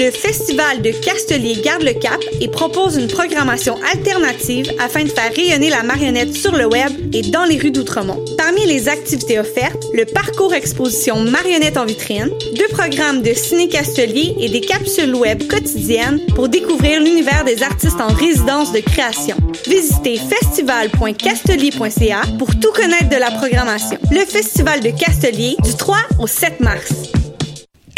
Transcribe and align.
Le 0.00 0.10
Festival 0.10 0.80
de 0.80 0.90
Castelier 0.92 1.60
garde 1.62 1.82
le 1.82 1.92
cap 1.92 2.18
et 2.40 2.48
propose 2.48 2.96
une 2.96 3.06
programmation 3.06 3.76
alternative 3.92 4.72
afin 4.78 5.04
de 5.04 5.10
faire 5.10 5.30
rayonner 5.36 5.68
la 5.68 5.82
marionnette 5.82 6.32
sur 6.32 6.56
le 6.56 6.64
web 6.64 6.90
et 7.12 7.20
dans 7.20 7.44
les 7.44 7.58
rues 7.58 7.70
d'Outremont. 7.70 8.24
Parmi 8.38 8.64
les 8.64 8.88
activités 8.88 9.38
offertes, 9.38 9.84
le 9.92 10.06
parcours 10.06 10.54
exposition 10.54 11.20
Marionnette 11.20 11.76
en 11.76 11.84
vitrine, 11.84 12.30
deux 12.56 12.68
programmes 12.68 13.20
de 13.20 13.34
ciné-castelier 13.34 14.36
et 14.40 14.48
des 14.48 14.62
capsules 14.62 15.14
web 15.14 15.46
quotidiennes 15.46 16.24
pour 16.34 16.48
découvrir 16.48 17.02
l'univers 17.02 17.44
des 17.44 17.62
artistes 17.62 18.00
en 18.00 18.08
résidence 18.08 18.72
de 18.72 18.80
création. 18.80 19.36
Visitez 19.66 20.16
festival.castelier.ca 20.16 22.22
pour 22.38 22.58
tout 22.58 22.72
connaître 22.72 23.10
de 23.10 23.16
la 23.16 23.32
programmation. 23.32 23.98
Le 24.10 24.24
Festival 24.24 24.80
de 24.80 24.92
Castelier 24.98 25.56
du 25.62 25.74
3 25.74 25.98
au 26.18 26.26
7 26.26 26.60
mars. 26.60 26.90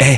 Eh, 0.01 0.17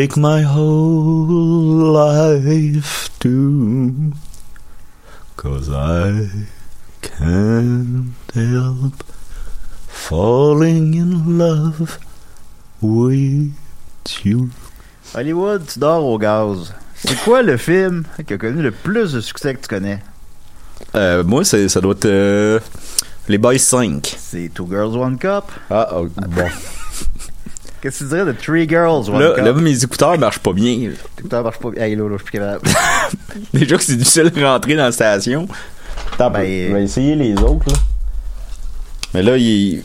take 0.00 0.16
my 0.16 0.40
whole 0.42 1.92
life 1.92 3.10
too, 3.18 4.12
cause 5.36 5.68
I 5.68 6.26
can't 7.02 8.14
help 8.32 9.04
falling 9.88 10.94
in 10.94 11.36
love 11.36 11.98
with 12.80 13.52
you. 14.24 14.48
Hollywood, 15.14 15.66
tu 15.66 15.78
dors 15.78 16.02
au 16.06 16.16
gaz. 16.18 16.72
C'est 16.94 17.18
quoi 17.22 17.42
le 17.42 17.58
film 17.58 18.04
qui 18.26 18.32
a 18.32 18.38
connu 18.38 18.62
le 18.62 18.70
plus 18.70 19.12
de 19.12 19.20
succès 19.20 19.54
que 19.54 19.60
tu 19.60 19.68
connais? 19.68 20.02
Euh, 20.94 21.22
moi, 21.24 21.44
c'est- 21.44 21.68
ça 21.68 21.82
doit 21.82 21.92
être 21.92 22.06
euh, 22.06 22.58
Les 23.28 23.36
Boys 23.36 23.58
5. 23.58 24.16
C'est 24.18 24.50
Two 24.54 24.66
Girls, 24.66 24.96
One 24.96 25.18
Cup. 25.18 25.44
Ah, 25.70 25.88
oh, 25.94 26.08
bon. 26.16 26.48
Qu'est-ce 27.80 28.00
que 28.00 28.04
tu 28.04 28.10
dirais 28.10 28.24
de 28.26 28.32
Three 28.32 28.68
Girls, 28.68 29.08
One 29.08 29.18
Là, 29.20 29.32
Cup? 29.36 29.44
là, 29.44 29.52
mes 29.54 29.82
écouteurs 29.84 30.18
marchent 30.18 30.38
pas 30.40 30.52
bien. 30.52 30.90
Putain, 31.16 31.42
marche 31.42 31.58
pas. 31.58 31.70
Hey, 31.76 31.96
là, 31.96 32.04
là, 32.04 32.10
je 32.12 32.16
suis 32.18 32.24
plus 32.24 32.38
capable. 32.38 32.68
Déjà 33.54 33.76
que 33.76 33.82
c'est 33.82 33.96
difficile 33.96 34.30
de 34.30 34.44
rentrer 34.44 34.76
dans 34.76 34.84
la 34.84 34.92
station. 34.92 35.48
Attends, 36.12 36.30
Ben, 36.30 36.42
je 36.68 36.74
vais 36.74 36.82
essayer 36.84 37.14
les 37.16 37.32
autres, 37.38 37.66
là. 37.68 37.74
Mais 39.14 39.22
là, 39.22 39.36
il... 39.38 39.82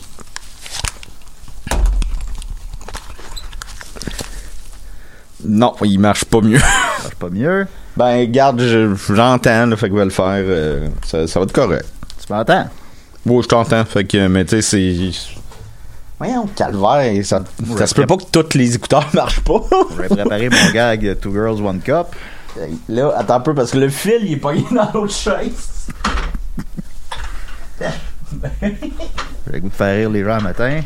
Non, 5.44 5.74
il 5.84 6.00
marche 6.00 6.26
pas 6.26 6.42
mieux. 6.42 6.58
marche 7.04 7.16
pas 7.20 7.30
mieux. 7.30 7.68
Ben, 7.98 8.30
garde, 8.32 8.62
je- 8.62 8.96
j'entends, 9.14 9.70
fait 9.76 9.90
que 9.90 9.94
je 9.96 10.00
vais 10.00 10.06
le 10.06 10.10
faire. 10.12 10.26
euh, 10.46 10.88
ça, 11.06 11.28
ça 11.28 11.40
va 11.40 11.44
être 11.46 11.54
correct. 11.54 11.86
Tu 12.26 12.32
m'entends? 12.34 12.68
Oui, 13.26 13.44
je 13.44 13.48
t'entends. 13.48 13.86
Fait 13.86 14.06
que, 14.06 14.28
mais 14.28 14.46
tu 14.46 14.62
sais, 14.62 14.62
c'est. 14.62 15.12
Voyons, 16.18 16.48
calvaire, 16.56 17.26
ça, 17.26 17.44
ça 17.78 17.88
se 17.88 17.94
peut 17.94 18.08
pas 18.08 18.16
que 18.16 18.24
tous 18.24 18.58
les 18.58 18.76
écouteurs 18.76 19.08
marchent 19.14 19.42
pas. 19.42 19.62
Je 19.92 20.02
vais 20.02 20.08
préparer 20.08 20.50
mon 20.50 20.72
gag 20.72 21.02
de 21.02 21.14
Two 21.14 21.34
Girls, 21.34 21.62
One 21.62 21.82
Cup. 21.82 22.08
Là, 22.88 23.14
attends 23.18 23.36
un 23.36 23.40
peu, 23.42 23.54
parce 23.54 23.72
que 23.72 23.78
le 23.78 23.90
fil, 23.90 24.20
il 24.22 24.34
est 24.34 24.38
pogné 24.38 24.64
dans 24.72 24.90
l'autre 24.94 25.14
chaise. 25.14 25.88
J'ai 27.82 29.52
le 29.52 29.60
goût 29.60 29.70
de 29.70 29.74
faire 29.74 29.96
rire 29.98 30.10
les 30.10 30.24
gens 30.24 30.38
le 30.38 30.44
matin? 30.44 30.82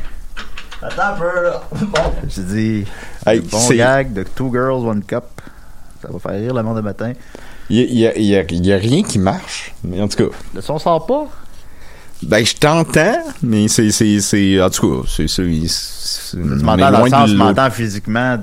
Attends 0.82 1.02
un 1.04 1.12
peu, 1.20 1.44
là. 1.44 1.62
Bon. 1.80 2.14
J'ai 2.28 2.44
dit, 2.44 2.86
Hey, 3.26 3.42
bon 3.42 3.70
gag 3.70 4.14
de 4.14 4.24
Two 4.24 4.52
Girls, 4.52 4.84
One 4.86 5.04
Cup. 5.04 5.26
Ça 6.02 6.08
va 6.12 6.18
faire 6.18 6.40
rire 6.40 6.54
le 6.56 6.64
monde 6.64 6.78
le 6.78 6.82
matin. 6.82 7.14
Y 7.70 7.82
y 7.82 8.12
il 8.16 8.66
y 8.66 8.74
a 8.74 8.78
rien 8.78 9.04
qui 9.04 9.20
marche. 9.20 9.76
Mais 9.84 10.02
en 10.02 10.08
tout 10.08 10.18
cas. 10.30 10.36
Le 10.56 10.62
son 10.62 10.80
sort 10.80 11.06
pas? 11.06 11.28
Ben, 12.22 12.46
je 12.46 12.54
t'entends, 12.56 13.24
mais 13.42 13.68
c'est, 13.70 13.92
c'est, 13.92 14.20
c'est, 14.20 14.62
en 14.62 14.70
tout 14.70 15.02
cas, 15.04 15.08
c'est, 15.10 15.28
c'est, 15.30 15.44
Tu 16.32 16.38
m'entends 16.38 16.92
dans 16.92 17.00
loin 17.00 17.04
le 17.06 17.10
sens, 17.10 17.26
de 17.30 17.32
tu 17.34 17.38
l'eau. 17.40 17.46
m'entends 17.46 17.72
physiquement 17.72 18.38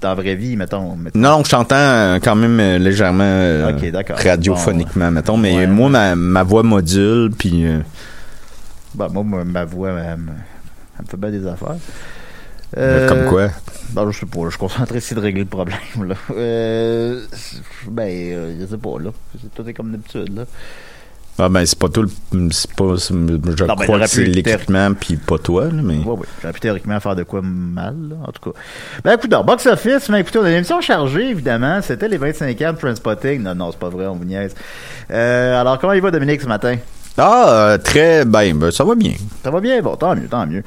dans 0.00 0.08
la 0.08 0.14
vraie 0.16 0.34
vie, 0.34 0.56
mettons. 0.56 0.96
mettons. 0.96 1.18
Non, 1.18 1.42
je 1.44 1.50
t'entends 1.50 1.76
euh, 1.76 2.18
quand 2.22 2.34
même 2.34 2.58
euh, 2.58 2.78
légèrement 2.78 3.22
euh, 3.22 3.72
radiophoniquement, 4.10 5.10
mettons, 5.12 5.36
mais 5.36 5.54
Ouais. 5.58 5.66
moi, 5.68 5.88
ma, 5.88 6.14
ma 6.16 6.42
voix 6.42 6.64
module, 6.64 7.30
puis 7.38 7.66
euh, 7.66 7.78
Bah, 8.94 9.08
moi, 9.12 9.22
ma, 9.44 9.64
voix, 9.64 9.90
elle, 9.90 10.16
me- 10.18 11.04
fait 11.08 11.16
bien 11.16 11.30
des 11.30 11.46
affaires. 11.46 11.76
Euh, 12.76 13.08
comme 13.08 13.26
quoi? 13.26 13.48
Ben, 13.90 14.10
je 14.10 14.18
sais 14.18 14.26
pas, 14.26 14.40
je 14.44 14.50
suis 14.50 14.58
concentré 14.58 14.96
essayer 14.98 15.16
de 15.16 15.20
régler 15.20 15.42
le 15.42 15.48
problème, 15.48 15.78
là. 16.04 16.14
Euh, 16.36 17.24
ben, 17.88 18.56
je 18.60 18.66
sais 18.66 18.76
pas, 18.78 18.98
là. 19.00 19.10
C'est- 19.40 19.54
Tout 19.54 19.68
est 19.68 19.72
comme 19.74 19.92
d'habitude, 19.92 20.34
là. 20.36 20.44
Ah 21.40 21.48
ben, 21.48 21.64
c'est 21.64 21.78
pas 21.78 21.88
tout 21.88 22.02
le, 22.02 22.50
c'est 22.52 22.70
pas, 22.74 22.94
je 22.96 23.12
Non, 23.14 23.26
ben, 23.38 23.56
crois 23.66 23.86
j'aurais 23.86 24.00
que 24.00 24.06
c'est 24.06 24.24
l'équipement, 24.24 24.92
puis 24.94 25.16
pas 25.16 25.38
toi, 25.38 25.64
là, 25.64 25.70
mais... 25.82 25.96
Oui, 26.04 26.04
oui. 26.18 26.26
J'aurais 26.42 26.52
pu 26.52 26.60
théoriquement 26.60 27.00
faire 27.00 27.16
de 27.16 27.22
quoi 27.22 27.40
mal, 27.42 27.96
là, 28.10 28.16
en 28.26 28.32
tout 28.32 28.50
cas. 28.50 28.58
Ben, 29.02 29.14
écoute, 29.14 29.30
donc, 29.30 29.46
Box 29.46 29.66
Office, 29.66 30.08
mais 30.08 30.20
écoutez, 30.20 30.38
on 30.38 30.44
a 30.44 30.50
une 30.50 30.56
émission 30.56 30.80
chargée, 30.80 31.30
évidemment. 31.30 31.80
C'était 31.82 32.08
les 32.08 32.18
25 32.18 32.60
ans 32.62 32.72
de 32.72 32.78
Transpotting. 32.78 33.42
Non, 33.42 33.54
non, 33.54 33.70
c'est 33.72 33.80
pas 33.80 33.88
vrai, 33.88 34.06
on 34.06 34.14
vous 34.16 34.24
niaise. 34.24 34.54
Euh, 35.10 35.60
alors, 35.60 35.78
comment 35.78 35.92
il 35.94 36.02
va, 36.02 36.10
Dominique, 36.10 36.42
ce 36.42 36.46
matin? 36.46 36.76
Ah, 37.18 37.44
euh, 37.48 37.78
très, 37.78 38.24
ben, 38.24 38.56
ben, 38.56 38.70
ça 38.70 38.84
va 38.84 38.94
bien. 38.94 39.14
Ça 39.42 39.50
va 39.50 39.60
bien? 39.60 39.80
Bon, 39.82 39.96
tant 39.96 40.14
mieux, 40.14 40.28
tant 40.28 40.46
mieux. 40.46 40.62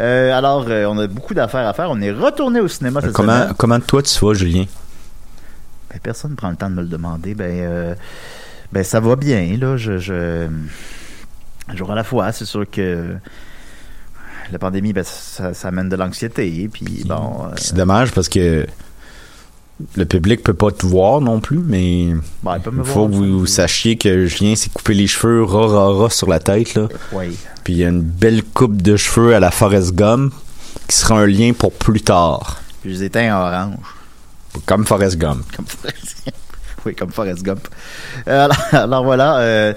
Euh, 0.00 0.32
alors, 0.32 0.66
on 0.68 0.98
a 0.98 1.06
beaucoup 1.06 1.34
d'affaires 1.34 1.66
à 1.66 1.72
faire. 1.72 1.90
On 1.90 2.00
est 2.00 2.12
retourné 2.12 2.60
au 2.60 2.68
cinéma 2.68 3.00
cette 3.00 3.12
Comment, 3.12 3.40
semaine. 3.42 3.54
comment 3.58 3.80
toi 3.80 4.02
tu 4.02 4.24
vas, 4.24 4.34
Julien? 4.34 4.64
Ben, 5.90 5.98
personne 6.02 6.32
ne 6.32 6.36
prend 6.36 6.50
le 6.50 6.56
temps 6.56 6.70
de 6.70 6.74
me 6.74 6.82
le 6.82 6.88
demander. 6.88 7.34
Ben, 7.34 7.50
euh, 7.50 7.94
ben 8.72 8.84
ça 8.84 9.00
va 9.00 9.16
bien, 9.16 9.56
là. 9.58 9.76
Je, 9.76 9.98
je, 9.98 10.48
jour 11.74 11.90
à 11.90 11.94
la 11.94 12.04
fois, 12.04 12.32
c'est 12.32 12.44
sûr 12.44 12.68
que 12.70 13.14
la 14.52 14.58
pandémie, 14.58 14.92
ben, 14.92 15.04
ça, 15.04 15.52
ça 15.54 15.68
amène 15.68 15.88
de 15.88 15.96
l'anxiété. 15.96 16.68
Puis, 16.72 17.04
bon. 17.06 17.46
euh, 17.46 17.54
C'est 17.56 17.74
dommage 17.74 18.12
parce 18.12 18.28
que 18.28 18.66
le 19.96 20.04
public 20.06 20.42
peut 20.42 20.54
pas 20.54 20.70
te 20.72 20.84
voir 20.86 21.20
non 21.20 21.40
plus, 21.40 21.58
mais 21.58 22.08
Ben, 22.42 22.56
il 22.56 22.62
peut 22.62 22.70
me 22.70 22.82
il 22.82 22.84
faut 22.86 23.06
voir, 23.06 23.10
que 23.10 23.14
vous, 23.14 23.38
vous 23.40 23.46
sachiez 23.46 23.96
que 23.96 24.26
Julien 24.26 24.56
s'est 24.56 24.70
coupé 24.70 24.94
les 24.94 25.06
cheveux 25.06 25.44
ra 25.44 25.66
ra 25.66 25.92
ra 25.92 26.10
sur 26.10 26.28
la 26.28 26.40
tête 26.40 26.74
là. 26.74 26.88
Oui. 27.12 27.36
Puis 27.62 27.74
il 27.74 27.78
y 27.78 27.84
a 27.84 27.88
une 27.88 28.00
belle 28.02 28.42
coupe 28.42 28.80
de 28.82 28.96
cheveux 28.96 29.34
à 29.36 29.40
la 29.40 29.50
Forest 29.50 29.94
Gump 29.94 30.32
qui 30.88 30.96
sera 30.96 31.20
un 31.20 31.26
lien 31.26 31.52
pour 31.52 31.72
plus 31.72 32.00
tard, 32.00 32.60
Puis, 32.80 32.92
je 32.94 32.98
les 33.00 33.04
éteins 33.04 33.36
en 33.36 33.40
orange. 33.46 33.76
comme 34.66 34.84
Forest 34.86 35.16
Gump. 35.18 35.44
Comme 35.54 35.66
Forrest 35.66 36.32
Oui, 36.86 36.94
comme 36.94 37.10
Forrest 37.10 37.42
Gump. 37.42 37.66
Euh, 38.28 38.44
alors, 38.44 38.58
alors 38.72 39.04
voilà. 39.04 39.38
Euh, 39.38 39.72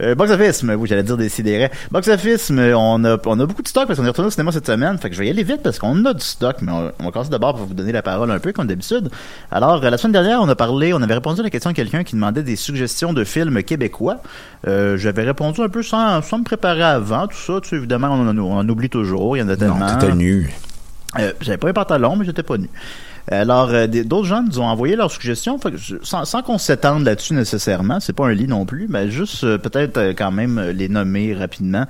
euh, 0.00 0.14
Box 0.14 0.30
Office, 0.30 0.62
oui, 0.62 0.88
j'allais 0.88 1.02
dire 1.02 1.16
des 1.16 1.28
sidérés. 1.28 1.70
Box 1.90 2.08
Office, 2.08 2.50
on 2.50 3.04
a, 3.04 3.18
on 3.26 3.40
a 3.40 3.46
beaucoup 3.46 3.62
de 3.62 3.68
stock 3.68 3.86
parce 3.86 3.98
qu'on 3.98 4.04
est 4.04 4.08
retourné 4.08 4.28
au 4.28 4.30
cinéma 4.30 4.52
cette 4.52 4.66
semaine. 4.66 4.96
Fait 4.98 5.10
que 5.10 5.14
je 5.14 5.20
vais 5.20 5.26
y 5.26 5.30
aller 5.30 5.42
vite 5.42 5.62
parce 5.62 5.78
qu'on 5.78 6.04
a 6.04 6.14
du 6.14 6.24
stock, 6.24 6.56
mais 6.62 6.72
on, 6.72 6.92
on 7.00 7.04
va 7.04 7.10
commencer 7.10 7.30
d'abord 7.30 7.56
pour 7.56 7.66
vous 7.66 7.74
donner 7.74 7.92
la 7.92 8.00
parole 8.02 8.30
un 8.30 8.38
peu 8.38 8.52
comme 8.52 8.66
d'habitude. 8.66 9.10
Alors, 9.50 9.80
la 9.82 9.98
semaine 9.98 10.12
dernière, 10.12 10.40
on 10.40 10.48
a 10.48 10.54
parlé, 10.54 10.94
on 10.94 11.02
avait 11.02 11.14
répondu 11.14 11.40
à 11.40 11.42
la 11.42 11.50
question 11.50 11.70
de 11.70 11.76
quelqu'un 11.76 12.04
qui 12.04 12.14
demandait 12.14 12.42
des 12.42 12.56
suggestions 12.56 13.12
de 13.12 13.24
films 13.24 13.62
québécois. 13.62 14.22
Euh, 14.66 14.96
J'avais 14.96 15.24
répondu 15.24 15.60
un 15.60 15.68
peu 15.68 15.82
sans, 15.82 16.22
sans 16.22 16.38
me 16.38 16.44
préparer 16.44 16.82
avant, 16.82 17.26
tout 17.26 17.36
ça. 17.36 17.60
Tu 17.62 17.70
sais, 17.70 17.76
évidemment, 17.76 18.08
on 18.12 18.28
en, 18.28 18.38
on 18.38 18.68
oublie 18.68 18.88
toujours. 18.90 19.36
Il 19.36 19.40
y 19.40 19.42
en 19.42 19.48
a 19.48 19.56
tellement. 19.56 19.78
Non, 19.78 19.98
t'étais 19.98 20.14
nu. 20.14 20.50
Euh, 21.18 21.32
j'avais 21.40 21.58
pas 21.58 21.68
un 21.68 21.72
pantalon, 21.72 22.16
mais 22.16 22.24
j'étais 22.24 22.44
pas 22.44 22.56
nu. 22.56 22.70
Alors, 23.30 23.70
euh, 23.70 23.86
d'autres 23.86 24.26
gens 24.26 24.42
nous 24.42 24.58
ont 24.58 24.64
envoyé 24.64 24.96
leurs 24.96 25.10
suggestions, 25.12 25.58
sans, 26.02 26.42
qu'on 26.42 26.58
s'étende 26.58 27.04
là-dessus 27.04 27.34
nécessairement, 27.34 28.00
c'est 28.00 28.12
pas 28.12 28.26
un 28.26 28.32
lit 28.32 28.48
non 28.48 28.66
plus, 28.66 28.86
mais 28.88 29.08
juste 29.08 29.44
euh, 29.44 29.56
peut-être 29.56 29.98
euh, 29.98 30.12
quand 30.16 30.32
même 30.32 30.58
euh, 30.58 30.72
les 30.72 30.88
nommer 30.88 31.32
rapidement. 31.32 31.84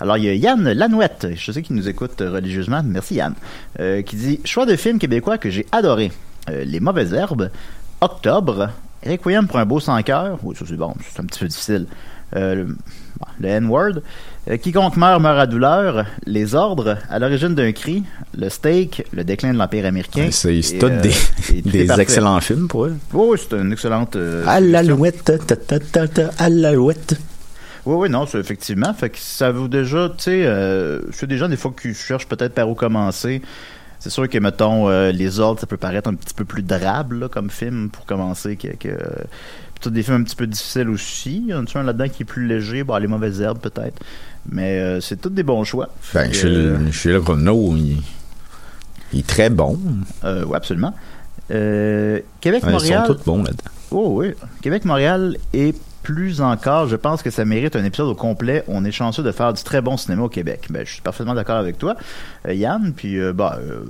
Alors, 0.00 0.16
il 0.16 0.24
y 0.24 0.28
a 0.28 0.34
Yann 0.34 0.72
Lanouette, 0.72 1.28
je 1.36 1.52
sais 1.52 1.60
qu'il 1.60 1.76
nous 1.76 1.86
écoute 1.86 2.22
euh, 2.22 2.30
religieusement, 2.30 2.82
merci 2.82 3.16
Yann, 3.16 3.34
euh, 3.78 4.00
qui 4.00 4.16
dit 4.16 4.40
«Choix 4.46 4.64
de 4.64 4.74
film 4.74 4.98
québécois 4.98 5.36
que 5.36 5.50
j'ai 5.50 5.66
adoré. 5.70 6.12
Euh, 6.48 6.64
Les 6.64 6.80
mauvaises 6.80 7.12
herbes, 7.12 7.50
Octobre, 8.00 8.70
Requiem 9.04 9.46
pour 9.46 9.58
un 9.58 9.66
beau 9.66 9.80
sans 9.80 10.02
cœur, 10.02 10.38
oui, 10.42 10.56
ça 10.56 10.64
c'est 10.66 10.76
bon, 10.76 10.94
c'est 11.12 11.20
un 11.20 11.26
petit 11.26 11.40
peu 11.40 11.46
difficile. 11.46 11.86
Euh, 12.34 12.66
le 13.38 13.48
N-word. 13.48 14.00
Euh, 14.48 14.56
quiconque 14.58 14.96
meurt 14.96 15.20
meurt 15.20 15.38
à 15.40 15.46
douleur. 15.46 16.06
Les 16.24 16.54
ordres, 16.54 16.98
à 17.10 17.18
l'origine 17.18 17.54
d'un 17.54 17.72
cri. 17.72 18.04
Le 18.36 18.48
steak, 18.48 19.04
le 19.12 19.24
déclin 19.24 19.52
de 19.52 19.58
l'Empire 19.58 19.86
américain. 19.86 20.28
C'est 20.30 20.62
c'est 20.62 20.82
euh, 20.84 21.00
des, 21.00 21.10
et 21.52 21.62
tout 21.62 21.68
des 21.70 21.86
parfait. 21.86 22.02
excellents 22.02 22.40
films 22.40 22.68
pour 22.68 22.86
eux. 22.86 22.96
Oui, 23.12 23.26
oui, 23.30 23.38
c'est 23.40 23.56
une 23.56 23.72
excellente. 23.72 24.14
euh, 24.16 24.44
À 24.46 24.60
l'alouette, 24.60 25.24
ta 25.24 25.38
ta 25.38 25.56
ta 25.56 26.06
ta, 26.06 26.30
à 26.38 26.48
l'alouette. 26.48 27.16
Oui, 27.86 27.94
oui, 27.96 28.08
non, 28.10 28.26
c'est 28.26 28.38
effectivement. 28.38 28.92
Fait 28.94 29.10
que 29.10 29.18
ça 29.18 29.50
vaut 29.52 29.68
déjà, 29.68 30.08
tu 30.10 30.24
sais, 30.24 30.42
euh, 30.44 31.00
c'est 31.12 31.26
des 31.26 31.38
des 31.48 31.56
fois 31.56 31.72
qui 31.80 31.94
cherchent 31.94 32.28
peut-être 32.28 32.52
par 32.54 32.68
où 32.68 32.74
commencer. 32.74 33.42
C'est 33.98 34.10
sûr 34.10 34.28
que, 34.28 34.38
mettons, 34.38 34.88
euh, 34.88 35.10
Les 35.10 35.40
Ordres, 35.40 35.60
ça 35.60 35.66
peut 35.66 35.76
paraître 35.78 36.08
un 36.08 36.14
petit 36.14 36.34
peu 36.34 36.44
plus 36.44 36.62
drabe 36.62 37.12
là, 37.12 37.28
comme 37.28 37.50
film 37.50 37.90
pour 37.90 38.04
commencer 38.06 38.56
que. 38.56 38.68
que 38.68 38.90
des 39.88 40.02
films 40.02 40.16
un 40.16 40.22
petit 40.24 40.34
peu 40.36 40.46
difficiles 40.46 40.88
aussi. 40.88 41.42
Il 41.46 41.50
y 41.50 41.54
en 41.54 41.64
a 41.64 41.78
un 41.78 41.82
là-dedans 41.84 42.08
qui 42.08 42.22
est 42.22 42.26
plus 42.26 42.46
léger? 42.46 42.82
Bon, 42.82 42.96
Les 42.96 43.06
Mauvaises 43.06 43.40
Herbes, 43.40 43.60
peut-être. 43.60 44.00
Mais 44.50 44.78
euh, 44.78 45.00
c'est 45.00 45.20
tous 45.20 45.30
des 45.30 45.42
bons 45.42 45.64
choix. 45.64 45.88
Ben, 46.14 46.32
chez 46.32 46.48
le, 46.48 46.90
chez 46.92 47.10
le 47.10 47.18
Renault, 47.18 47.74
il, 47.76 48.02
il 49.12 49.20
est 49.20 49.26
très 49.26 49.50
bon. 49.50 49.78
euh, 50.24 50.44
oui, 50.46 50.56
absolument. 50.56 50.94
Euh, 51.50 52.14
Ouais, 52.16 52.24
ils 52.24 52.40
Québec-Montréal. 52.40 53.06
sont 53.06 53.14
tous 53.14 53.24
bons 53.24 53.42
là-dedans. 53.42 53.70
Oh 53.90 54.08
oui. 54.20 54.32
Québec-Montréal 54.62 55.36
et 55.52 55.74
plus 56.02 56.40
encore, 56.40 56.86
je 56.86 56.94
pense 56.96 57.22
que 57.22 57.30
ça 57.30 57.44
mérite 57.44 57.74
un 57.74 57.84
épisode 57.84 58.06
au 58.08 58.14
complet. 58.14 58.62
On 58.68 58.84
est 58.84 58.92
chanceux 58.92 59.22
de 59.24 59.32
faire 59.32 59.52
du 59.52 59.62
très 59.64 59.80
bon 59.80 59.96
cinéma 59.96 60.22
au 60.22 60.28
Québec. 60.28 60.66
Ben, 60.70 60.86
je 60.86 60.92
suis 60.92 61.02
parfaitement 61.02 61.34
d'accord 61.34 61.56
avec 61.56 61.78
toi, 61.78 61.96
euh, 62.46 62.54
Yann. 62.54 62.92
Puis, 62.94 63.18
euh, 63.18 63.32
bah, 63.32 63.58
euh, 63.60 63.80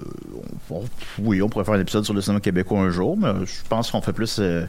on- 0.70 0.76
on- 0.76 0.84
oui, 1.18 1.42
on 1.42 1.48
pourrait 1.50 1.64
faire 1.66 1.74
un 1.74 1.80
épisode 1.80 2.04
sur 2.04 2.14
le 2.14 2.20
cinéma 2.22 2.40
québécois 2.40 2.80
un 2.80 2.90
jour, 2.90 3.16
mais 3.18 3.28
je 3.44 3.52
pense 3.68 3.90
qu'on 3.90 4.00
fait 4.00 4.14
plus 4.14 4.36
euh, 4.40 4.64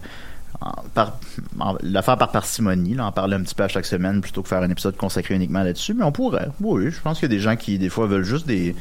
par, 0.94 1.20
en- 1.60 1.76
le 1.82 2.02
faire 2.02 2.18
par 2.18 2.32
parcimonie, 2.32 2.96
là, 2.96 3.06
en 3.06 3.12
parler 3.12 3.36
un 3.36 3.42
petit 3.42 3.56
peu 3.56 3.64
à 3.64 3.68
chaque 3.68 3.86
semaine 3.86 4.22
plutôt 4.22 4.42
que 4.42 4.48
faire 4.50 4.62
un 4.64 4.70
épisode 4.70 4.96
consacré 4.98 5.36
uniquement 5.36 5.62
là-dessus. 5.64 5.94
Mais 5.94 6.04
on 6.04 6.12
pourrait. 6.12 6.48
Oui, 6.62 6.90
je 6.92 7.00
pense 7.02 7.20
qu'il 7.20 7.30
y 7.30 7.34
a 7.34 7.36
des 7.36 7.42
gens 7.42 7.56
qui, 7.56 7.78
des 7.78 7.90
fois, 7.90 8.08
veulent 8.08 8.24
juste 8.24 8.48
des, 8.48 8.76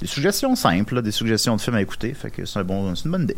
des 0.00 0.06
suggestions 0.06 0.54
simples, 0.56 0.94
là, 0.96 1.02
des 1.02 1.10
suggestions 1.10 1.56
de 1.56 1.60
films 1.60 1.76
à 1.76 1.82
écouter. 1.82 2.14
Fait 2.14 2.30
que 2.30 2.44
c'est 2.46 2.58
un 2.58 2.64
bon, 2.64 2.94
une 2.94 3.10
bonne 3.10 3.24
idée. 3.24 3.36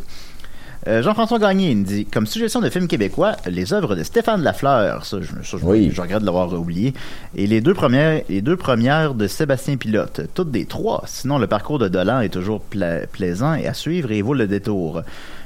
Euh, 0.87 1.01
Jean-François 1.01 1.39
Gagné 1.39 1.71
il 1.71 1.77
me 1.77 1.83
dit 1.83 2.05
comme 2.05 2.27
suggestion 2.27 2.61
de 2.61 2.69
film 2.69 2.87
québécois 2.87 3.35
les 3.47 3.73
œuvres 3.73 3.95
de 3.95 4.03
Stéphane 4.03 4.43
Lafleur 4.43 5.05
ça 5.05 5.17
je, 5.19 5.27
ça, 5.43 5.57
je, 5.57 5.65
Oui. 5.65 5.89
je 5.91 5.99
regrette 5.99 6.21
de 6.21 6.25
l'avoir 6.25 6.53
oublié 6.53 6.93
et 7.35 7.47
les 7.47 7.61
deux 7.61 7.73
premières 7.73 8.21
les 8.29 8.41
deux 8.41 8.55
premières 8.55 9.15
de 9.15 9.25
Sébastien 9.25 9.77
Pilote 9.77 10.21
toutes 10.35 10.51
des 10.51 10.65
trois 10.65 11.03
sinon 11.07 11.39
le 11.39 11.47
parcours 11.47 11.79
de 11.79 11.87
Dolan 11.87 12.19
est 12.21 12.29
toujours 12.29 12.61
pla- 12.61 13.07
plaisant 13.11 13.55
et 13.55 13.67
à 13.67 13.73
suivre 13.73 14.11
et 14.11 14.21
vaut 14.21 14.35
le 14.35 14.45
détour 14.45 15.01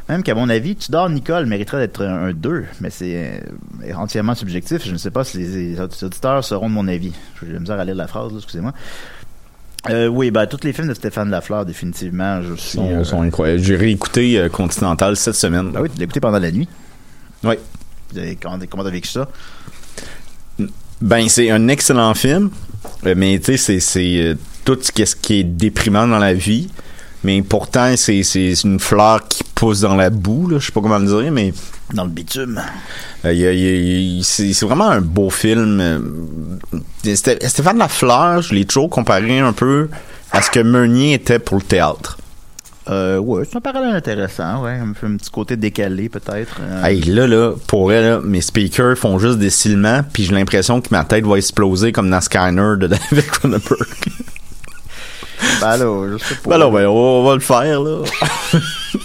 même 0.10 0.24
qu'à 0.24 0.36
mon 0.36 0.50
avis 0.50 0.76
Tudor 0.76 1.10
Nicole 1.10 1.46
mériterait 1.46 1.80
d'être 1.80 2.04
un 2.04 2.32
2 2.34 2.66
mais 2.82 2.90
c'est 2.90 3.42
euh, 3.86 3.94
entièrement 3.96 4.36
subjectif 4.36 4.86
je 4.86 4.92
ne 4.92 4.98
sais 4.98 5.12
pas 5.12 5.24
si 5.24 5.38
les, 5.38 5.74
les 5.76 5.80
auditeurs 5.82 6.44
seront 6.44 6.70
de 6.70 6.74
mon 6.74 6.88
avis 6.88 7.14
j'ai 7.42 7.54
la 7.54 7.60
misère 7.60 7.80
à 7.80 7.86
lire 7.86 7.96
la 7.96 8.08
phrase 8.08 8.32
excusez-moi 8.36 8.74
euh, 9.90 10.06
oui, 10.06 10.30
ben, 10.30 10.46
tous 10.46 10.60
les 10.64 10.74
films 10.74 10.90
de 10.90 10.94
Stéphane 10.94 11.32
Lafleur, 11.32 11.66
définitivement, 11.66 12.40
je 12.44 12.54
Ils 12.54 12.60
suis. 12.60 12.70
sont, 12.78 12.88
euh, 12.92 13.04
sont 13.04 13.24
incroyables. 13.24 13.64
J'ai 13.64 13.76
réécouté 13.76 14.48
Continental 14.54 15.18
cette 15.18 15.34
semaine. 15.34 15.72
ben 15.72 15.82
oui, 15.82 15.90
tu 15.90 15.98
l'as 15.98 16.04
écouté 16.04 16.20
pendant 16.20 16.38
la 16.38 16.52
nuit? 16.52 16.68
Oui. 17.44 17.56
Vous 18.14 18.20
avez- 18.20 18.36
Comment 18.36 18.60
comment 18.70 18.84
t'as 18.84 18.92
vécu 18.92 19.08
ça? 19.10 19.28
Ben, 21.02 21.28
c'est 21.30 21.50
un 21.50 21.68
excellent 21.68 22.14
film, 22.14 22.52
mais 23.04 23.40
tu 23.40 23.58
sais, 23.58 23.80
c'est- 23.80 24.38
tout 24.66 24.78
ce 24.80 24.92
qui 25.16 25.40
est, 25.40 25.44
déprimant 25.44 26.08
dans 26.08 26.20
la 26.20 26.36
vie. 26.36 26.70
Mais 27.24 27.42
pourtant, 27.42 27.92
c'est 27.98 28.22
une 28.64 28.80
fleur 28.80 29.28
qui 29.28 29.44
pousse 29.62 29.82
dans 29.82 29.96
la 29.96 30.10
boue, 30.10 30.48
là, 30.50 30.58
je 30.60 30.66
sais 30.66 30.72
pas 30.72 30.82
comment 30.82 30.98
le 30.98 31.06
dire, 31.06 31.32
mais 31.32 31.54
Dans 31.94 32.04
le 32.06 32.10
bitume. 32.10 32.60
euh, 33.26 34.20
c'est 34.24 34.60
vraiment 34.64 34.90
un 34.90 35.02
beau 35.02 35.30
film. 35.30 35.80
euh, 35.80 36.00
Sté- 37.04 37.48
Stéphane 37.48 37.78
Lafleur, 37.78 38.42
je 38.42 38.56
l'ai 38.56 38.66
toujours 38.66 38.90
comparé 38.90 39.40
un 39.40 39.54
peu 39.54 39.88
à 40.32 40.42
ce 40.42 40.50
que 40.50 40.60
Meunier 40.62 41.14
était 41.14 41.38
pour 41.38 41.58
le 41.58 41.64
théâtre. 41.64 42.18
Euh, 42.90 43.20
ouais, 43.20 43.44
c'est 43.48 43.58
un 43.58 43.62
parallèle 43.62 43.96
intéressant, 43.96 44.64
ouais. 44.64 44.72
Un, 44.72 44.90
un 45.08 45.16
petit 45.18 45.30
côté 45.30 45.56
décalé, 45.56 46.10
peut-être. 46.10 46.58
Euh, 46.60 46.84
Hey, 46.84 47.02
là, 47.04 47.28
là, 47.28 47.54
pour 47.68 47.92
elle, 47.94 48.04
là, 48.06 48.20
mes 48.24 48.42
speakers 48.42 48.98
font 48.98 49.20
juste 49.20 49.38
des 49.38 49.52
silements, 49.52 50.02
puis 50.12 50.24
j'ai 50.24 50.34
l'impression 50.34 50.82
que 50.82 50.88
ma 50.90 51.04
tête 51.04 51.24
va 51.26 51.36
exploser 51.38 51.92
comme 51.92 52.10
dans 52.10 52.20
Skyner 52.22 52.78
de 52.80 52.88
David 53.12 53.28
Cronenberg. 53.28 53.88
Ben 55.62 55.78
là, 55.78 56.08
je 56.14 56.18
sais 56.24 56.36
pas. 56.44 56.50
ben 56.50 56.58
là, 56.58 56.70
ben, 56.72 56.88
on 56.88 57.24
va 57.24 57.36
le 57.36 57.40
faire, 57.42 57.82
là. 57.82 58.00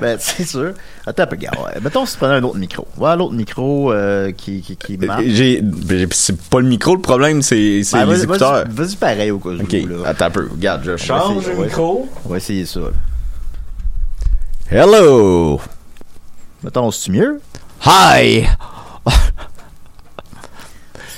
Ben, 0.00 0.16
c'est 0.18 0.44
sûr. 0.44 0.74
Attends 1.06 1.22
un 1.22 1.26
peu, 1.26 1.36
ouais. 1.36 1.80
Mettons 1.80 2.04
si 2.04 2.14
tu 2.14 2.18
prenais 2.18 2.34
un 2.34 2.42
autre 2.42 2.58
micro. 2.58 2.86
Voilà 2.96 3.16
l'autre 3.16 3.34
micro 3.34 3.92
euh, 3.92 4.32
qui, 4.32 4.60
qui, 4.60 4.76
qui 4.76 4.98
marche. 4.98 5.22
J'ai, 5.26 5.62
j'ai- 5.88 6.08
c'est 6.10 6.36
pas 6.48 6.60
le 6.60 6.66
micro 6.66 6.96
le 6.96 7.00
problème, 7.00 7.42
c'est, 7.42 7.82
c'est 7.84 7.98
Ben, 7.98 8.06
les 8.06 8.12
vas-y, 8.14 8.24
écouteurs. 8.24 8.64
Vas-y, 8.68 8.86
vas-y 8.86 8.96
pareil 8.96 9.30
au 9.30 9.38
cas 9.38 9.50
où. 9.50 9.62
Ok, 9.62 9.72
là. 9.72 10.08
attends 10.08 10.24
un 10.26 10.30
peu. 10.30 10.48
Regarde, 10.50 10.82
je 10.84 10.90
va 10.90 10.96
change 10.96 11.46
le 11.46 11.64
micro. 11.64 12.08
On 12.24 12.28
va 12.28 12.36
essayer 12.38 12.66
ça. 12.66 12.80
Hello! 14.70 15.60
Mettons, 16.62 16.90
c'est 16.90 17.12
mieux? 17.12 17.40
Hi! 17.86 18.46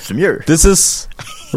C'est 0.03 0.13
mieux? 0.13 0.39
This 0.45 0.63
is 0.63 1.07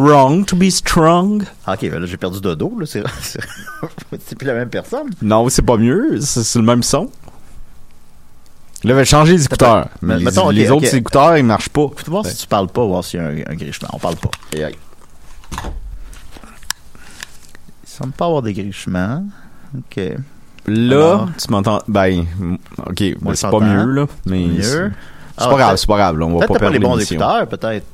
wrong 0.00 0.44
to 0.46 0.56
be 0.56 0.70
strong. 0.70 1.44
Ok, 1.66 1.80
ben 1.82 1.98
là, 2.00 2.06
j'ai 2.06 2.16
perdu 2.16 2.40
de 2.40 2.54
dos, 2.54 2.72
là. 2.78 2.86
C'est, 2.86 3.02
c'est, 4.18 4.36
plus 4.36 4.46
la 4.46 4.54
même 4.54 4.70
personne. 4.70 5.10
Non, 5.22 5.48
c'est 5.48 5.62
pas 5.62 5.76
mieux, 5.76 6.20
c'est, 6.20 6.42
c'est 6.42 6.58
le 6.58 6.64
même 6.64 6.82
son. 6.82 7.10
Là, 8.82 8.92
je 8.92 8.92
vais 8.94 9.04
changer 9.04 9.32
les 9.34 9.44
écouteurs. 9.44 9.88
Mais 10.00 10.16
les, 10.16 10.24
Mettons, 10.24 10.48
les 10.48 10.70
autres 10.70 10.94
écouteurs, 10.94 11.36
ils 11.36 11.44
marchent 11.44 11.68
pas. 11.68 11.88
Faut 11.94 12.10
voir 12.10 12.24
si 12.24 12.36
tu 12.36 12.46
parles 12.46 12.68
pas, 12.68 12.82
voir 12.84 13.04
s'il 13.04 13.20
y 13.20 13.22
a 13.22 13.26
un, 13.26 13.52
un 13.52 13.54
grichement. 13.54 13.88
On 13.92 13.98
parle 13.98 14.16
pas. 14.16 14.30
Aïe, 14.54 14.64
aïe. 14.64 14.76
Il 17.84 17.88
semble 17.88 18.12
pas 18.12 18.24
avoir 18.26 18.40
des 18.40 18.54
grichements. 18.54 19.24
Ok. 19.76 20.00
Là, 20.66 20.96
Alors? 20.96 21.28
tu 21.36 21.50
m'entends. 21.50 21.80
Ben, 21.88 22.24
ok, 22.86 22.98
ben, 22.98 23.16
Moi, 23.20 23.34
c'est 23.34 23.50
pas 23.50 23.60
mieux, 23.60 23.84
là. 23.84 24.06
Mais 24.26 24.46
Mieux. 24.46 24.62
c'est, 24.62 24.72
c'est 24.72 24.90
Ah, 25.36 25.48
pas 25.48 25.56
grave, 25.56 25.76
c'est 25.76 25.86
pas 25.86 25.96
grave, 25.96 26.18
là. 26.18 26.26
On 26.26 26.30
va 26.30 26.38
pas 26.38 26.46
t'as 26.46 26.52
pas 26.54 26.58
perdre 26.60 26.72
les 26.74 26.78
bons 26.78 26.98
écouteurs, 26.98 27.46
peut-être. 27.48 27.86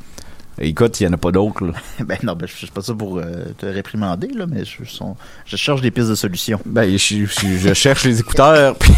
Écoute, 0.58 1.00
il 1.00 1.04
y 1.04 1.06
en 1.06 1.12
a 1.12 1.16
pas 1.18 1.32
d'autres, 1.32 1.66
là. 1.66 1.72
ben 2.04 2.16
non, 2.22 2.32
ben, 2.34 2.46
je 2.48 2.54
suis 2.56 2.66
pas 2.68 2.80
ça 2.80 2.94
pour 2.94 3.18
euh, 3.18 3.24
te 3.58 3.66
réprimander, 3.66 4.28
là, 4.28 4.46
mais 4.48 4.64
je, 4.64 5.56
cherche 5.56 5.80
des 5.82 5.90
pistes 5.90 6.08
de 6.08 6.14
solutions. 6.14 6.58
Ben, 6.64 6.90
je, 6.96 6.96
je- 7.26 7.26
je 7.58 7.74
cherche 7.74 8.04
les 8.04 8.20
écouteurs, 8.20 8.74
puis 8.78 8.92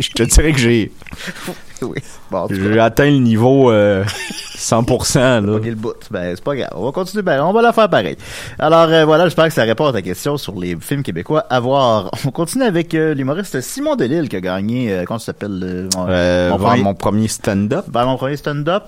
je 0.00 0.10
te 0.10 0.22
dirais 0.24 0.52
que 0.52 0.58
j'ai, 0.58 0.92
oui. 1.82 1.98
Bon, 2.30 2.46
j'ai 2.50 2.78
atteint 2.78 3.10
le 3.10 3.16
niveau 3.18 3.70
euh, 3.70 4.04
100%, 4.58 5.18
là. 5.18 5.40
pogner 5.40 5.70
le 5.70 5.76
bout. 5.76 5.94
Ben, 6.10 6.34
c'est 6.34 6.44
pas 6.44 6.54
grave. 6.54 6.70
On 6.74 6.84
va 6.84 6.92
continuer, 6.92 7.22
ben, 7.22 7.42
on 7.42 7.52
va 7.54 7.62
la 7.62 7.72
faire 7.72 7.88
pareil. 7.88 8.16
Alors, 8.58 8.88
euh, 8.88 9.04
voilà, 9.06 9.24
j'espère 9.24 9.46
que 9.48 9.54
ça 9.54 9.62
répond 9.64 9.86
à 9.86 9.92
ta 9.92 10.02
question 10.02 10.36
sur 10.36 10.58
les 10.58 10.76
films 10.80 11.02
québécois 11.02 11.46
à 11.48 11.60
voir. 11.60 12.10
On 12.26 12.30
continue 12.30 12.64
avec 12.64 12.94
euh, 12.94 13.14
l'humoriste 13.14 13.58
Simon 13.62 13.96
Delille 13.96 14.28
qui 14.28 14.36
a 14.36 14.40
gagné, 14.42 14.92
euh, 14.92 15.04
comment 15.06 15.18
ça 15.18 15.26
s'appelle? 15.26 15.60
euh, 15.62 15.88
mon, 15.96 16.06
Euh, 16.08 16.76
mon 16.82 16.94
premier, 16.94 17.28
stand-up. 17.28 17.86
vers 17.90 18.06
mon 18.06 18.16
premier 18.18 18.36
stand-up. 18.36 18.84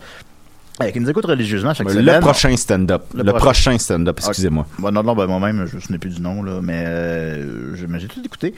Euh, 0.82 0.90
qui 0.90 1.00
nous 1.00 1.08
écoute 1.08 1.24
religieusement 1.24 1.72
chaque 1.72 1.86
Le 1.86 1.94
semaine. 1.94 2.20
prochain 2.20 2.54
stand-up. 2.56 3.02
Le 3.14 3.22
Le, 3.22 3.32
prochain. 3.32 3.78
stand-up, 3.78 4.18
excusez-moi. 4.18 4.66
Bon, 4.78 4.90
non, 4.92 5.02
non, 5.02 5.14
ben, 5.14 5.26
moi-même, 5.26 5.66
je 5.66 5.92
ne 5.92 5.96
plus 5.98 6.10
du 6.16 6.20
nom, 6.20 6.42
là, 6.42 6.60
mais 6.62 6.84
euh, 6.86 7.74
je- 7.74 7.86
j'ai 7.98 8.08
tout 8.08 8.20
écouté. 8.22 8.54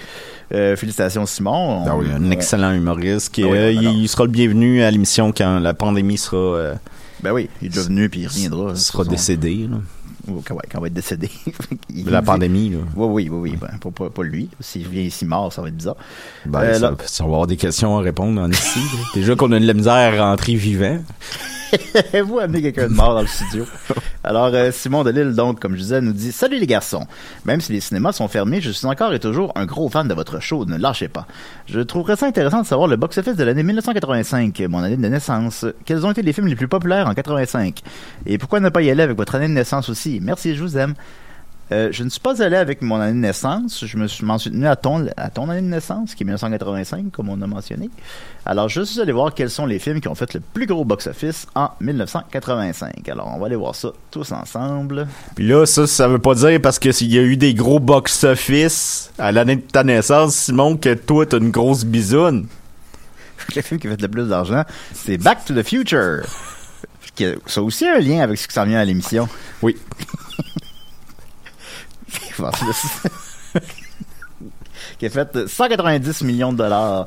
Euh, 0.53 0.75
félicitations, 0.75 1.27
Simon. 1.27 1.85
Ah 1.87 1.97
oui, 1.97 2.07
On- 2.13 2.17
un 2.17 2.25
on- 2.27 2.31
excellent 2.33 2.73
humoriste 2.73 3.33
qui 3.33 3.45
Ah 3.45 3.47
oui, 3.49 3.57
euh, 3.57 3.69
alors. 3.79 3.83
il, 3.93 4.03
il 4.03 4.09
sera 4.09 4.25
le 4.25 4.31
bienvenu 4.31 4.83
à 4.83 4.91
l'émission 4.91 5.31
quand 5.31 5.61
la 5.61 5.75
pandémie 5.75 6.19
sera 6.19 6.37
euh, 6.37 6.75
Ben 7.23 7.31
oui, 7.33 7.49
il 7.63 7.67
est 7.67 7.69
déjà 7.69 7.83
venu, 7.83 8.09
puis 8.09 8.21
il 8.23 8.27
reviendra. 8.27 8.75
sera 8.75 9.05
Son- 9.05 9.11
décédée. 9.11 9.69
là. 9.71 9.77
Quand, 10.45 10.55
ouais, 10.55 10.63
quand 10.71 10.79
il 10.79 10.81
va 10.83 10.87
être 10.89 10.95
décédé. 10.95 11.31
Il 11.95 12.05
De 12.05 12.11
la 12.11 12.23
pandémie. 12.23 12.71
Là. 12.71 12.79
Oui, 12.97 13.07
oui, 13.07 13.29
oui, 13.31 13.51
oui. 13.53 13.59
Ben, 13.61 13.79
pas, 13.81 13.91
pas, 13.91 14.11
pas 14.11 14.23
lui. 14.23 14.49
S'il 14.61 14.87
vient 14.89 15.03
ici 15.03 15.25
mort, 15.25 15.53
ça 15.53 15.63
va 15.63 15.69
être 15.69 15.77
bizarre. 15.77 15.97
Ben, 16.47 16.61
Euh, 16.61 16.75
ça, 16.75 16.91
là- 16.91 16.97
ça 17.07 17.25
va 17.25 17.29
avoir 17.31 17.47
des 17.47 17.57
questions 17.57 17.97
à 17.99 18.01
répondre 18.03 18.41
en 18.41 18.51
ici. 18.51 18.81
Déjà 19.15 19.35
qu'on 19.35 19.51
a 19.53 19.59
de 19.61 19.67
la 19.67 19.75
misère 19.75 20.23
à 20.23 20.31
rentrer 20.31 20.55
vivant. 20.55 20.99
vous 22.25 22.39
amenez 22.39 22.63
quelqu'un 22.63 22.89
de 22.89 22.95
mort 22.95 23.15
dans 23.15 23.21
le 23.21 23.27
studio. 23.27 23.67
Alors, 24.25 24.47
euh, 24.55 24.71
Simon 24.73 25.05
Delille, 25.05 25.35
donc, 25.35 25.61
comme 25.61 25.73
je 25.75 25.81
disais, 25.81 26.01
nous 26.01 26.13
dit 26.15 26.33
Salut 26.33 26.59
les 26.59 26.67
garçons. 26.67 27.07
Même 27.45 27.61
si 27.61 27.73
les 27.73 27.81
cinémas 27.81 28.13
sont 28.13 28.27
fermés, 28.27 28.63
je 28.63 28.71
suis 28.71 28.87
encore 28.87 29.13
et 29.13 29.19
toujours 29.21 29.53
un 29.55 29.67
gros 29.67 29.91
fan 29.91 30.09
de 30.09 30.15
votre 30.15 30.41
show. 30.41 30.65
Ne 30.65 30.79
lâchez 30.79 31.09
pas. 31.09 31.27
Je 31.67 31.81
trouverais 31.81 32.17
ça 32.17 32.27
intéressant 32.27 32.63
de 32.63 32.67
savoir 32.67 32.89
le 32.89 32.97
box-office 32.97 33.37
de 33.37 33.45
l'année 33.45 33.63
1985, 33.63 34.63
mon 34.71 34.79
année 34.83 34.97
de 34.97 35.09
naissance. 35.09 35.67
Quels 35.85 36.07
ont 36.07 36.11
été 36.11 36.23
les 36.23 36.33
films 36.33 36.47
les 36.47 36.57
plus 36.57 36.69
populaires 36.69 37.07
en 37.07 37.13
85 37.13 37.83
Et 38.25 38.39
pourquoi 38.39 38.61
ne 38.61 38.71
pas 38.71 38.81
y 38.81 38.91
aller 38.91 39.03
avec 39.03 39.17
votre 39.19 39.35
année 39.35 39.49
de 39.49 39.53
naissance 39.53 39.91
aussi? 39.91 40.18
Merci, 40.21 40.55
je 40.55 40.63
vous 40.63 40.77
aime. 40.77 40.95
Euh, 41.71 41.91
je 41.93 42.03
ne 42.03 42.09
suis 42.09 42.21
pas 42.21 42.43
allé 42.43 42.57
avec 42.57 42.81
mon 42.81 42.99
année 42.99 43.13
de 43.13 43.19
naissance. 43.19 43.85
Je 43.85 43.97
me 43.99 44.07
suis, 44.07 44.25
m'en 44.25 44.39
suis 44.39 44.51
tenu 44.51 44.67
à 44.67 44.77
ton, 44.77 45.07
à 45.17 45.29
ton 45.29 45.51
année 45.51 45.61
de 45.61 45.67
naissance, 45.67 46.15
qui 46.15 46.23
est 46.23 46.27
1985, 46.27 47.11
comme 47.13 47.29
on 47.29 47.41
a 47.43 47.47
mentionné. 47.47 47.91
Alors, 48.47 48.69
je 48.69 48.81
suis 48.81 49.01
allé 49.01 49.13
voir 49.13 49.35
quels 49.35 49.51
sont 49.51 49.67
les 49.67 49.79
films 49.79 50.01
qui 50.01 50.09
ont 50.09 50.15
fait 50.15 50.33
le 50.33 50.41
plus 50.41 50.65
gros 50.65 50.85
box-office 50.85 51.47
en 51.55 51.71
1985. 51.81 53.07
Alors, 53.11 53.31
on 53.35 53.39
va 53.39 53.47
aller 53.47 53.57
voir 53.57 53.75
ça 53.75 53.93
tous 54.11 54.33
ensemble. 54.33 55.07
Puis 55.35 55.47
là, 55.47 55.67
ça, 55.67 55.87
ça 55.87 56.09
veut 56.09 56.19
pas 56.19 56.35
dire 56.35 56.59
parce 56.63 56.79
que 56.79 56.91
s'il 56.91 57.13
y 57.13 57.19
a 57.19 57.23
eu 57.23 57.37
des 57.37 57.53
gros 57.53 57.81
box-office 57.81 59.13
à 59.19 59.31
l'année 59.31 59.57
de 59.57 59.61
ta 59.61 59.85
naissance, 59.85 60.35
Simon, 60.35 60.79
que 60.79 60.95
toi, 60.95 61.27
t'as 61.27 61.39
une 61.39 61.51
grosse 61.51 61.85
bisoune. 61.85 62.47
le 63.55 63.63
film 63.63 63.79
qui 63.79 63.89
a 63.89 63.91
fait 63.91 64.03
le 64.03 64.09
plus 64.09 64.29
d'argent, 64.29 64.65
c'est 64.95 65.19
Back 65.19 65.45
to 65.45 65.55
the 65.55 65.63
Future. 65.63 66.23
Qui 67.15 67.27
a- 67.27 67.35
Ça 67.47 67.61
a 67.61 67.63
aussi 67.65 67.87
un 67.87 67.99
lien 67.99 68.21
avec 68.21 68.39
ce 68.39 68.49
qui 68.49 68.55
s'en 68.55 68.65
vient 68.65 68.81
à 68.81 68.85
l'émission. 68.85 69.29
Oui. 69.63 69.77
Qui 74.99 75.07
a 75.07 75.11
fait 75.11 75.49
190 75.49 76.23
millions 76.23 76.53
de 76.53 76.59
dollars. 76.59 77.07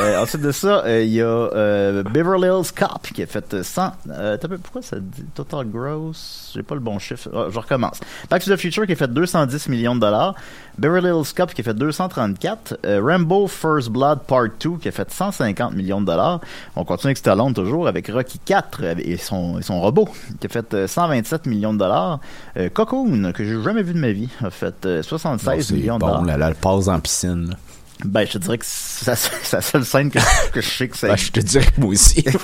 Euh, 0.00 0.22
ensuite 0.22 0.42
de 0.42 0.52
ça, 0.52 0.84
euh, 0.84 1.02
il 1.02 1.10
y 1.12 1.20
a 1.22 1.24
euh, 1.26 2.02
Beverly 2.02 2.46
Hills 2.46 2.72
Cop 2.76 3.02
qui 3.14 3.22
a 3.22 3.26
fait 3.26 3.62
100. 3.62 3.92
Euh, 4.10 4.36
t'as 4.36 4.46
peu- 4.48 4.58
pourquoi 4.58 4.82
ça 4.82 4.96
dit 5.00 5.24
total 5.34 5.66
gross? 5.66 6.52
J'ai 6.54 6.62
pas 6.62 6.74
le 6.74 6.80
bon 6.80 6.98
chiffre. 6.98 7.28
Ah, 7.34 7.46
je 7.50 7.58
recommence. 7.58 7.98
Back 8.30 8.44
to 8.44 8.54
the 8.54 8.58
Future 8.58 8.86
qui 8.86 8.92
a 8.92 8.96
fait 8.96 9.08
210 9.12 9.68
millions 9.68 9.94
de 9.94 10.00
dollars. 10.00 10.34
Beverly 10.78 11.08
Hills 11.08 11.32
Cop 11.34 11.52
qui 11.54 11.62
a 11.62 11.64
fait 11.64 11.74
234. 11.74 12.78
Euh, 12.86 13.00
Rambo 13.02 13.46
First 13.48 13.88
Blood 13.90 14.20
Part 14.26 14.48
2 14.60 14.76
qui 14.80 14.88
a 14.88 14.92
fait 14.92 15.10
150 15.10 15.74
millions 15.74 16.00
de 16.00 16.06
dollars. 16.06 16.40
On 16.76 16.84
continue 16.84 17.08
avec 17.08 17.18
Stallone 17.18 17.54
toujours 17.54 17.88
avec 17.88 18.08
Rocky 18.08 18.38
4 18.44 18.84
et 19.00 19.16
son, 19.16 19.58
et 19.58 19.62
son 19.62 19.80
robot 19.80 20.08
qui 20.40 20.46
a 20.46 20.50
fait 20.50 20.74
euh, 20.74 20.86
127 20.86 21.46
millions 21.46 21.72
de 21.72 21.78
dollars. 21.78 22.20
Euh, 22.56 22.68
Cocoon 22.68 23.32
que 23.32 23.42
j'ai 23.44 23.60
jamais 23.62 23.82
vu 23.82 23.94
de 23.94 23.98
ma 23.98 24.12
vie 24.12 24.28
a 24.44 24.50
fait 24.50 24.86
euh, 24.86 25.02
76 25.02 25.44
Bon, 25.56 25.62
c'est 25.62 25.74
millions 25.74 25.94
de 25.96 26.00
bon, 26.00 26.06
dollars. 26.08 26.24
là, 26.24 26.36
là, 26.36 26.48
elle 26.48 26.54
passe 26.54 26.88
en 26.88 27.00
piscine. 27.00 27.48
là. 27.50 27.56
Ben, 28.04 28.24
je 28.26 28.32
te 28.32 28.38
dirais 28.38 28.58
que 28.58 28.64
c'est 28.66 29.06
la- 29.52 29.60
seule 29.60 29.84
scène 29.84 30.10
que, 30.10 30.18
que 30.52 30.60
je 30.60 30.68
sais 30.68 30.88
que 30.88 30.96
c'est. 30.96 31.08
Ben, 31.08 31.16
je 31.16 31.30
te 31.32 31.40
dirais 31.40 31.66
que 31.66 31.80
moi 31.80 31.90
aussi. 31.90 32.24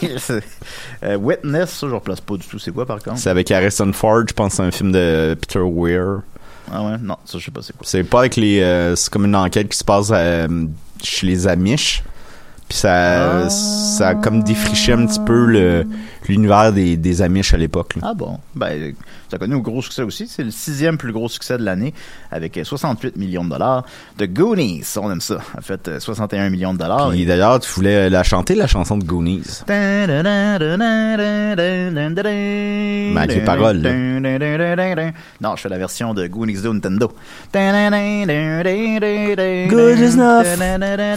Euh, 1.02 1.16
Witness, 1.16 1.70
ça, 1.70 1.86
je 1.88 1.94
replace 1.94 2.20
pas 2.20 2.36
du 2.36 2.46
tout. 2.46 2.58
C'est 2.58 2.72
quoi, 2.72 2.86
par 2.86 2.98
contre? 3.02 3.18
c'est 3.18 3.30
avec 3.30 3.50
Harrison 3.50 3.92
Ford, 3.92 4.22
je 4.26 4.32
pense 4.32 4.52
que 4.52 4.56
c'est 4.56 4.62
un 4.62 4.70
film 4.70 4.90
de 4.92 5.36
Peter 5.40 5.60
Weir. 5.60 6.20
Ah 6.72 6.82
ouais? 6.82 6.96
Non, 7.00 7.16
ça, 7.24 7.38
je 7.38 7.44
sais 7.44 7.50
pas 7.50 7.60
c'est 7.62 7.76
quoi. 7.76 7.86
C'est 7.86 8.04
pas 8.04 8.20
avec 8.20 8.36
les. 8.36 8.60
euh, 8.60 8.96
c'est 8.96 9.10
comme 9.10 9.26
une 9.26 9.36
enquête 9.36 9.68
qui 9.68 9.76
se 9.78 9.84
passe 9.84 10.08
euh, 10.12 10.66
chez 11.02 11.26
les 11.26 11.46
Amish. 11.46 12.02
Puis 12.68 12.78
ça, 12.78 13.44
Ah. 13.44 13.50
ça 13.50 14.08
a 14.08 14.14
comme 14.14 14.42
défriché 14.42 14.92
un 14.92 15.06
petit 15.06 15.20
peu 15.20 15.44
le, 15.46 15.86
l'univers 16.28 16.72
des, 16.72 16.96
des 16.96 17.22
Amish 17.22 17.52
à 17.54 17.56
l'époque. 17.58 17.96
là. 17.96 18.02
Ah 18.06 18.14
bon? 18.14 18.38
Ben, 18.54 18.94
ça 19.30 19.36
a 19.36 19.38
connu 19.38 19.54
un 19.54 19.58
gros 19.58 19.82
succès 19.82 20.02
aussi. 20.02 20.26
C'est 20.28 20.44
le 20.44 20.50
sixième 20.50 20.96
plus 20.96 21.12
gros 21.12 21.28
succès 21.28 21.58
de 21.58 21.62
l'année 21.64 21.92
avec 22.30 22.56
euh, 22.56 22.64
68 22.64 23.16
millions 23.16 23.44
de 23.44 23.50
dollars. 23.50 23.84
The 24.16 24.24
Goonies, 24.32 24.84
on 25.00 25.10
aime 25.12 25.20
ça, 25.20 25.38
a 25.56 25.60
fait 25.60 25.88
euh, 25.88 26.00
61 26.00 26.48
millions 26.50 26.72
de 26.72 26.78
dollars. 26.78 27.10
Puis 27.10 27.26
d'ailleurs, 27.26 27.60
tu 27.60 27.70
voulais 27.72 28.08
la 28.08 28.22
chanter, 28.22 28.54
la 28.54 28.66
chanson 28.66 28.96
de 28.96 29.04
Goonies. 29.04 29.62
Mais 33.12 33.20
avec 33.20 33.34
les 33.36 33.44
paroles, 33.44 33.82
là. 33.82 33.90
Non, 35.40 35.56
je 35.56 35.62
fais 35.62 35.68
la 35.68 35.78
version 35.78 36.14
de 36.14 36.26
Goonies 36.26 36.60
de 36.62 36.68
Nintendo. 36.72 37.12
Good 39.68 39.98
enough 40.00 40.46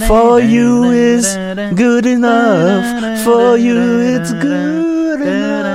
for 0.08 0.39
you 0.42 0.92
is 0.92 1.37
good 1.75 2.06
enough 2.06 3.24
for 3.24 3.58
you 3.58 3.75
it's 4.15 4.34
good 4.34 5.22
enough. 5.22 5.67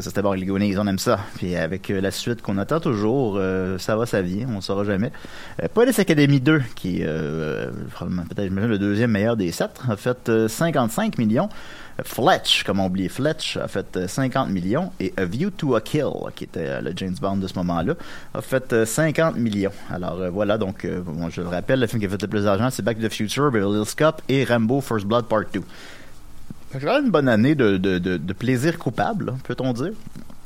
Ça 0.00 0.10
c'était 0.10 0.22
les 0.36 0.46
Goonies, 0.46 0.76
on 0.78 0.86
aime 0.86 0.98
ça. 0.98 1.20
Puis 1.36 1.54
avec 1.54 1.90
euh, 1.90 2.00
la 2.00 2.10
suite 2.10 2.40
qu'on 2.40 2.56
attend 2.56 2.80
toujours, 2.80 3.34
euh, 3.36 3.76
ça 3.78 3.94
va, 3.94 4.06
ça 4.06 4.22
vient, 4.22 4.48
on 4.48 4.60
saura 4.60 4.84
jamais. 4.84 5.12
Euh, 5.62 5.68
Police 5.72 5.98
Academy 5.98 6.40
2, 6.40 6.62
qui 6.74 7.02
est 7.02 7.06
euh, 7.06 7.70
probablement 7.92 8.24
peut-être 8.24 8.50
le 8.50 8.78
deuxième 8.78 9.10
meilleur 9.10 9.36
des 9.36 9.52
sept, 9.52 9.80
a 9.88 9.96
fait 9.96 10.28
euh, 10.28 10.48
55 10.48 11.18
millions. 11.18 11.48
Euh, 11.98 12.02
Fletch, 12.04 12.64
comme 12.64 12.80
on 12.80 12.86
oublie 12.86 13.08
Fletch, 13.08 13.56
a 13.56 13.68
fait 13.68 13.96
euh, 13.96 14.08
50 14.08 14.50
millions. 14.50 14.90
Et 15.00 15.12
A 15.16 15.24
View 15.24 15.50
to 15.50 15.74
a 15.74 15.80
Kill, 15.80 16.04
qui 16.34 16.44
était 16.44 16.60
euh, 16.66 16.80
le 16.80 16.92
James 16.96 17.14
Bond 17.20 17.36
de 17.36 17.46
ce 17.46 17.54
moment-là, 17.56 17.94
a 18.34 18.40
fait 18.42 18.72
euh, 18.72 18.86
50 18.86 19.36
millions. 19.36 19.70
Alors 19.90 20.20
euh, 20.20 20.30
voilà, 20.30 20.58
donc 20.58 20.84
euh, 20.84 21.00
bon, 21.00 21.28
je 21.30 21.40
le 21.42 21.48
rappelle, 21.48 21.80
le 21.80 21.86
film 21.86 22.00
qui 22.00 22.06
a 22.06 22.08
fait 22.08 22.22
le 22.22 22.28
plus 22.28 22.44
d'argent, 22.44 22.68
c'est 22.70 22.82
Back 22.82 22.98
to 23.00 23.08
the 23.08 23.12
Future, 23.12 23.50
Beverly 23.50 23.78
Hills 23.80 23.94
Cop 23.96 24.22
et 24.28 24.44
Rambo 24.44 24.80
First 24.80 25.06
Blood 25.06 25.26
Part 25.26 25.44
2. 25.52 25.60
Fait 26.70 26.78
que 26.78 26.86
J'ai 26.86 26.88
une 26.92 27.10
bonne 27.10 27.28
année 27.28 27.54
de, 27.54 27.76
de, 27.76 27.98
de, 27.98 28.16
de 28.16 28.32
plaisir 28.32 28.78
coupable, 28.78 29.26
là, 29.26 29.34
peut-on 29.44 29.72
dire? 29.72 29.92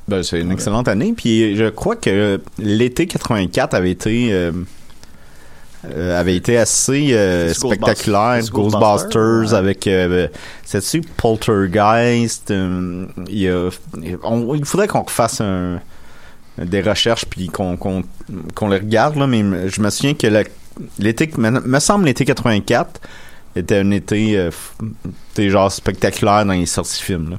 Ben, 0.09 0.23
c'est 0.23 0.41
une 0.41 0.53
excellente 0.53 0.89
année. 0.89 1.15
Puis 1.17 1.57
je 1.57 1.69
crois 1.69 1.97
que 1.97 2.41
l'été 2.59 3.07
84 3.07 3.75
avait 3.75 3.91
été. 3.91 4.33
euh, 4.33 4.53
euh, 5.95 6.19
avait 6.21 6.37
été 6.37 6.57
assez 6.59 7.13
euh, 7.13 7.53
spectaculaire. 7.55 8.41
Ghostbusters. 8.41 8.53
Ghostbusters, 8.53 8.81
Ghostbusters, 8.81 9.53
ouais. 9.53 9.59
avec 9.59 9.87
euh, 9.87 10.29
c'est-tu 10.65 11.01
Poltergeist. 11.17 12.51
euh, 12.51 13.07
il, 13.29 13.39
y 13.39 13.49
a- 13.49 13.69
on- 14.23 14.55
il 14.55 14.65
faudrait 14.65 14.89
qu'on 14.89 15.03
refasse 15.03 15.41
un- 15.41 15.81
des 16.59 16.81
recherches 16.81 17.27
puis 17.27 17.49
qu'on 17.49 18.09
les 18.69 18.77
regarde 18.79 19.17
là, 19.17 19.27
mais 19.27 19.69
je 19.69 19.81
me 19.83 19.91
souviens 19.91 20.15
que 20.15 20.27
l'été 20.99 21.31
me, 21.37 21.79
semble 21.81 22.07
l'été 22.07 22.25
84 22.25 23.01
était 23.55 23.79
un 23.79 23.91
été, 23.91 24.39
euh, 24.39 24.51
était 25.33 25.51
genre 25.51 25.71
spectaculaire 25.71 26.45
dans 26.47 26.53
les 26.55 26.67
sorties 26.67 27.03
films 27.03 27.31
là. 27.31 27.37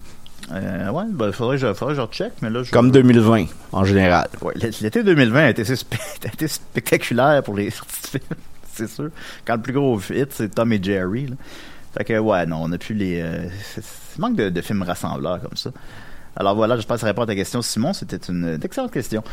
Euh, 0.52 0.90
ouais, 0.90 1.04
ben, 1.10 1.32
faudrait 1.32 1.58
que 1.58 1.68
je, 1.68 1.74
faudrait 1.74 1.94
que 1.96 2.02
je 2.02 2.06
recheck, 2.06 2.34
mais 2.42 2.50
là, 2.50 2.64
je... 2.64 2.72
comme 2.72 2.90
2020 2.92 3.46
en 3.74 3.84
général. 3.84 4.28
Ouais, 4.42 4.54
l'été 4.82 5.04
2020 5.04 5.40
a 5.40 5.50
été, 5.50 5.64
a 5.72 6.48
spectaculaire 6.48 7.44
pour 7.44 7.56
les 7.56 7.70
sorties 7.72 8.02
de 8.14 8.20
films, 8.20 8.40
c'est 8.74 8.90
sûr. 8.90 9.10
Quand 9.46 9.56
le 9.56 9.62
plus 9.62 9.74
gros 9.74 10.00
hit, 10.10 10.30
c'est 10.32 10.54
Tom 10.56 10.72
et 10.72 10.82
Jerry, 10.82 11.28
là. 11.28 11.36
Fait 11.98 12.04
que, 12.04 12.18
ouais, 12.20 12.46
non, 12.46 12.58
on 12.64 12.68
n'a 12.70 12.78
plus 12.78 12.94
les... 12.94 13.20
euh, 13.22 13.48
il 13.78 14.22
manque 14.22 14.36
de, 14.36 14.50
de 14.50 14.62
films 14.62 14.84
rassembleurs 14.84 15.42
comme 15.42 15.56
ça. 15.58 15.72
Alors 16.36 16.56
voilà, 16.56 16.76
j'espère 16.76 16.96
que 16.98 17.02
ça 17.02 17.08
répond 17.08 17.24
à 17.24 17.26
ta 17.26 17.36
question, 17.36 17.62
Simon. 17.62 17.94
C'était 17.94 18.18
une 18.30 18.60
excellente 18.64 18.92
question. 18.92 19.24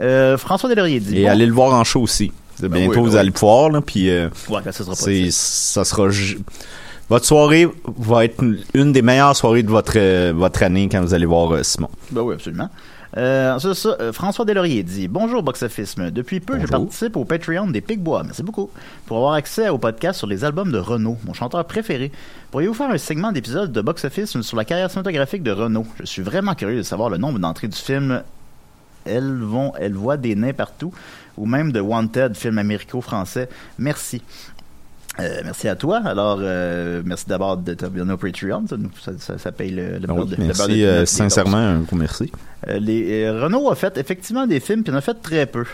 Euh, 0.00 0.38
François 0.38 0.70
Delaurier 0.70 1.00
dit... 1.00 1.18
Et 1.18 1.24
bon- 1.24 1.30
allez 1.30 1.46
le 1.46 1.52
voir 1.52 1.72
en 1.74 1.82
show 1.84 2.00
aussi. 2.00 2.32
Ben 2.60 2.68
bientôt, 2.68 3.00
oui, 3.00 3.06
vous 3.08 3.12
oui. 3.14 3.18
allez 3.18 3.30
pouvoir, 3.32 3.70
là, 3.70 3.80
puis 3.80 4.08
euh, 4.08 4.28
Ouais, 4.48 4.60
ben, 4.64 4.70
ça 4.70 4.84
sera 4.84 4.94
pas 4.94 5.30
ça 5.30 5.84
sera... 5.84 6.08
Votre 7.08 7.26
soirée 7.26 7.66
va 7.98 8.24
être 8.24 8.42
une- 8.74 8.92
des 8.92 9.02
meilleures 9.02 9.36
soirées 9.36 9.62
de 9.62 9.70
votre, 9.70 9.92
euh, 9.96 10.32
votre 10.34 10.62
année 10.62 10.88
quand 10.90 11.00
vous 11.02 11.12
allez 11.14 11.26
voir 11.26 11.52
euh, 11.52 11.62
Simon. 11.62 11.88
Ben 12.10 12.22
oui, 12.22 12.34
absolument. 12.34 12.70
Euh, 13.18 13.58
ça, 13.58 13.74
ça, 13.74 13.96
euh, 14.00 14.10
François 14.12 14.46
Delaurier 14.46 14.82
dit 14.82 15.06
Bonjour 15.08 15.42
Box. 15.42 15.62
Depuis 16.10 16.40
peu, 16.40 16.58
je 16.58 16.66
participe 16.66 17.14
au 17.18 17.26
Patreon 17.26 17.66
des 17.66 17.82
Pigbois. 17.82 18.22
Merci 18.24 18.42
beaucoup. 18.42 18.70
Pour 19.04 19.18
avoir 19.18 19.34
accès 19.34 19.68
au 19.68 19.76
podcast 19.76 20.16
sur 20.18 20.26
les 20.26 20.44
albums 20.44 20.72
de 20.72 20.78
Renault, 20.78 21.18
mon 21.26 21.34
chanteur 21.34 21.62
préféré. 21.66 22.10
Pourriez-vous 22.50 22.72
faire 22.72 22.88
un 22.90 22.96
segment 22.96 23.30
d'épisode 23.30 23.70
de 23.70 23.80
Box 23.82 24.04
Office 24.06 24.40
sur 24.40 24.56
la 24.56 24.64
carrière 24.64 24.90
cinématographique 24.90 25.42
de 25.42 25.50
Renault 25.50 25.86
Je 26.00 26.06
suis 26.06 26.22
vraiment 26.22 26.54
curieux 26.54 26.78
de 26.78 26.82
savoir 26.82 27.10
le 27.10 27.18
nombre 27.18 27.38
d'entrées 27.38 27.68
du 27.68 27.76
film 27.76 28.22
Elles 29.04 29.40
vont, 29.42 29.72
elles 29.78 29.92
voient 29.94 30.16
des 30.16 30.34
nains 30.34 30.54
partout, 30.54 30.92
ou 31.36 31.44
même 31.44 31.70
de 31.72 31.80
Wanted, 31.80 32.34
film 32.36 32.56
américo-français. 32.56 33.48
Merci. 33.78 34.22
Euh, 35.20 35.40
merci 35.44 35.68
à 35.68 35.76
toi. 35.76 36.00
Alors, 36.04 36.38
euh, 36.40 37.02
merci 37.04 37.26
d'abord 37.28 37.58
de 37.58 37.74
t'abonner 37.74 38.12
au 38.12 38.16
Patreon. 38.16 38.64
Ça, 39.18 39.52
paye 39.52 39.70
le, 39.70 39.98
le 39.98 40.06
Ah 40.08 40.14
oui, 40.14 40.26
de- 40.26 40.36
le 40.36 40.44
merci 40.44 40.68
de- 40.68 40.84
euh, 40.84 41.06
sincèrement, 41.06 41.58
un 41.58 41.80
gros 41.80 41.96
merci. 41.96 42.32
les, 42.66 43.28
Renault 43.28 43.70
a 43.70 43.74
fait 43.74 43.98
effectivement 43.98 44.46
des 44.46 44.60
films, 44.60 44.82
puis 44.82 44.92
il 44.92 44.94
en 44.94 44.98
a 44.98 45.02
fait 45.02 45.20
très 45.20 45.46
peu. 45.46 45.64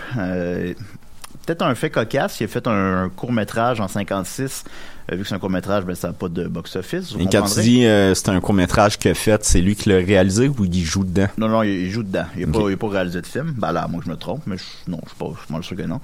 Peut-être 1.49 1.63
un 1.63 1.75
fait 1.75 1.89
cocasse, 1.89 2.41
il 2.41 2.45
a 2.45 2.47
fait 2.47 2.67
un, 2.67 3.09
court-métrage 3.09 3.81
en 3.81 3.89
56. 3.89 4.65
Euh, 5.11 5.17
vu 5.17 5.23
que 5.23 5.29
c'est 5.29 5.35
un 5.35 5.39
court-métrage, 5.39 5.85
ben, 5.85 5.95
ça 5.95 6.09
n'a 6.09 6.13
pas 6.13 6.29
de 6.29 6.47
box-office. 6.47 7.15
Et 7.19 7.25
quand 7.25 7.43
tu 7.45 7.61
dis 7.61 7.87
euh, 7.87 8.13
c'est 8.13 8.29
un 8.29 8.39
court-métrage 8.41 8.99
qu'il 8.99 9.11
a 9.11 9.15
fait, 9.15 9.43
c'est 9.47 9.63
lui 9.63 9.75
qui 9.75 9.89
l'a 9.89 9.97
réalisé 9.97 10.49
ou 10.49 10.67
il 10.67 10.85
joue 10.85 11.05
dedans? 11.05 11.29
Non, 11.39 11.49
non, 11.49 11.63
il, 11.63 11.89
joue 11.91 12.03
dedans. 12.03 12.27
Il 12.37 12.51
n'a 12.51 12.77
pas, 12.77 12.89
réalisé 12.89 13.23
de 13.23 13.27
film. 13.27 13.55
Ben 13.57 13.73
là, 13.73 13.89
moi, 13.89 14.03
je 14.05 14.11
me 14.11 14.17
trompe, 14.17 14.43
mais 14.47 14.59
je, 14.59 14.91
non, 14.91 15.01
je 15.05 15.09
suis 15.09 15.19
pas, 15.19 15.31
je 15.41 15.45
suis 15.47 15.55
mal 15.55 15.65
sûr 15.65 15.77
que 15.79 15.83
non. 15.85 16.03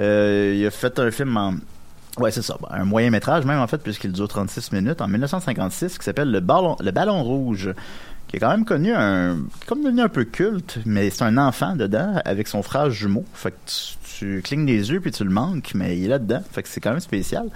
Euh, 0.00 0.54
il 0.54 0.66
a 0.66 0.70
fait 0.70 0.98
un 0.98 1.10
film 1.10 1.34
en... 1.34 1.54
Ouais, 2.18 2.30
c'est 2.30 2.42
ça. 2.42 2.56
un 2.70 2.84
moyen 2.84 3.10
métrage, 3.10 3.44
même 3.44 3.58
en 3.58 3.66
fait, 3.66 3.78
puisqu'il 3.78 4.12
dure 4.12 4.28
36 4.28 4.72
minutes, 4.72 5.00
en 5.00 5.08
1956, 5.08 5.98
qui 5.98 6.04
s'appelle 6.04 6.30
le 6.30 6.40
ballon, 6.40 6.76
le 6.80 6.90
ballon 6.92 7.22
rouge, 7.24 7.70
qui 8.28 8.36
est 8.36 8.40
quand 8.40 8.50
même 8.50 8.64
connu 8.64 8.92
un, 8.94 9.38
comme 9.66 9.82
devenu 9.82 10.00
un 10.00 10.08
peu 10.08 10.24
culte, 10.24 10.78
mais 10.86 11.10
c'est 11.10 11.24
un 11.24 11.38
enfant 11.38 11.74
dedans 11.74 12.14
avec 12.24 12.46
son 12.46 12.62
frère 12.62 12.90
jumeau. 12.90 13.24
Fait 13.34 13.50
que 13.50 13.56
tu, 13.66 14.18
tu 14.18 14.42
clignes 14.42 14.66
les 14.66 14.90
yeux 14.90 15.00
puis 15.00 15.10
tu 15.10 15.24
le 15.24 15.30
manques, 15.30 15.72
mais 15.74 15.98
il 15.98 16.04
est 16.04 16.08
là-dedans. 16.08 16.42
Fait 16.52 16.62
que 16.62 16.68
c'est 16.68 16.80
quand 16.80 16.90
même 16.90 17.00
spécial. 17.00 17.48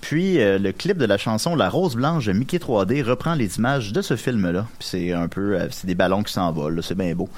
Puis 0.00 0.40
euh, 0.40 0.58
le 0.58 0.70
clip 0.70 0.98
de 0.98 1.04
la 1.04 1.18
chanson 1.18 1.56
La 1.56 1.68
Rose 1.68 1.96
Blanche 1.96 2.26
de 2.26 2.32
Mickey 2.32 2.58
3D 2.58 3.02
reprend 3.02 3.34
les 3.34 3.56
images 3.58 3.92
de 3.92 4.02
ce 4.02 4.14
film-là. 4.14 4.66
Puis 4.78 4.88
c'est 4.88 5.12
un 5.12 5.26
peu, 5.26 5.58
euh, 5.58 5.66
c'est 5.70 5.86
des 5.86 5.96
ballons 5.96 6.22
qui 6.22 6.32
s'envolent, 6.32 6.76
là, 6.76 6.82
c'est 6.82 6.94
bien 6.96 7.12
beau. 7.14 7.28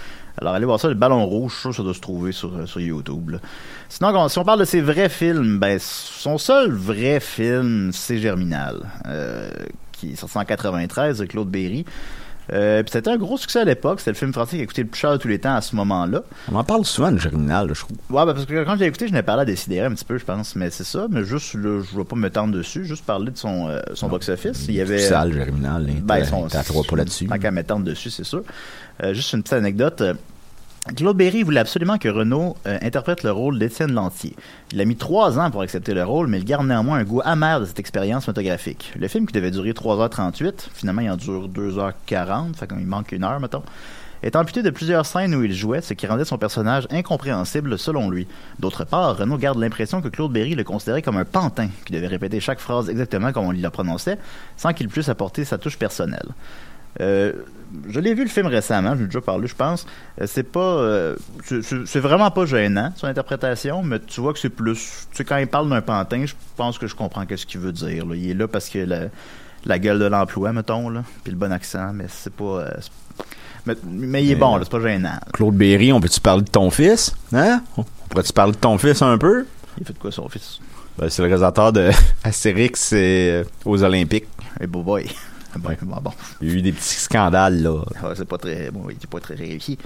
Alors 0.40 0.54
allez 0.54 0.64
voir 0.66 0.78
ça, 0.80 0.88
le 0.88 0.94
ballon 0.94 1.24
rouge, 1.26 1.52
je 1.52 1.56
suis 1.56 1.60
sûr 1.62 1.70
que 1.70 1.76
ça 1.76 1.82
doit 1.82 1.94
se 1.94 2.00
trouver 2.00 2.32
sur, 2.32 2.54
euh, 2.56 2.66
sur 2.66 2.80
YouTube. 2.80 3.30
là. 3.30 3.38
Sinon, 3.88 4.12
quand- 4.12 4.28
si 4.28 4.38
on 4.38 4.44
parle 4.44 4.60
de 4.60 4.64
ses 4.64 4.80
vrais 4.80 5.08
films, 5.08 5.58
ben 5.58 5.78
son 5.80 6.38
seul 6.38 6.70
vrai 6.72 7.20
film, 7.20 7.90
c'est 7.92 8.18
Germinal, 8.18 8.82
euh, 9.06 9.48
qui 9.92 10.12
est 10.12 10.16
sorti 10.16 10.38
en 10.38 10.44
93 10.44 11.18
de 11.18 11.24
Claude 11.26 11.48
Berry. 11.48 11.84
Euh, 12.52 12.82
puis 12.82 12.90
c'était 12.92 13.10
un 13.10 13.16
gros 13.16 13.36
succès 13.36 13.60
à 13.60 13.64
l'époque. 13.64 14.00
C'était 14.00 14.12
le 14.12 14.16
film 14.16 14.32
français 14.32 14.56
qui 14.56 14.62
a 14.62 14.66
coûté 14.66 14.82
le 14.82 14.88
plus 14.88 14.98
cher 14.98 15.12
de 15.12 15.16
tous 15.18 15.28
les 15.28 15.38
temps 15.38 15.54
à 15.54 15.60
ce 15.60 15.76
moment-là. 15.76 16.22
On 16.50 16.56
en 16.56 16.64
parle 16.64 16.84
souvent 16.84 17.12
de 17.12 17.18
Germinal, 17.18 17.68
je 17.74 17.80
trouve. 17.80 17.96
Ouais, 18.10 18.24
ben, 18.24 18.32
parce 18.34 18.46
que 18.46 18.64
quand 18.64 18.76
j'ai 18.78 18.86
écouté, 18.86 19.08
je 19.08 19.12
n'ai 19.12 19.22
parlé 19.22 19.42
à 19.42 19.44
décider 19.44 19.80
un 19.80 19.90
petit 19.92 20.04
peu, 20.04 20.16
je 20.18 20.24
pense. 20.24 20.56
Mais 20.56 20.70
c'est 20.70 20.84
ça. 20.84 21.06
Mais 21.10 21.24
juste, 21.24 21.54
là, 21.54 21.82
je 21.82 21.92
ne 21.94 21.98
vais 21.98 22.04
pas 22.04 22.16
me 22.16 22.30
tendre 22.30 22.54
dessus. 22.54 22.84
Juste 22.84 23.04
parler 23.04 23.30
de 23.30 23.36
son, 23.38 23.68
euh, 23.68 23.80
son 23.94 24.08
box-office. 24.08 24.64
Il 24.68 24.74
y 24.74 24.80
avait. 24.80 24.98
Sale, 24.98 25.32
Germinal. 25.32 25.86
Ben, 26.02 26.20
t'as- 26.20 26.24
son- 26.26 26.46
t'atterras 26.48 26.82
pas 26.88 26.96
là-dessus. 26.96 27.26
Tant 27.26 27.38
qu'à 27.38 27.50
m'étendre 27.50 27.84
dessus, 27.84 28.10
c'est 28.10 28.24
sûr. 28.24 28.42
Euh, 29.02 29.12
juste 29.14 29.32
une 29.32 29.42
petite 29.42 29.54
anecdote. 29.54 30.02
Claude 30.96 31.16
Berry 31.16 31.42
voulait 31.42 31.60
absolument 31.60 31.98
que 31.98 32.08
Renault 32.08 32.56
euh, 32.66 32.78
interprète 32.80 33.22
le 33.22 33.30
rôle 33.30 33.58
d'Étienne 33.58 33.92
Lantier. 33.92 34.34
Il 34.72 34.80
a 34.80 34.84
mis 34.84 34.96
trois 34.96 35.38
ans 35.38 35.50
pour 35.50 35.60
accepter 35.60 35.92
le 35.92 36.02
rôle, 36.02 36.28
mais 36.28 36.38
il 36.38 36.44
garde 36.44 36.66
néanmoins 36.66 36.98
un 36.98 37.04
goût 37.04 37.20
amer 37.24 37.60
de 37.60 37.66
cette 37.66 37.78
expérience 37.78 38.24
photographique. 38.24 38.92
Le 38.98 39.06
film, 39.06 39.26
qui 39.26 39.32
devait 39.32 39.50
durer 39.50 39.72
3h38, 39.72 40.68
finalement 40.72 41.02
il 41.02 41.10
en 41.10 41.16
dure 41.16 41.48
2h40, 41.48 42.54
fait 42.54 42.66
qu'il 42.66 42.86
manque 42.86 43.12
une 43.12 43.24
heure, 43.24 43.38
mettons, 43.38 43.62
est 44.22 44.34
amputé 44.34 44.62
de 44.62 44.70
plusieurs 44.70 45.06
scènes 45.06 45.34
où 45.34 45.44
il 45.44 45.52
jouait, 45.52 45.80
ce 45.80 45.94
qui 45.94 46.06
rendait 46.06 46.24
son 46.24 46.38
personnage 46.38 46.88
incompréhensible 46.90 47.78
selon 47.78 48.10
lui. 48.10 48.26
D'autre 48.58 48.84
part, 48.84 49.16
Renault 49.16 49.38
garde 49.38 49.58
l'impression 49.58 50.00
que 50.00 50.08
Claude 50.08 50.32
Berry 50.32 50.54
le 50.54 50.64
considérait 50.64 51.02
comme 51.02 51.18
un 51.18 51.24
pantin, 51.24 51.68
qui 51.84 51.92
devait 51.92 52.06
répéter 52.06 52.40
chaque 52.40 52.60
phrase 52.60 52.88
exactement 52.88 53.32
comme 53.32 53.44
on 53.44 53.50
la 53.52 53.70
prononçait, 53.70 54.18
sans 54.56 54.72
qu'il 54.72 54.88
puisse 54.88 55.08
apporter 55.08 55.44
sa 55.44 55.58
touche 55.58 55.78
personnelle. 55.78 56.28
Euh, 57.00 57.32
je 57.90 58.00
l'ai 58.00 58.14
vu 58.14 58.22
le 58.24 58.30
film 58.30 58.46
récemment, 58.46 58.94
je 58.94 59.00
l'ai 59.00 59.06
déjà 59.06 59.20
parlé, 59.20 59.46
je 59.46 59.54
pense. 59.54 59.86
Euh, 60.20 60.24
c'est 60.26 60.42
pas, 60.42 60.58
euh, 60.60 61.16
c'est- 61.44 61.98
vraiment 62.00 62.30
pas 62.30 62.46
gênant 62.46 62.92
son 62.96 63.06
interprétation, 63.06 63.82
mais 63.82 64.00
tu 64.00 64.20
vois 64.20 64.32
que 64.32 64.38
c'est 64.38 64.48
plus. 64.48 65.06
Tu 65.10 65.18
sais, 65.18 65.24
quand 65.24 65.36
il 65.36 65.46
parle 65.46 65.68
d'un 65.68 65.82
pantin, 65.82 66.24
je 66.24 66.34
pense 66.56 66.78
que 66.78 66.86
je 66.86 66.94
comprends 66.94 67.26
qu'est-ce 67.26 67.44
qu'il 67.46 67.60
veut 67.60 67.72
dire. 67.72 68.06
là. 68.06 68.14
Il 68.16 68.30
est 68.30 68.34
là 68.34 68.48
parce 68.48 68.68
que 68.70 68.78
la, 68.78 69.00
la 69.66 69.78
gueule 69.78 69.98
de 69.98 70.06
l'emploi, 70.06 70.52
mettons, 70.52 70.88
là, 70.88 71.04
puis 71.22 71.30
le 71.32 71.38
bon 71.38 71.52
accent, 71.52 71.92
mais 71.92 72.06
c'est 72.08 72.32
pas. 72.32 72.44
euh, 72.44 72.70
mais, 73.66 73.74
mais 73.84 74.24
il 74.24 74.30
est 74.30 74.34
bon, 74.36 74.58
c'est 74.62 74.70
pas 74.70 74.80
gênant. 74.80 75.18
Claude 75.34 75.54
Berry, 75.54 75.92
on 75.92 76.00
peut-tu 76.00 76.20
parler 76.20 76.42
de 76.42 76.50
ton 76.50 76.70
fils? 76.70 77.14
Hein? 77.34 77.62
On 77.76 77.84
pourrait-tu 78.08 78.32
parler 78.32 78.52
de 78.52 78.56
ton 78.58 78.78
fils 78.78 79.02
un 79.02 79.18
peu? 79.18 79.44
Il 79.78 79.84
fait 79.86 79.92
de 79.92 79.98
quoi 79.98 80.10
son 80.10 80.26
fils? 80.28 80.58
Ben, 80.96 81.10
c'est 81.10 81.20
le 81.22 81.28
réalisateur 81.28 81.70
de 81.72 81.90
Astérix 82.24 82.94
aux 83.66 83.82
Olympiques. 83.84 84.26
Et 84.60 84.66
beau 84.66 84.82
boy. 84.82 85.06
Bon, 85.56 85.70
bon, 85.82 85.96
bon. 86.02 86.10
Il 86.42 86.48
y 86.48 86.52
a 86.52 86.54
eu 86.56 86.62
des 86.62 86.72
petits 86.72 86.94
scandales, 87.00 87.62
là. 87.62 87.70
Ouais, 88.02 88.14
c'est 88.14 88.28
pas 88.28 88.38
très 88.38 88.70
bon, 88.70 88.84
il 88.90 88.92
est 88.96 89.06
pas 89.10 89.18
très 89.20 89.34
réussi. 89.34 89.78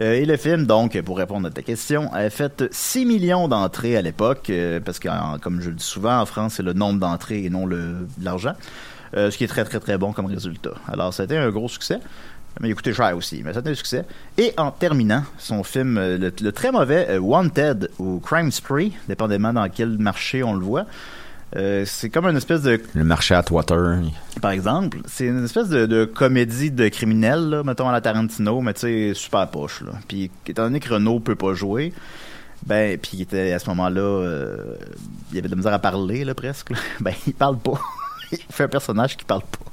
Euh, 0.00 0.14
et 0.14 0.24
le 0.24 0.36
film, 0.36 0.66
donc, 0.66 1.00
pour 1.02 1.18
répondre 1.18 1.48
à 1.48 1.50
ta 1.50 1.62
question, 1.62 2.12
a 2.12 2.30
fait 2.30 2.64
6 2.70 3.04
millions 3.04 3.48
d'entrées 3.48 3.96
à 3.96 4.02
l'époque, 4.02 4.48
euh, 4.50 4.78
parce 4.80 4.98
que, 5.00 5.08
en- 5.08 5.38
comme 5.38 5.60
je 5.60 5.68
le 5.70 5.76
dis 5.76 5.84
souvent, 5.84 6.20
en 6.20 6.26
France, 6.26 6.54
c'est 6.56 6.62
le 6.62 6.72
nombre 6.74 7.00
d'entrées 7.00 7.44
et 7.44 7.50
non 7.50 7.66
le 7.66 8.06
l'argent, 8.22 8.54
Euh, 9.16 9.28
ce 9.32 9.36
qui 9.36 9.42
est 9.42 9.48
très, 9.48 9.64
très, 9.64 9.80
très 9.80 9.98
bon 9.98 10.12
comme 10.12 10.26
résultat. 10.26 10.70
Alors, 10.86 11.12
ça 11.12 11.24
a 11.24 11.26
été 11.26 11.36
un 11.36 11.50
gros 11.50 11.68
succès, 11.68 11.98
mais 12.60 12.68
il 12.68 12.74
coûté 12.76 12.94
cher 12.94 13.16
aussi, 13.16 13.42
mais 13.44 13.52
ça 13.52 13.58
a 13.58 13.60
été 13.62 13.70
un 13.70 13.74
succès. 13.74 14.04
Et 14.38 14.54
en 14.56 14.70
terminant, 14.70 15.24
son 15.36 15.64
film, 15.64 15.96
le, 15.98 16.32
le 16.40 16.52
très 16.52 16.70
mauvais 16.70 17.18
Wanted 17.18 17.90
ou 17.98 18.20
Crime 18.20 18.52
Spree, 18.52 18.92
dépendamment 19.08 19.52
dans 19.52 19.68
quel 19.68 19.98
marché 19.98 20.44
on 20.44 20.52
le 20.54 20.64
voit, 20.64 20.86
euh, 21.56 21.84
c'est 21.84 22.10
comme 22.10 22.26
une 22.26 22.36
espèce 22.36 22.62
de 22.62 22.80
Le 22.94 23.04
marché 23.04 23.34
à 23.34 23.42
Twitter. 23.42 23.74
par 24.40 24.52
exemple, 24.52 24.98
c'est 25.06 25.26
une 25.26 25.44
espèce 25.44 25.68
de, 25.68 25.86
de 25.86 26.04
comédie 26.04 26.70
de 26.70 26.88
criminel, 26.88 27.48
là, 27.48 27.62
mettons 27.64 27.88
à 27.88 27.92
la 27.92 28.00
Tarantino, 28.00 28.60
mais 28.60 28.74
tu 28.74 28.80
sais, 28.80 29.14
super 29.14 29.48
poche. 29.48 29.82
Là. 29.82 29.92
Puis, 30.06 30.30
étant 30.46 30.64
donné 30.64 30.78
que 30.80 30.94
Renault 30.94 31.18
peut 31.20 31.34
pas 31.34 31.54
jouer, 31.54 31.92
ben, 32.66 32.98
puis 32.98 33.12
il 33.14 33.22
était 33.22 33.52
à 33.52 33.58
ce 33.58 33.68
moment-là, 33.70 34.00
euh, 34.00 34.76
il 35.32 35.38
avait 35.38 35.48
de 35.48 35.52
la 35.52 35.56
misère 35.56 35.74
à 35.74 35.78
parler, 35.78 36.24
là, 36.24 36.34
presque. 36.34 36.70
là. 36.70 36.76
Ben, 37.00 37.14
il 37.26 37.34
parle 37.34 37.58
pas. 37.58 37.80
il 38.32 38.38
fait 38.50 38.64
un 38.64 38.68
personnage 38.68 39.16
qui 39.16 39.24
parle 39.24 39.42
pas. 39.42 39.69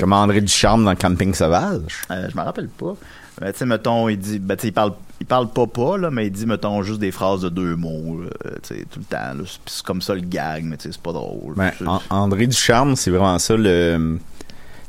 Comme 0.00 0.12
André 0.12 0.40
Ducharme 0.40 0.84
dans 0.84 0.94
Camping 0.96 1.34
Sauvage. 1.34 2.02
euh, 2.10 2.28
je 2.30 2.36
me 2.36 2.42
rappelle 2.42 2.68
pas. 2.68 2.94
Ben, 3.40 3.52
tu 3.52 3.58
sais, 3.58 3.66
mettons, 3.66 4.08
il 4.08 4.16
dit, 4.18 4.38
ben, 4.38 4.54
tu 4.56 4.62
sais, 4.62 4.68
il 4.68 4.72
parle, 4.72 4.92
il 5.20 5.26
parle 5.26 5.48
pas 5.50 5.66
pas, 5.66 5.98
là, 5.98 6.10
mais 6.10 6.26
il 6.26 6.30
dit, 6.30 6.46
mettons, 6.46 6.82
juste 6.84 7.00
des 7.00 7.10
phrases 7.10 7.40
de 7.40 7.48
deux 7.48 7.74
mots, 7.74 8.20
là, 8.22 8.50
tu 8.62 8.74
sais, 8.76 8.84
tout 8.90 9.00
le 9.00 9.04
temps. 9.06 9.44
C'est- 9.66 9.82
comme 9.82 10.00
ça 10.02 10.14
le 10.14 10.20
gag, 10.20 10.64
mais 10.64 10.76
tu 10.76 10.84
sais, 10.84 10.92
c'est 10.92 11.02
pas 11.02 11.12
drôle. 11.12 11.54
Ben, 11.56 11.72
An- 11.86 12.00
André 12.10 12.46
Ducharme, 12.46 12.94
c'est 12.96 13.10
vraiment 13.10 13.38
ça 13.38 13.56
le. 13.56 14.18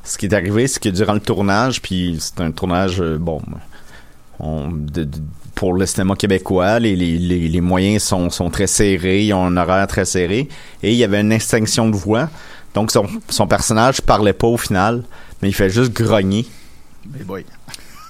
Ce 0.03 0.17
qui 0.19 0.27
est 0.27 0.33
arrivé, 0.35 0.67
c'est 0.67 0.79
que 0.81 0.89
durant 0.89 1.13
le 1.13 1.19
tournage, 1.19 1.81
puis 1.81 2.17
c'est 2.19 2.39
un 2.41 2.51
tournage, 2.51 3.01
euh, 3.01 3.17
bon, 3.17 3.41
on- 4.39 4.69
de- 4.71 5.05
de- 5.05 5.17
pour 5.55 5.73
le 5.73 5.85
cinéma 5.87 6.15
québécois, 6.15 6.79
les, 6.79 6.95
les, 6.95 7.17
les, 7.17 7.47
les 7.47 7.61
moyens 7.61 8.03
sont, 8.03 8.29
sont 8.29 8.49
très 8.51 8.67
serrés, 8.67 9.23
ils 9.25 9.33
ont 9.33 9.45
un 9.45 9.57
horaire 9.57 9.87
très 9.87 10.05
serré, 10.05 10.49
et 10.83 10.91
il 10.91 10.97
y 10.97 11.03
avait 11.03 11.21
une 11.21 11.31
extinction 11.31 11.89
de 11.89 11.95
voix. 11.95 12.29
Donc 12.75 12.91
son, 12.91 13.07
son 13.29 13.47
personnage 13.47 14.01
parlait 14.01 14.33
pas 14.33 14.47
au 14.47 14.57
final, 14.57 15.03
mais 15.41 15.49
il 15.49 15.53
fait 15.53 15.69
juste 15.69 15.91
grogner. 15.93 16.45
Mais 17.11 17.23
boy. 17.23 17.45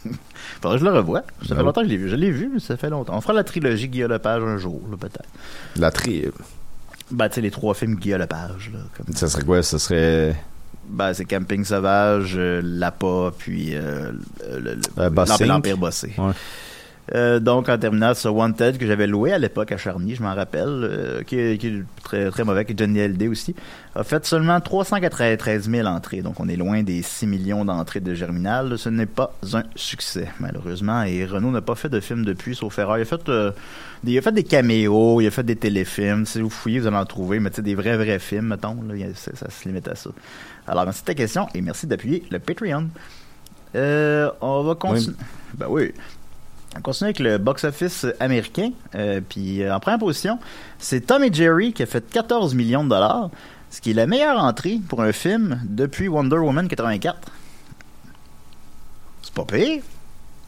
Faudrait 0.61 0.77
que 0.79 0.85
je 0.85 0.89
le 0.89 0.95
revoie. 0.97 1.21
Ça 1.43 1.49
fait 1.49 1.55
Ben 1.55 1.63
longtemps 1.63 1.81
que 1.81 1.87
je 1.87 1.91
l'ai 1.91 1.97
vu. 1.97 2.09
Je 2.09 2.15
l'ai 2.15 2.31
vu, 2.31 2.49
mais 2.53 2.59
ça 2.59 2.75
fait 2.75 2.89
longtemps. 2.89 3.15
On 3.15 3.21
fera 3.21 3.33
la 3.33 3.43
trilogie 3.43 3.87
Guillaume 3.87 4.11
Lepage 4.11 4.41
un 4.43 4.57
jour, 4.57 4.81
là, 4.89 4.97
peut-être. 4.97 5.29
La 5.77 5.91
tri... 5.91 6.25
Ben, 7.11 7.29
tu 7.29 7.35
sais, 7.35 7.41
les 7.41 7.51
trois 7.51 7.73
films 7.75 7.95
Guillaume 7.95 8.21
Lepage, 8.21 8.71
là. 8.73 8.79
Comme... 8.97 9.15
Ça 9.15 9.27
serait 9.27 9.43
quoi? 9.43 9.61
Ça 9.61 9.77
serait... 9.77 10.35
Ben, 10.89 11.13
c'est 11.13 11.25
Camping 11.25 11.63
Sauvage, 11.63 12.33
euh, 12.35 12.61
Lapa, 12.63 13.31
puis 13.37 13.75
euh, 13.75 14.11
le- 14.51 14.59
le- 14.75 14.81
Euh, 14.97 15.09
Bossé. 15.75 16.13
Ouais. 16.17 16.31
Euh, 17.13 17.39
donc, 17.39 17.69
en 17.69 17.77
terminant, 17.77 18.13
ce 18.15 18.27
Wanted 18.27 18.77
que 18.77 18.87
j'avais 18.87 19.05
loué 19.05 19.31
à 19.31 19.37
l'époque 19.37 19.71
à 19.71 19.77
Charny, 19.77 20.15
je 20.15 20.23
m'en 20.23 20.33
rappelle, 20.33 20.67
euh, 20.67 21.21
qui, 21.23 21.37
est, 21.37 21.57
qui 21.59 21.67
est 21.67 21.83
très, 22.03 22.31
très 22.31 22.43
mauvais, 22.43 22.65
qui 22.65 22.73
est 22.73 22.79
Johnny 22.79 22.99
Hallyday 22.99 23.27
aussi, 23.27 23.55
a 23.93 24.03
fait 24.03 24.25
seulement 24.25 24.59
393 24.59 25.69
000 25.69 25.87
entrées. 25.87 26.21
Donc, 26.21 26.39
on 26.39 26.49
est 26.49 26.55
loin 26.55 26.81
des 26.81 27.03
6 27.03 27.27
millions 27.27 27.63
d'entrées 27.63 27.99
de 27.99 28.15
Germinal. 28.15 28.77
Ce 28.79 28.89
n'est 28.89 29.05
pas 29.05 29.35
un 29.53 29.63
succès, 29.75 30.29
malheureusement. 30.39 31.03
Et 31.03 31.25
Renault 31.25 31.51
n'a 31.51 31.61
pas 31.61 31.75
fait 31.75 31.89
de 31.89 31.99
film 31.99 32.25
depuis, 32.25 32.55
sauf 32.55 32.77
erreur. 32.79 32.97
Il 32.97 33.01
a 33.01 33.05
fait, 33.05 33.29
euh, 33.29 33.51
des, 34.03 34.13
il 34.13 34.17
a 34.17 34.21
fait 34.23 34.31
des 34.31 34.43
caméos, 34.43 35.21
il 35.21 35.27
a 35.27 35.31
fait 35.31 35.43
des 35.43 35.55
téléfilms. 35.55 36.25
Si 36.25 36.41
vous 36.41 36.49
fouillez, 36.49 36.79
vous 36.79 36.87
allez 36.87 36.97
en 36.97 37.05
trouver. 37.05 37.39
Mais 37.39 37.51
tu 37.51 37.57
sais, 37.57 37.61
des 37.61 37.75
vrais, 37.75 37.97
vrais 37.97 38.17
films, 38.17 38.47
mettons, 38.47 38.77
là, 38.87 38.95
ça, 39.13 39.49
se 39.49 39.67
limite 39.67 39.87
à 39.87 39.95
ça. 39.95 40.09
Alors, 40.67 40.85
merci 40.85 41.01
de 41.01 41.05
ta 41.05 41.13
question 41.13 41.47
et 41.53 41.61
merci 41.61 41.85
d'appuyer 41.85 42.23
le 42.31 42.39
Patreon. 42.39 42.89
On 43.75 44.63
va 44.63 44.75
continuer. 44.75 45.15
Ben 45.53 45.67
oui. 45.69 45.93
On 46.77 46.81
continue 46.81 47.07
avec 47.07 47.19
le 47.19 47.37
box-office 47.37 48.05
américain. 48.19 48.71
Euh, 48.95 49.21
puis 49.27 49.63
euh, 49.63 49.73
en 49.73 49.79
première 49.79 49.99
position, 49.99 50.39
c'est 50.77 51.01
Tom 51.01 51.23
et 51.23 51.33
Jerry 51.33 51.73
qui 51.73 51.83
a 51.83 51.85
fait 51.85 52.07
14 52.09 52.53
millions 52.53 52.83
de 52.83 52.89
dollars, 52.89 53.29
ce 53.69 53.79
qui 53.79 53.91
est 53.91 53.93
la 53.93 54.07
meilleure 54.07 54.43
entrée 54.43 54.79
pour 54.89 55.01
un 55.01 55.13
film 55.13 55.61
depuis 55.65 56.07
Wonder 56.07 56.37
Woman 56.37 56.67
84. 56.67 57.17
C'est 59.21 59.33
pas 59.33 59.45
pire. 59.45 59.83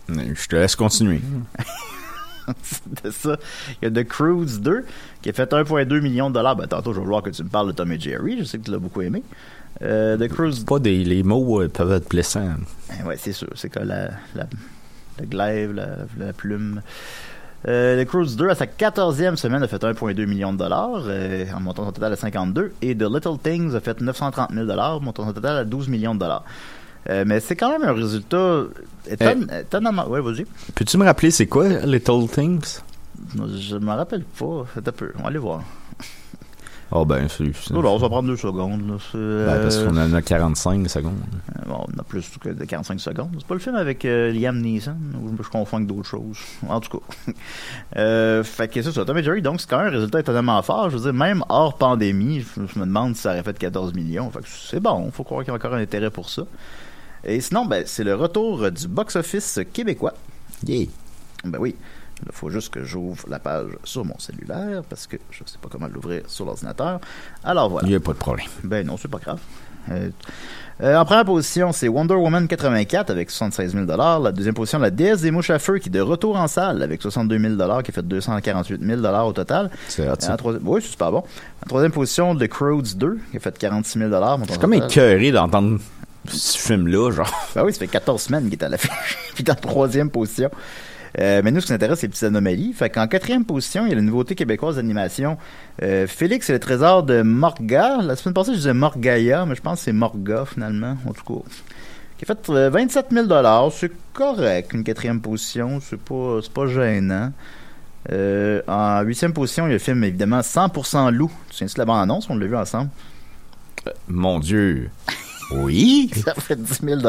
Je 0.09 0.47
te 0.47 0.55
laisse 0.55 0.75
continuer. 0.75 1.21
C'était 2.61 3.11
ça. 3.11 3.37
Il 3.81 3.85
y 3.85 3.87
a 3.87 4.03
The 4.03 4.07
Cruise 4.07 4.61
2 4.61 4.85
qui 5.21 5.29
a 5.29 5.33
fait 5.33 5.51
1,2 5.51 6.01
million 6.01 6.29
de 6.29 6.35
dollars. 6.35 6.55
Ben, 6.55 6.67
tantôt, 6.67 6.93
je 6.93 6.99
vais 6.99 7.03
vouloir 7.03 7.23
que 7.23 7.29
tu 7.29 7.43
me 7.43 7.49
parles 7.49 7.67
de 7.67 7.73
Tom 7.73 7.91
et 7.91 7.99
Jerry. 7.99 8.37
Je 8.39 8.43
sais 8.43 8.57
que 8.57 8.63
tu 8.63 8.71
l'as 8.71 8.79
beaucoup 8.79 9.01
aimé. 9.01 9.23
Euh, 9.81 10.17
The 10.17 10.29
Cruise 10.29 10.63
Pas 10.63 10.79
des, 10.79 11.03
les 11.03 11.23
mots 11.23 11.67
peuvent 11.67 11.91
être 11.91 12.09
blessants. 12.09 12.55
Ben 12.89 13.05
ouais, 13.05 13.17
c'est 13.17 13.33
sûr. 13.33 13.49
C'est 13.55 13.69
que 13.69 13.79
la, 13.79 14.11
la, 14.33 14.47
le 15.19 15.25
glaive, 15.25 15.73
la, 15.73 15.87
la 16.17 16.33
plume. 16.33 16.81
Euh, 17.67 18.01
The 18.03 18.07
Cruise 18.07 18.35
2, 18.37 18.49
à 18.49 18.55
sa 18.55 18.65
14e 18.65 19.35
semaine, 19.35 19.63
a 19.63 19.67
fait 19.67 19.81
1,2 19.83 20.25
million 20.25 20.53
de 20.53 20.57
dollars, 20.59 21.01
euh, 21.07 21.45
en 21.55 21.59
montant 21.59 21.85
son 21.85 21.91
total 21.91 22.13
à 22.13 22.15
52. 22.15 22.71
Et 22.81 22.95
The 22.95 23.01
Little 23.03 23.37
Things 23.43 23.75
a 23.75 23.79
fait 23.79 23.99
930 23.99 24.51
000 24.53 24.65
dollars, 24.65 25.01
montant 25.01 25.25
son 25.25 25.33
total 25.33 25.57
à 25.57 25.63
12 25.65 25.87
millions 25.89 26.13
de 26.15 26.19
dollars. 26.19 26.43
Euh, 27.09 27.23
mais 27.25 27.39
c'est 27.39 27.55
quand 27.55 27.71
même 27.71 27.83
un 27.87 27.93
résultat 27.93 28.63
étonne- 29.09 29.49
étonnamment. 29.61 30.07
Ouais, 30.07 30.21
vas-y. 30.21 30.45
Peux-tu 30.75 30.97
me 30.97 31.05
rappeler 31.05 31.31
c'est 31.31 31.47
quoi 31.47 31.67
Little 31.67 32.27
Things? 32.31 32.79
Je 33.35 33.75
me 33.77 33.91
rappelle 33.91 34.23
pas. 34.23 34.65
Faites 34.73 34.87
un 34.87 34.91
peu. 34.91 35.11
On 35.17 35.23
va 35.23 35.29
aller 35.29 35.37
voir. 35.39 35.63
Oh 36.91 37.03
ben, 37.03 37.27
c'est... 37.27 37.51
Oh 37.73 37.81
là, 37.81 37.91
ça 37.95 38.03
va 38.03 38.09
prendre 38.09 38.29
deux 38.29 38.37
secondes. 38.37 38.87
là. 38.87 38.95
C'est, 39.11 39.17
Ben, 39.17 39.61
parce 39.61 39.75
euh, 39.77 39.87
qu'on 39.87 39.97
en 39.97 40.13
a 40.13 40.21
45 40.21 40.89
secondes. 40.89 41.13
Euh, 41.57 41.61
Bon, 41.67 41.85
on 41.85 41.99
a 41.99 42.03
plus 42.03 42.29
que 42.39 42.47
de 42.49 42.63
45 42.63 42.99
secondes. 42.99 43.29
C'est 43.37 43.45
pas 43.45 43.55
le 43.55 43.59
film 43.59 43.75
avec 43.75 44.05
euh, 44.05 44.31
Liam 44.31 44.57
Neeson, 44.61 44.95
ou 45.21 45.35
je 45.43 45.49
confonds 45.49 45.77
avec 45.77 45.87
d'autres 45.89 46.07
choses. 46.07 46.37
En 46.69 46.79
tout 46.79 46.97
cas. 46.97 47.31
euh, 47.97 48.41
fait 48.43 48.69
que 48.69 48.81
c'est 48.81 48.91
ça. 48.93 49.03
Tom 49.03 49.17
et 49.17 49.23
Jerry, 49.23 49.41
donc, 49.41 49.59
c'est 49.59 49.69
quand 49.69 49.79
même 49.79 49.87
un 49.87 49.97
résultat 49.97 50.21
étonnamment 50.21 50.61
fort. 50.61 50.89
Je 50.89 50.95
veux 50.95 51.03
dire, 51.03 51.13
même 51.13 51.43
hors 51.49 51.77
pandémie, 51.77 52.39
je, 52.39 52.61
je 52.73 52.79
me 52.79 52.85
demande 52.85 53.15
si 53.17 53.23
ça 53.23 53.31
aurait 53.31 53.43
fait 53.43 53.57
14 53.57 53.93
millions. 53.93 54.31
Fait 54.31 54.39
que 54.39 54.47
c'est 54.47 54.79
bon. 54.79 55.11
Faut 55.11 55.25
croire 55.25 55.41
qu'il 55.43 55.49
y 55.49 55.51
a 55.51 55.55
encore 55.55 55.73
un 55.73 55.81
intérêt 55.81 56.09
pour 56.09 56.29
ça. 56.29 56.43
Et 57.25 57.41
sinon, 57.41 57.65
ben, 57.65 57.83
c'est 57.85 58.05
le 58.05 58.15
retour 58.15 58.71
du 58.71 58.87
box-office 58.87 59.59
québécois. 59.73 60.13
Yeah. 60.65 60.85
Ben 61.43 61.57
oui. 61.59 61.75
Il 62.25 62.31
faut 62.31 62.49
juste 62.49 62.73
que 62.73 62.83
j'ouvre 62.83 63.25
la 63.29 63.39
page 63.39 63.71
sur 63.83 64.03
mon 64.03 64.17
cellulaire 64.17 64.83
parce 64.89 65.07
que 65.07 65.17
je 65.29 65.39
sais 65.45 65.57
pas 65.61 65.69
comment 65.71 65.87
l'ouvrir 65.87 66.23
sur 66.27 66.45
l'ordinateur. 66.45 66.99
Alors 67.43 67.69
voilà. 67.69 67.87
Il 67.87 67.91
n'y 67.91 67.95
a 67.95 67.99
pas 67.99 68.13
de 68.13 68.17
problème. 68.17 68.47
Ben 68.63 68.85
non, 68.85 68.97
c'est 68.97 69.07
pas 69.07 69.19
grave. 69.19 69.39
Euh, 69.91 70.09
euh, 70.81 70.95
en 70.95 71.05
première 71.05 71.25
position, 71.25 71.71
c'est 71.71 71.87
Wonder 71.87 72.13
Woman 72.13 72.47
84 72.47 73.09
avec 73.09 73.31
76 73.31 73.73
000 73.73 73.85
La 73.87 74.31
deuxième 74.31 74.53
position, 74.53 74.77
la 74.79 74.91
déesse 74.91 75.21
des 75.21 75.31
mouches 75.31 75.49
à 75.49 75.57
feu 75.57 75.79
qui 75.79 75.89
est 75.89 75.91
de 75.91 76.01
retour 76.01 76.35
en 76.35 76.47
salle 76.47 76.83
avec 76.83 77.01
62 77.01 77.57
000 77.57 77.81
qui 77.81 77.91
fait 77.91 78.03
248 78.05 78.81
000 78.83 79.05
au 79.05 79.33
total. 79.33 79.71
C'est 79.87 80.05
troisième, 80.37 80.67
oui, 80.67 80.81
c'est 80.83 80.91
super 80.91 81.11
bon. 81.11 81.23
En 81.63 81.67
troisième 81.67 81.91
position, 81.91 82.35
The 82.35 82.47
Crowds 82.47 82.95
2 82.95 83.19
qui 83.31 83.37
a 83.37 83.39
fait 83.39 83.57
46 83.57 83.99
000 83.99 84.11
Je 84.11 84.51
suis 84.51 84.59
comme 84.59 84.73
écœuré 84.73 85.31
d'entendre 85.31 85.79
ce 86.27 86.57
film-là, 86.59 87.11
genre. 87.11 87.31
Ben 87.55 87.63
oui, 87.63 87.73
ça 87.73 87.79
fait 87.79 87.87
14 87.87 88.21
semaines 88.21 88.43
qu'il 88.43 88.53
est 88.53 88.63
à 88.63 88.69
la 88.69 88.77
fin. 88.77 88.93
Puis 89.33 89.43
dans 89.43 89.53
la 89.53 89.59
troisième 89.59 90.09
position. 90.11 90.49
Euh, 91.19 91.41
mais 91.43 91.51
nous, 91.51 91.61
ce 91.61 91.67
qui 91.67 91.71
nous 91.71 91.75
intéresse, 91.75 91.99
c'est 91.99 92.07
les 92.07 92.11
petites 92.11 92.23
anomalies. 92.23 92.73
Fait 92.73 92.89
qu'en 92.89 93.07
quatrième 93.07 93.45
position, 93.45 93.85
il 93.85 93.89
y 93.89 93.91
a 93.93 93.95
la 93.95 94.01
nouveauté 94.01 94.35
québécoise 94.35 94.75
d'animation. 94.75 95.37
Euh, 95.81 96.07
Félix 96.07 96.49
et 96.49 96.53
le 96.53 96.59
trésor 96.59 97.03
de 97.03 97.21
Morga. 97.21 97.97
La 98.01 98.15
semaine 98.15 98.33
passée, 98.33 98.51
je 98.51 98.57
disais 98.57 98.73
Morgaya, 98.73 99.45
mais 99.45 99.55
je 99.55 99.61
pense 99.61 99.79
que 99.79 99.85
c'est 99.85 99.93
Morga, 99.93 100.45
finalement. 100.45 100.97
En 101.07 101.13
tout 101.13 101.23
cas. 101.23 101.49
Qui 102.17 102.25
a 102.25 102.35
fait 102.35 102.49
euh, 102.49 102.69
27 102.69 103.07
000 103.11 103.27
C'est 103.71 103.91
correct, 104.13 104.73
une 104.73 104.83
quatrième 104.83 105.21
position. 105.21 105.79
C'est 105.81 105.99
pas, 105.99 106.39
pas 106.53 106.67
gênant. 106.67 107.31
Euh, 108.11 108.61
en 108.67 109.01
huitième 109.01 109.33
position, 109.33 109.65
il 109.65 109.69
y 109.69 109.71
a 109.71 109.73
le 109.73 109.79
film, 109.79 110.03
évidemment, 110.03 110.39
100% 110.39 111.11
loup. 111.11 111.31
Tu 111.49 111.63
de 111.63 111.69
la 111.77 111.85
bande-annonce? 111.85 112.29
On 112.29 112.35
l'a 112.35 112.47
vu 112.47 112.55
ensemble. 112.55 112.89
Mon 114.07 114.39
Dieu. 114.39 114.89
Oui. 115.51 116.11
Ça 116.25 116.33
fait 116.35 116.55
10 116.61 116.79
000 116.83 117.01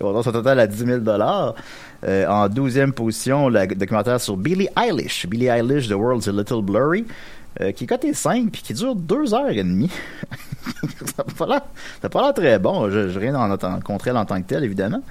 On 0.00 0.18
a 0.18 0.22
son 0.22 0.32
total 0.32 0.60
à 0.60 0.66
10 0.66 0.78
000 0.84 1.00
euh, 2.04 2.26
En 2.28 2.48
douzième 2.48 2.92
position, 2.92 3.48
le 3.48 3.66
documentaire 3.66 4.20
sur 4.20 4.36
Billie 4.36 4.68
Eilish. 4.80 5.26
Billie 5.26 5.46
Eilish, 5.48 5.88
The 5.88 5.92
World's 5.92 6.28
a 6.28 6.32
Little 6.32 6.62
Blurry. 6.62 7.04
euh, 7.60 7.72
qui 7.72 7.84
est 7.84 7.86
coté 7.86 8.14
5 8.14 8.50
puis 8.52 8.62
qui 8.62 8.74
dure 8.74 8.94
2 8.94 9.34
heures 9.34 9.50
et 9.50 9.56
demie. 9.56 9.90
ça 11.16 11.24
n'a 11.26 12.08
pas 12.08 12.22
l'air- 12.22 12.34
très 12.34 12.58
bon. 12.58 12.90
Je, 12.90 13.08
je 13.08 13.18
rien 13.18 13.34
en, 13.34 13.50
en, 13.50 13.80
contre 13.80 14.08
elle 14.08 14.16
en 14.16 14.24
tant 14.24 14.40
que 14.40 14.46
telle, 14.46 14.64
évidemment. 14.64 15.02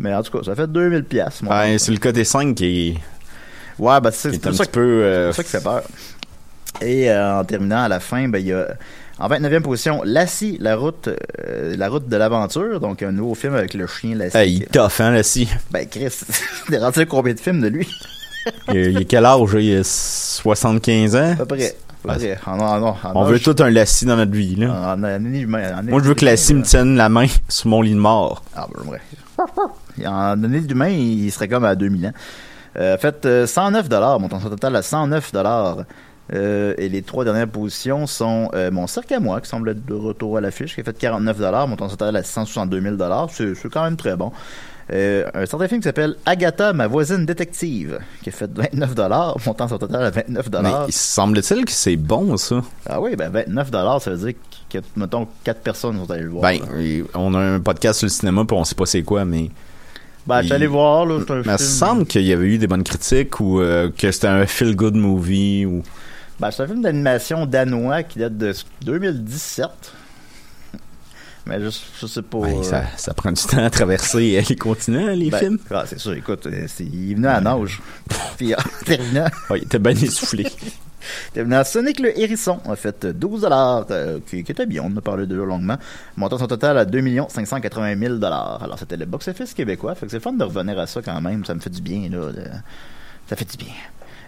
Mais 0.00 0.12
en 0.12 0.22
tout 0.22 0.36
cas, 0.36 0.44
ça 0.44 0.56
fait 0.56 0.66
2000 0.66 1.04
pièces. 1.04 1.40
Ben, 1.42 1.78
c'est 1.78 1.92
le 1.92 1.98
côté 1.98 2.24
5 2.24 2.56
qui 2.56 2.88
est, 2.88 2.94
Ouais, 3.78 4.00
ben 4.00 4.10
c'est 4.12 4.44
un 4.46 4.52
ça 4.52 4.64
petit 4.64 4.70
peu... 4.72 4.80
euh, 4.80 5.32
c'est 5.32 5.42
ça 5.42 5.44
qui 5.44 5.50
fait 5.50 5.62
peur. 5.62 5.82
Et 6.80 7.10
euh, 7.10 7.38
en 7.40 7.44
terminant 7.44 7.82
à 7.84 7.88
la 7.88 8.00
fin, 8.00 8.26
ben 8.28 8.38
il 8.38 8.46
y 8.46 8.52
a 8.52 8.68
en 9.18 9.28
29e 9.28 9.60
position 9.62 10.02
Lassie, 10.04 10.56
la 10.60 10.76
route 10.76 11.08
euh, 11.48 11.74
la 11.76 11.88
route 11.88 12.08
de 12.08 12.16
l'aventure, 12.16 12.80
donc 12.80 13.02
un 13.02 13.12
nouveau 13.12 13.34
film 13.34 13.54
avec 13.54 13.74
le 13.74 13.86
chien 13.86 14.14
Lassie. 14.16 14.36
hey, 14.36 14.52
il 14.56 14.62
est 14.64 14.72
tough, 14.72 15.00
hein, 15.00 15.10
là, 15.12 15.22
si. 15.22 15.48
Ben 15.70 15.86
Chris, 15.88 16.12
il 16.68 16.74
est 16.74 16.78
rendu 16.78 17.00
à 17.00 17.04
combien 17.06 17.34
de 17.34 17.40
films 17.40 17.60
de 17.60 17.68
lui? 17.68 17.88
Il, 18.68 18.76
il 18.76 18.96
a 18.98 19.04
quel 19.04 19.24
âge? 19.24 19.56
Il 19.58 19.78
a 19.78 19.84
75 19.84 21.16
ans? 21.16 21.32
À 21.32 21.36
peu 21.36 21.46
près. 21.46 21.74
On 23.14 23.24
veut 23.24 23.40
tout 23.40 23.56
un 23.60 23.70
lassie 23.70 24.04
dans 24.04 24.16
notre 24.16 24.32
vie, 24.32 24.56
là. 24.56 24.94
en- 24.96 25.02
en 25.02 25.14
en 25.14 25.82
Moi, 25.84 26.02
je 26.02 26.08
veux 26.08 26.14
que 26.14 26.24
Lassie 26.26 26.52
me 26.52 26.62
tienne 26.62 26.96
la 26.96 27.08
main 27.08 27.26
sur 27.48 27.68
mon 27.68 27.80
lit 27.80 27.94
de 27.94 27.98
mort. 27.98 28.42
Ah, 28.54 28.66
ben, 28.70 28.90
ouais. 28.90 29.00
Et 29.98 30.06
En 30.06 30.42
année 30.44 30.60
d'humain, 30.60 30.88
il 30.90 31.30
serait 31.32 31.48
comme 31.48 31.64
à 31.64 31.74
2000 31.74 32.08
ans. 32.08 32.12
Euh, 32.76 32.98
fait 32.98 33.24
euh, 33.24 33.46
109 33.46 33.88
dollars, 33.88 34.20
montant 34.20 34.40
son 34.40 34.50
total 34.50 34.76
à 34.76 34.82
109 34.82 35.32
dollars. 35.32 35.78
Euh, 36.32 36.72
et 36.78 36.88
les 36.88 37.02
trois 37.02 37.24
dernières 37.24 37.48
positions 37.48 38.06
sont 38.06 38.48
euh, 38.54 38.70
mon 38.70 38.86
cirque 38.86 39.12
à 39.12 39.20
moi, 39.20 39.40
qui 39.42 39.48
semble 39.48 39.68
être 39.68 39.84
de 39.84 39.94
retour 39.94 40.38
à 40.38 40.40
l'affiche, 40.40 40.74
qui 40.74 40.80
a 40.80 40.84
fait 40.84 40.96
49 40.96 41.38
dollars, 41.38 41.68
montant 41.68 41.88
son 41.88 41.96
total 41.96 42.16
à 42.16 42.22
162 42.22 42.80
000 42.80 42.96
dollars. 42.96 43.28
C'est 43.30 43.54
c'est 43.54 43.70
quand 43.70 43.84
même 43.84 43.96
très 43.96 44.16
bon. 44.16 44.32
Euh, 44.92 45.24
un 45.34 45.46
certain 45.46 45.66
film 45.68 45.80
qui 45.80 45.84
s'appelle 45.84 46.14
Agatha, 46.26 46.72
ma 46.74 46.86
voisine 46.86 47.24
détective, 47.24 47.98
qui 48.22 48.28
a 48.28 48.32
fait 48.32 48.50
29 48.54 48.94
dollars, 48.94 49.36
montant 49.46 49.66
son 49.68 49.78
total 49.78 50.02
à 50.04 50.10
29 50.10 50.46
Mais 50.46 50.50
dollars. 50.50 50.84
il 50.88 50.92
semble-t-il 50.92 51.64
que 51.64 51.72
c'est 51.72 51.96
bon, 51.96 52.36
ça? 52.36 52.62
Ah 52.86 53.00
oui, 53.00 53.16
ben 53.16 53.30
29 53.30 53.70
dollars, 53.70 54.00
ça 54.02 54.10
veut 54.10 54.16
dire 54.18 54.34
que, 54.70 54.78
mettons, 54.96 55.26
quatre 55.42 55.60
personnes 55.60 55.96
sont 55.98 56.10
allées 56.10 56.24
le 56.24 56.30
voir. 56.30 56.42
Ben, 56.42 56.58
on 57.14 57.34
a 57.34 57.38
un 57.38 57.60
podcast 57.60 57.98
sur 58.00 58.06
le 58.06 58.10
cinéma, 58.10 58.44
puis 58.46 58.56
on 58.56 58.64
sait 58.64 58.74
pas 58.74 58.84
c'est 58.86 59.02
quoi, 59.02 59.24
mais... 59.24 59.50
ben, 60.26 60.40
je 60.40 60.46
suis 60.46 60.52
allé 60.54 60.66
il- 60.66 60.68
voir, 60.70 61.06
là, 61.06 61.14
un 61.16 61.18
Mais 61.18 61.40
il 61.40 61.44
film- 61.44 61.58
semble 61.58 62.04
qu'il 62.06 62.22
y 62.22 62.32
avait 62.34 62.46
eu 62.46 62.58
des 62.58 62.66
bonnes 62.66 62.84
critiques 62.84 63.40
ou 63.40 63.60
euh, 63.60 63.90
que 63.96 64.10
c'était 64.10 64.26
un 64.28 64.44
feel-good 64.46 64.94
movie 64.96 65.64
ou... 65.66 65.82
Ben, 66.40 66.50
c'est 66.50 66.62
un 66.62 66.66
film 66.66 66.82
d'animation 66.82 67.46
danois 67.46 68.02
qui 68.02 68.18
date 68.18 68.36
de 68.36 68.52
2017. 68.84 69.68
Mais 71.46 71.60
je, 71.60 71.68
je 72.00 72.06
sais 72.06 72.22
pas. 72.22 72.38
Euh, 72.38 72.62
ça, 72.62 72.84
ça 72.96 73.12
prend 73.12 73.30
du 73.30 73.42
temps 73.42 73.62
à 73.62 73.68
traverser 73.70 74.42
les 74.48 74.56
continents, 74.56 75.08
les 75.08 75.30
ben, 75.30 75.38
films. 75.38 75.58
ah, 75.70 75.84
c'est 75.86 75.98
sûr, 75.98 76.14
écoute, 76.14 76.46
euh, 76.46 76.66
il 76.80 77.10
est 77.12 77.14
venu 77.14 77.26
à 77.26 77.40
nage. 77.40 77.82
Puis 78.38 78.54
en 78.54 78.58
terminant, 78.86 79.26
Ouais, 79.50 79.58
il 79.58 79.64
était 79.64 79.78
bien 79.78 79.92
essoufflé. 79.92 80.46
terminant, 81.34 81.62
Sonic 81.62 82.00
le 82.00 82.18
Hérisson 82.18 82.60
a 82.66 82.74
fait 82.76 83.04
12 83.06 83.42
dollars, 83.42 83.86
qui, 84.26 84.42
qui 84.42 84.52
était 84.52 84.64
bien, 84.64 84.82
on 84.84 84.86
en 84.86 84.96
a 84.96 85.00
parlé 85.02 85.26
de 85.26 85.34
longuement, 85.36 85.76
montant 86.16 86.38
son 86.38 86.46
total 86.46 86.78
à 86.78 86.86
2 86.86 87.02
580 87.28 87.98
000 87.98 88.24
Alors 88.24 88.76
c'était 88.78 88.96
le 88.96 89.04
box-office 89.04 89.52
québécois, 89.52 89.94
fait 89.94 90.06
que 90.06 90.12
c'est 90.12 90.20
fun 90.20 90.32
de 90.32 90.44
revenir 90.44 90.78
à 90.78 90.86
ça 90.86 91.02
quand 91.02 91.20
même, 91.20 91.44
ça 91.44 91.54
me 91.54 91.60
fait 91.60 91.68
du 91.70 91.82
bien, 91.82 92.08
là. 92.10 92.32
de- 92.32 92.42
Ça 93.28 93.36
fait 93.36 93.44
du 93.50 93.58
bien. 93.58 93.74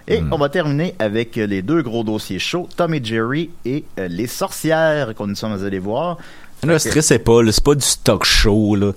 Et 0.08 0.22
on 0.30 0.36
va 0.38 0.48
terminer 0.48 0.94
avec 0.98 1.34
les 1.36 1.62
deux 1.62 1.82
gros 1.82 2.04
dossiers 2.04 2.38
chauds, 2.38 2.68
Tom 2.76 2.94
et 2.94 3.02
Jerry 3.02 3.50
et 3.64 3.84
euh, 3.98 4.06
Les 4.08 4.26
Sorcières 4.28 5.14
qu'on 5.14 5.26
nous 5.26 5.34
sommes 5.34 5.64
allés 5.64 5.78
voir. 5.80 6.18
Là, 6.64 6.78
stressez 6.78 7.18
pas, 7.18 7.40
c'est 7.50 7.62
pas 7.64 7.74
du 7.74 7.84
stock 7.84 8.24
show, 8.24 8.76
là. 8.76 8.92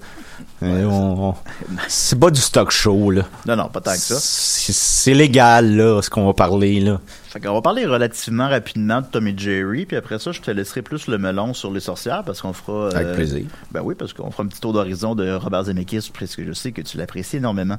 Euh, 0.63 0.85
on- 0.85 1.33
C'est 1.87 2.17
pas 2.17 2.29
du 2.31 2.39
stock 2.39 2.71
show, 2.71 3.11
là. 3.11 3.23
Non, 3.45 3.55
non, 3.57 3.67
pas 3.69 3.81
tant 3.81 3.91
que 3.93 3.97
ça. 3.97 4.15
C'est 4.19 5.13
légal, 5.13 5.75
là, 5.75 6.01
ce 6.01 6.09
qu'on 6.09 6.25
va 6.25 6.33
parler, 6.33 6.79
là. 6.79 6.99
Fait 7.27 7.39
qu'on 7.39 7.53
va 7.53 7.61
parler 7.61 7.85
relativement 7.85 8.47
rapidement 8.47 9.01
de 9.01 9.05
Tom 9.07 9.27
et 9.27 9.33
Jerry, 9.37 9.85
puis 9.85 9.97
après 9.97 10.19
ça, 10.19 10.31
je 10.31 10.39
te 10.41 10.51
laisserai 10.51 10.81
plus 10.81 11.07
le 11.07 11.17
melon 11.17 11.53
sur 11.53 11.71
les 11.71 11.79
sorcières, 11.81 12.23
parce 12.23 12.41
qu'on 12.41 12.53
fera... 12.53 12.87
euh, 12.87 12.91
Avec 12.95 13.13
plaisir. 13.15 13.45
Ben 13.71 13.81
oui, 13.83 13.95
parce 13.97 14.13
qu'on 14.13 14.31
fera 14.31 14.43
un 14.43 14.47
petit 14.47 14.61
tour 14.61 14.73
d'horizon 14.73 15.15
de 15.15 15.29
Robert 15.33 15.63
Zemeckis, 15.65 16.09
puisque 16.13 16.43
je 16.45 16.53
sais 16.53 16.71
que 16.71 16.81
tu 16.81 16.97
l'apprécies 16.97 17.37
énormément. 17.37 17.77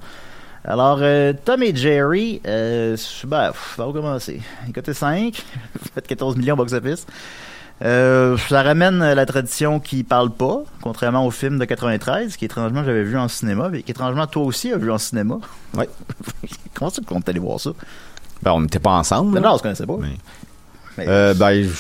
Alors, 0.65 0.99
euh, 1.01 1.33
Tom 1.45 1.63
et 1.63 1.75
Jerry, 1.75 2.41
euh, 2.47 2.97
ben, 3.25 3.51
pff, 3.51 3.75
va 3.79 3.85
recommencer. 3.85 4.41
Côté 4.75 4.93
5, 4.93 5.43
fait 5.95 6.07
14 6.07 6.37
millions 6.37 6.57
box-office. 6.57 7.07
Euh, 7.83 8.37
ça 8.37 8.63
ramène 8.63 9.01
euh, 9.01 9.15
la 9.15 9.25
tradition 9.25 9.81
qui 9.81 10.05
parle 10.05 10.31
pas, 10.31 10.65
contrairement 10.83 11.25
au 11.25 11.31
film 11.31 11.59
de 11.59 11.65
93, 11.65 12.37
qui 12.37 12.45
étrangement 12.45 12.85
j'avais 12.85 13.05
vu 13.05 13.17
en 13.17 13.27
cinéma, 13.27 13.71
mais 13.71 13.83
qui 13.83 13.91
étrangement 13.93 14.27
toi 14.27 14.43
aussi 14.43 14.71
as 14.71 14.77
vu 14.77 14.91
en 14.93 14.99
cinéma. 14.99 15.39
Ouais. 15.75 15.89
Comment 16.75 16.91
qu'on 17.07 17.21
est 17.21 17.29
allé 17.31 17.39
voir 17.39 17.59
ça? 17.59 17.71
Ben, 18.43 18.53
on 18.53 18.61
n'était 18.61 18.79
pas 18.81 18.93
ensemble. 18.93 19.35
Là. 19.37 19.41
non, 19.41 19.55
on 19.55 19.59
se 19.59 19.63
connaissait 19.63 19.87
pas. 19.87 19.97
Mais- 19.99 20.09
Mais- 20.99 21.07
Euh, 21.09 21.33
ben, 21.33 21.63
je 21.63 21.71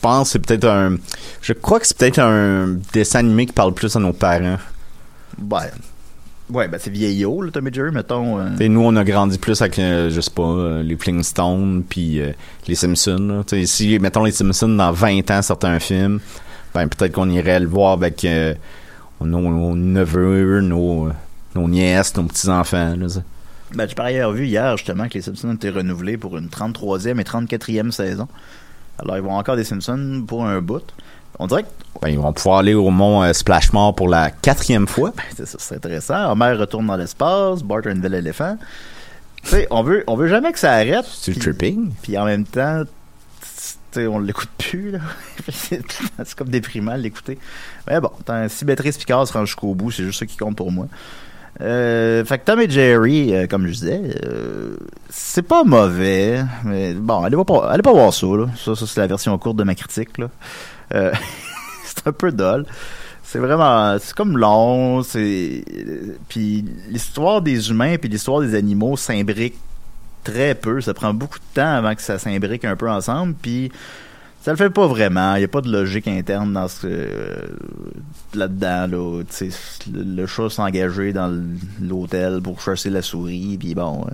pense 0.00 0.28
que 0.28 0.32
c'est 0.34 0.38
peut-être 0.38 0.66
un... 0.68 0.96
Je 1.42 1.52
crois 1.52 1.80
que 1.80 1.86
c'est 1.88 1.96
peut-être 1.98 2.20
un 2.20 2.76
dessin 2.92 3.18
animé 3.18 3.46
qui 3.46 3.52
parle 3.52 3.74
plus 3.74 3.94
à 3.96 3.98
nos 3.98 4.12
parents. 4.12 4.58
Ouais. 5.50 5.70
Ouais, 6.50 6.66
ben 6.66 6.78
c'est 6.80 6.90
vieillot, 6.90 7.42
le 7.42 7.50
Tom 7.50 7.68
et 7.68 7.72
Jerry, 7.72 7.90
mettons. 7.92 8.38
euh, 8.40 8.68
nous, 8.68 8.80
on 8.80 8.96
a 8.96 9.04
grandi 9.04 9.36
plus 9.36 9.60
avec, 9.60 9.78
euh, 9.78 10.08
je 10.08 10.20
sais 10.20 10.30
pas, 10.30 10.42
euh, 10.42 10.82
les 10.82 10.96
Flintstones, 10.96 11.82
puis 11.86 12.20
euh, 12.22 12.32
les 12.66 12.74
Simpsons. 12.74 13.44
là. 13.50 13.64
Si, 13.66 13.98
mettons, 13.98 14.24
les 14.24 14.32
Simpsons, 14.32 14.68
dans 14.68 14.90
20 14.92 15.30
ans, 15.30 15.42
sortent 15.42 15.66
un 15.66 15.78
film, 15.78 16.20
ben 16.74 16.88
peut-être 16.88 17.12
qu'on 17.12 17.28
irait 17.28 17.60
le 17.60 17.66
voir 17.66 17.92
avec 17.92 18.26
nos, 19.20 19.40
nos 19.40 19.74
neveux, 19.76 20.60
nos, 20.62 21.10
nos 21.54 21.68
nièces, 21.68 22.16
nos 22.16 22.22
petits-enfants. 22.24 22.94
Ben, 23.74 23.86
j'ai 23.86 23.94
par 23.94 24.06
ailleurs 24.06 24.32
vu 24.32 24.46
hier, 24.46 24.74
justement, 24.78 25.06
que 25.08 25.14
les 25.14 25.22
Simpsons 25.22 25.52
étaient 25.52 25.68
renouvelés 25.68 26.16
pour 26.16 26.38
une 26.38 26.46
33e 26.48 27.20
et 27.20 27.24
34e 27.24 27.90
saison. 27.90 28.26
Alors, 28.98 29.16
ils 29.16 29.22
vont 29.22 29.36
encore 29.36 29.56
des 29.56 29.64
Simpsons 29.64 30.24
pour 30.26 30.46
un 30.46 30.62
bout. 30.62 30.82
On 31.38 31.46
dirait 31.46 31.62
que 31.62 31.68
Ben, 32.02 32.16
vont 32.18 32.32
pouvoir 32.32 32.58
aller 32.58 32.74
au 32.74 32.90
mont 32.90 33.22
euh, 33.22 33.32
Splashmore 33.32 33.94
pour 33.94 34.08
la 34.08 34.30
quatrième 34.30 34.86
fois. 34.88 35.12
c'est 35.36 35.46
ça, 35.46 35.58
c'est 35.60 35.76
intéressant. 35.76 36.32
Homer 36.32 36.52
retourne 36.52 36.86
dans 36.86 36.96
l'espace, 36.96 37.62
Bart 37.62 37.82
a 37.86 37.90
une 37.90 38.00
belle 38.00 38.14
éléphant. 38.14 38.56
Tu 39.44 39.50
sais, 39.50 39.66
on 39.70 39.82
veut, 39.82 40.04
on 40.08 40.16
veut 40.16 40.28
jamais 40.28 40.52
que 40.52 40.58
ça 40.58 40.72
arrête. 40.72 41.04
C'est 41.06 41.32
puis- 41.32 41.40
tripping? 41.40 41.92
Puis 42.02 42.18
en 42.18 42.24
même 42.24 42.44
temps, 42.44 42.82
tu 42.82 43.48
sais, 43.92 44.06
on 44.06 44.18
l'écoute 44.18 44.50
plus, 44.58 44.90
là. 44.90 44.98
c'est 45.48 46.34
comme 46.36 46.48
déprimant 46.48 46.96
de 46.96 47.02
l'écouter. 47.02 47.38
Mais 47.88 48.00
bon, 48.00 48.10
si 48.48 48.64
Béatrice 48.64 48.98
Picard 48.98 49.26
se 49.26 49.32
rend 49.32 49.44
jusqu'au 49.44 49.74
bout, 49.74 49.90
c'est 49.90 50.02
juste 50.04 50.18
ça 50.18 50.26
qui 50.26 50.36
compte 50.36 50.56
pour 50.56 50.72
moi. 50.72 50.86
Euh, 51.60 52.24
fait 52.24 52.38
que 52.38 52.44
Tom 52.44 52.60
et 52.60 52.68
Jerry, 52.70 53.34
euh, 53.34 53.46
comme 53.48 53.66
je 53.66 53.72
disais, 53.72 54.00
euh, 54.24 54.76
c'est 55.08 55.42
pas 55.42 55.64
mauvais, 55.64 56.44
mais 56.64 56.94
bon, 56.94 57.24
allez 57.24 57.36
pas, 57.44 57.70
allez 57.70 57.82
pas 57.82 57.92
voir 57.92 58.12
ça, 58.12 58.26
là. 58.26 58.46
Ça, 58.56 58.76
ça 58.76 58.86
c'est 58.86 59.00
la 59.00 59.06
version 59.08 59.36
courte 59.38 59.56
de 59.56 59.64
ma 59.64 59.74
critique, 59.74 60.18
là. 60.18 60.28
Euh, 60.94 61.12
c'est 61.84 62.06
un 62.06 62.12
peu 62.12 62.32
dull. 62.32 62.64
C'est 63.22 63.38
vraiment, 63.38 63.98
c'est 63.98 64.14
comme 64.14 64.38
long, 64.38 65.02
c'est, 65.02 65.62
puis 66.30 66.64
l'histoire 66.88 67.42
des 67.42 67.70
humains 67.70 67.96
puis 67.98 68.08
l'histoire 68.08 68.40
des 68.40 68.54
animaux 68.54 68.96
s'imbriquent 68.96 69.58
très 70.24 70.54
peu. 70.54 70.80
Ça 70.80 70.94
prend 70.94 71.12
beaucoup 71.12 71.38
de 71.38 71.54
temps 71.54 71.74
avant 71.74 71.94
que 71.94 72.02
ça 72.02 72.18
s'imbrique 72.18 72.64
un 72.64 72.76
peu 72.76 72.88
ensemble. 72.88 73.34
Puis 73.34 73.70
ça 74.40 74.50
le 74.50 74.56
fait 74.56 74.70
pas 74.70 74.86
vraiment. 74.86 75.34
Il 75.36 75.44
a 75.44 75.48
pas 75.48 75.60
de 75.60 75.70
logique 75.70 76.08
interne 76.08 76.52
dans 76.54 76.68
ce 76.68 76.86
euh, 76.86 77.36
là-dedans. 78.34 78.86
Là, 78.86 79.22
le, 79.30 80.14
le 80.14 80.26
chat 80.26 80.48
s'engager 80.48 81.12
dans 81.12 81.30
l'hôtel 81.82 82.40
pour 82.42 82.60
chasser 82.60 82.88
la 82.88 83.02
souris. 83.02 83.58
Puis 83.58 83.74
bon. 83.74 84.06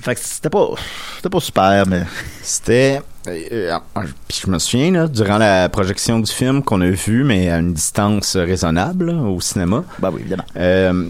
Fait 0.00 0.14
que 0.14 0.20
c'était 0.22 0.50
pas, 0.50 0.68
c'était 1.16 1.28
pas 1.28 1.40
super, 1.40 1.86
mais 1.86 2.02
C'était. 2.42 3.00
euh, 3.28 3.78
puis 4.26 4.40
je 4.44 4.50
me 4.50 4.58
souviens, 4.58 4.90
là, 4.90 5.06
durant 5.06 5.38
la 5.38 5.68
projection 5.68 6.18
du 6.18 6.30
film 6.30 6.62
qu'on 6.62 6.80
a 6.80 6.88
vu, 6.90 7.24
mais 7.24 7.50
à 7.50 7.58
une 7.58 7.72
distance 7.74 8.36
raisonnable 8.36 9.12
là, 9.12 9.22
au 9.22 9.40
cinéma, 9.40 9.84
bah 9.98 10.10
oui, 10.12 10.20
évidemment. 10.22 10.44
euh, 10.56 11.04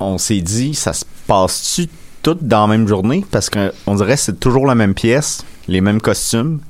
on 0.00 0.18
s'est 0.18 0.40
dit, 0.40 0.74
ça 0.74 0.92
se 0.92 1.04
passe-tu 1.26 1.88
tout 2.22 2.36
dans 2.40 2.66
la 2.66 2.76
même 2.76 2.88
journée? 2.88 3.24
Parce 3.30 3.48
qu'on 3.50 3.94
dirait 3.94 4.14
que 4.14 4.20
c'est 4.20 4.40
toujours 4.40 4.66
la 4.66 4.74
même 4.74 4.94
pièce, 4.94 5.44
les 5.68 5.80
mêmes 5.80 6.00
costumes, 6.00 6.60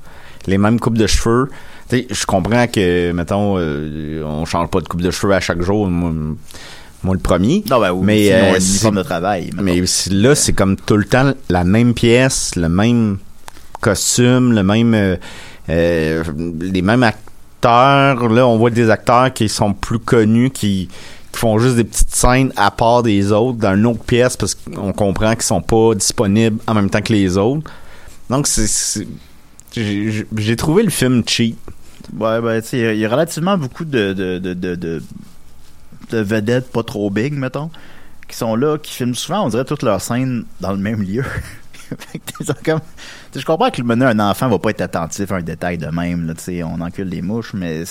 les 0.46 0.59
mêmes 0.59 0.79
coupes 0.79 0.98
de 0.98 1.07
cheveux, 1.07 1.48
Tu 1.88 1.98
sais, 2.00 2.07
je 2.11 2.27
comprends 2.27 2.66
que, 2.66 3.12
mettons, 3.12 3.57
euh, 3.59 4.22
on 4.24 4.44
change 4.44 4.68
pas 4.68 4.81
de 4.81 4.87
coupe 4.88 5.00
de 5.03 5.11
cheveux 5.11 5.33
à 5.33 5.40
chaque 5.40 5.62
jour. 5.62 5.87
Moi, 5.88 6.37
moi 7.04 7.14
le 7.14 7.20
premier. 7.20 7.62
Non, 7.70 7.80
ben, 7.80 7.92
oui, 7.92 8.04
Mais, 8.04 8.24
sinon, 8.24 8.36
euh, 8.38 8.54
c'est- 8.60 8.68
uniforme 8.70 8.96
de 8.96 9.02
travail. 9.02 9.50
Mais 9.60 9.82
là, 10.10 10.34
c'est 10.34 10.52
comme 10.52 10.76
tout 10.76 10.96
le 10.96 11.04
temps 11.04 11.32
la 11.48 11.64
même 11.64 11.94
pièce, 11.94 12.56
le 12.56 12.68
même 12.68 13.18
costume, 13.80 14.52
le 14.52 14.62
même, 14.62 14.94
euh, 14.94 15.16
euh, 15.68 16.24
les 16.60 16.82
mêmes 16.82 17.02
acteurs. 17.02 18.28
Là, 18.28 18.46
on 18.46 18.56
voit 18.58 18.70
des 18.70 18.90
acteurs 18.90 19.32
qui 19.32 19.48
sont 19.48 19.72
plus 19.72 19.98
connus, 19.98 20.50
qui, 20.50 20.88
qui 21.32 21.38
font 21.38 21.58
juste 21.58 21.76
des 21.76 21.84
petites 21.84 22.14
scènes 22.14 22.52
à 22.56 22.70
part 22.70 23.02
des 23.02 23.32
autres 23.32 23.58
dans 23.58 23.74
une 23.74 23.86
autre 23.86 24.04
pièce 24.04 24.36
parce 24.36 24.54
qu'on 24.54 24.92
comprend 24.92 25.32
qu'ils 25.34 25.42
sont 25.42 25.62
pas 25.62 25.94
disponibles 25.94 26.58
en 26.66 26.74
même 26.74 26.90
temps 26.90 27.00
que 27.02 27.12
les 27.12 27.36
autres. 27.36 27.70
Donc, 28.30 28.46
c'est, 28.46 29.06
j'ai 29.74 30.56
trouvé 30.56 30.82
le 30.82 30.90
film 30.90 31.22
cheap. 31.26 31.56
Ouais, 32.18 32.40
ben, 32.40 32.60
tu 32.60 32.68
sais, 32.68 32.94
il 32.94 33.00
y 33.00 33.06
a 33.06 33.08
relativement 33.08 33.56
beaucoup 33.56 33.84
de, 33.84 34.12
de, 34.12 34.38
de, 34.38 34.54
de, 34.54 34.74
de, 34.74 34.74
de 34.98 35.02
vedettes 36.12 36.70
pas 36.70 36.82
trop 36.82 37.10
big, 37.10 37.32
mettons, 37.34 37.70
qui 38.28 38.36
sont 38.36 38.56
là, 38.56 38.78
qui 38.78 38.92
filment 38.92 39.14
souvent, 39.14 39.44
on 39.46 39.48
dirait, 39.48 39.64
toutes 39.64 39.82
leurs 39.82 40.00
scènes 40.00 40.44
dans 40.60 40.72
le 40.72 40.78
même 40.78 41.02
lieu. 41.02 41.24
Fait 41.98 42.18
que 42.18 42.52
comme- 42.64 42.80
je 43.36 43.44
comprends 43.44 43.70
que 43.70 43.80
le 43.80 43.86
mener 43.86 44.06
un 44.06 44.18
enfant 44.18 44.48
va 44.48 44.58
pas 44.58 44.70
être 44.70 44.80
attentif 44.80 45.30
à 45.30 45.36
un 45.36 45.42
détail 45.42 45.76
de 45.78 45.86
même, 45.86 46.26
là, 46.26 46.34
tu 46.34 46.42
sais, 46.42 46.62
on 46.62 46.80
encule 46.80 47.08
les 47.08 47.20
mouches, 47.22 47.52
mais 47.52 47.84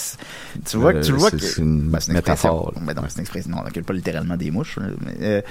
tu 0.70 0.78
vois, 0.78 0.94
que 0.94 1.04
tu 1.04 1.12
Euh, 1.12 1.16
vois 1.16 1.32
que 1.32 1.38
c'est 1.38 1.62
une 1.62 1.82
Ben, 1.82 2.00
métaphore. 2.10 2.74
Ben 2.82 2.94
non, 2.94 3.04
c'est 3.08 3.16
une 3.16 3.22
expression. 3.22 3.52
Non, 3.52 3.58
on 3.64 3.68
encule 3.68 3.84
pas 3.84 3.94
littéralement 3.94 4.36
des 4.36 4.52
mouches, 4.52 4.80
mais 5.06 5.14
euh, 5.22 5.42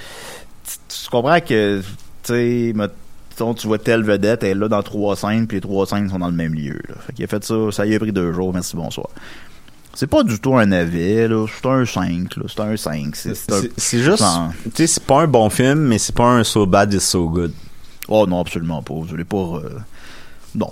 tu, 0.89 1.09
comprends 1.09 1.39
que, 1.39 1.81
tu 2.23 2.73
tu 3.35 3.67
vois 3.67 3.79
telle 3.79 4.03
vedette, 4.03 4.43
elle 4.43 4.49
est 4.49 4.55
là 4.55 4.67
dans 4.67 4.83
trois 4.83 5.15
scènes, 5.15 5.47
puis 5.47 5.57
les 5.57 5.61
trois 5.61 5.87
scènes 5.87 6.09
sont 6.09 6.19
dans 6.19 6.27
le 6.29 6.35
même 6.35 6.53
lieu. 6.53 6.79
Fait 7.07 7.13
qu'il 7.13 7.25
a 7.25 7.27
fait 7.27 7.43
ça, 7.43 7.55
ça 7.71 7.85
y 7.85 7.95
a 7.95 7.99
pris 7.99 8.11
deux 8.11 8.31
jours, 8.33 8.53
merci, 8.53 8.75
bonsoir. 8.75 9.07
C'est 9.95 10.07
pas 10.07 10.23
du 10.23 10.39
tout 10.39 10.55
un 10.55 10.65
navet, 10.65 11.27
là. 11.27 11.45
C'est 11.47 11.67
un 11.69 11.85
5, 11.85 12.35
là. 12.37 12.43
C'est 12.47 12.59
un 12.61 12.75
5. 12.77 13.15
C'est 13.77 13.99
juste, 13.99 14.23
tu 14.65 14.71
sais, 14.75 14.87
c'est 14.87 15.03
pas 15.03 15.21
un 15.21 15.27
bon 15.27 15.49
film, 15.49 15.79
mais 15.81 15.99
c'est 15.99 16.15
pas 16.15 16.25
un 16.25 16.43
so 16.43 16.65
bad 16.65 16.91
is 16.93 16.99
so 16.99 17.29
good. 17.29 17.53
Oh 18.07 18.25
non, 18.27 18.39
absolument 18.41 18.81
pas. 18.81 18.93
Vous 18.95 19.03
voulez 19.03 19.23
pas. 19.23 19.37
euh, 19.63 19.69
Non. 20.55 20.71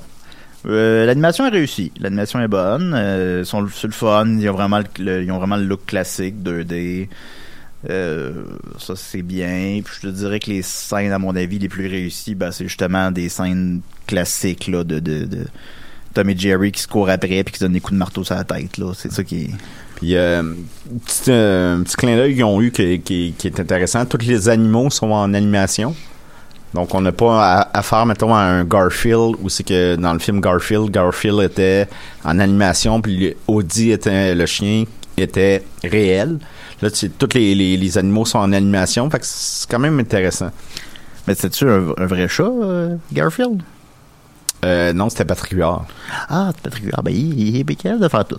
Euh, 0.68 1.06
L'animation 1.06 1.46
est 1.46 1.50
réussie. 1.50 1.92
L'animation 2.00 2.40
est 2.42 2.48
bonne. 2.48 2.94
Euh, 2.96 3.40
ils 3.44 3.46
sont 3.46 3.68
c'est 3.74 3.88
le 3.88 3.94
fun. 3.94 4.26
Ils 4.40 4.50
ont 4.50 4.54
vraiment 4.54 4.80
le, 4.80 4.86
le- 5.04 5.24
ils 5.24 5.32
ont 5.32 5.38
vraiment 5.40 5.58
le 5.58 5.64
look 5.66 5.86
classique 5.86 6.36
2D. 6.44 7.08
Euh, 7.90 8.44
ça 8.78 8.96
c'est 8.96 9.24
bien. 9.24 9.82
Puis 9.84 9.96
je 10.02 10.08
te 10.08 10.14
dirais 10.14 10.40
que 10.40 10.52
les 10.52 10.62
scènes, 10.62 11.12
à 11.12 11.18
mon 11.20 11.36
avis, 11.36 11.58
les 11.58 11.70
plus 11.70 11.88
réussies, 11.88 12.36
ben, 12.36 12.52
c'est 12.52 12.68
justement 12.68 13.10
des 13.12 13.30
scènes 13.30 13.82
classiques 14.08 14.68
là, 14.68 14.84
de, 14.84 15.00
de, 15.00 15.26
de 15.26 15.48
Tom 16.14 16.30
et 16.30 16.38
Jerry 16.38 16.72
qui 16.72 16.82
se 16.82 16.88
courent 16.88 17.10
après 17.10 17.44
puis 17.44 17.54
qui 17.54 17.60
se 17.60 17.66
donnent 17.66 17.74
des 17.74 17.80
coups 17.80 17.94
de 17.94 18.00
marteau 18.00 18.24
sur 18.24 18.36
la 18.36 18.44
tête. 18.44 18.78
Là. 18.78 18.94
C'est 18.96 19.12
ça 19.12 19.24
qui 19.24 19.44
est. 19.44 19.50
Puis, 19.96 20.16
euh, 20.16 20.42
petit, 21.06 21.30
euh, 21.30 21.78
un 21.78 21.84
petit 21.84 21.96
clin 21.96 22.16
d'œil 22.16 22.34
qu'ils 22.34 22.44
ont 22.44 22.60
eu 22.62 22.72
qui, 22.72 23.00
qui, 23.02 23.36
qui 23.38 23.48
est 23.48 23.60
intéressant. 23.60 24.06
Tous 24.06 24.26
les 24.26 24.50
animaux 24.50 24.90
sont 24.90 25.12
en 25.12 25.34
animation. 25.34 25.96
Donc, 26.74 26.96
on 26.96 27.02
n'a 27.02 27.12
pas 27.12 27.60
à, 27.60 27.78
à 27.78 27.82
faire, 27.84 28.06
mettons, 28.06 28.34
à 28.34 28.40
un 28.40 28.64
Garfield, 28.64 29.36
où 29.42 29.50
c'est 29.50 29.64
que 29.64 29.96
dans 29.98 30.14
le 30.14 30.20
film 30.20 30.40
Garfield, 30.40 30.90
Garfield 30.90 31.42
était 31.42 31.88
en 32.24 32.40
animation, 32.40 33.02
puis 33.02 33.36
Audi 33.48 33.92
était, 33.92 34.34
le 34.34 34.46
chien, 34.46 34.86
était 35.18 35.64
réel. 35.84 36.40
Là, 36.82 36.90
tu 36.90 36.98
sais, 36.98 37.10
tous 37.10 37.36
les, 37.36 37.54
les, 37.54 37.76
les 37.76 37.98
animaux 37.98 38.26
sont 38.26 38.40
en 38.40 38.54
animation, 38.54 39.10
fait 39.10 39.20
que 39.20 39.26
c'est 39.28 39.70
quand 39.70 39.80
même 39.80 40.00
intéressant. 40.00 40.50
Mais 41.28 41.36
c'est-tu 41.36 41.70
un, 41.70 41.94
un 41.98 42.06
vrai 42.06 42.28
chat, 42.28 42.44
euh, 42.44 42.96
Garfield? 43.12 43.62
Euh, 44.66 44.94
non, 44.94 45.10
c'était 45.10 45.26
Patrick 45.26 45.54
Huard. 45.54 45.86
Ah, 46.30 46.52
Patrick 46.62 46.86
Huard. 46.86 47.04
Ben, 47.04 47.14
il, 47.14 47.58
il 47.58 47.60
est 47.60 47.76
capable 47.76 48.02
de 48.02 48.08
faire 48.08 48.26
tout. 48.26 48.38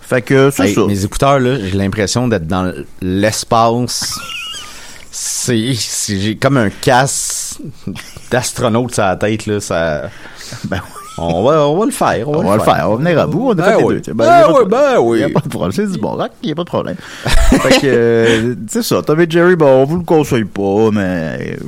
Fait 0.00 0.22
que 0.22 0.50
c'est 0.50 0.68
Hey, 0.68 0.74
ça. 0.74 0.84
mes 0.86 1.04
écouteurs, 1.04 1.38
là, 1.38 1.56
j'ai 1.58 1.76
l'impression 1.76 2.28
d'être 2.28 2.46
dans 2.46 2.72
l'espace. 3.00 4.18
C'est, 5.10 5.72
j'ai 6.08 6.36
comme 6.36 6.56
un 6.56 6.70
casse 6.70 7.58
d'astronaute 8.30 8.94
sur 8.94 9.04
la 9.04 9.16
tête, 9.16 9.46
là, 9.46 9.60
ça... 9.60 10.10
Ben 10.64 10.80
on 11.18 11.42
va, 11.42 11.68
on 11.68 11.78
va 11.78 11.84
le 11.84 11.92
faire, 11.92 12.26
on 12.26 12.32
va, 12.32 12.38
On 12.38 12.42
va 12.50 12.56
le 12.56 12.62
faire, 12.62 12.84
on 12.88 12.96
va 12.96 13.04
venir 13.04 13.20
à 13.20 13.26
bout, 13.26 13.48
on 13.48 13.50
a 13.52 13.54
Ben 13.54 13.64
fait 13.64 13.78
les 13.78 13.84
oui. 13.84 13.94
deux. 13.96 14.00
tiens. 14.00 14.14
Ben 14.14 14.48
de 14.48 14.52
oui, 14.52 14.60
ben 14.66 14.98
oui. 14.98 15.20
y 15.20 15.24
a 15.24 15.28
pas 15.28 15.40
de 15.40 15.48
problème, 15.48 15.72
c'est 15.72 15.86
du 15.92 15.98
bon 15.98 16.12
rock, 16.16 16.30
il 16.42 16.46
n'y 16.46 16.52
a 16.52 16.54
pas 16.54 16.62
de 16.64 16.68
problème. 16.68 16.96
fait 17.26 17.80
que, 17.80 17.86
euh, 17.86 18.54
c'est 18.66 18.82
ça, 18.82 19.02
Tom 19.02 19.20
et 19.20 19.26
Jerry, 19.28 19.54
bon, 19.54 19.82
on 19.82 19.84
vous 19.84 19.98
le 19.98 20.04
conseille 20.04 20.44
pas, 20.44 20.90
mais, 20.90 21.58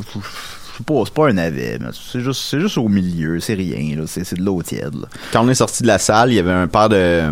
pas, 0.85 1.03
c'est 1.05 1.15
pas 1.15 1.29
un 1.29 1.33
navet, 1.35 1.79
c'est 1.93 2.21
juste, 2.21 2.59
juste 2.59 2.79
au 2.79 2.89
milieu, 2.89 3.41
c'est 3.41 3.55
rien, 3.55 3.97
c'est, 4.07 4.35
de 4.35 4.43
l'eau 4.43 4.63
tiède, 4.63 4.95
là. 4.95 5.09
Quand 5.33 5.45
on 5.45 5.49
est 5.49 5.55
sorti 5.55 5.83
de 5.83 5.89
la 5.89 5.99
salle, 5.99 6.33
il 6.33 6.37
y 6.37 6.39
avait 6.39 6.53
un 6.53 6.67
père 6.67 6.89
de, 6.89 7.23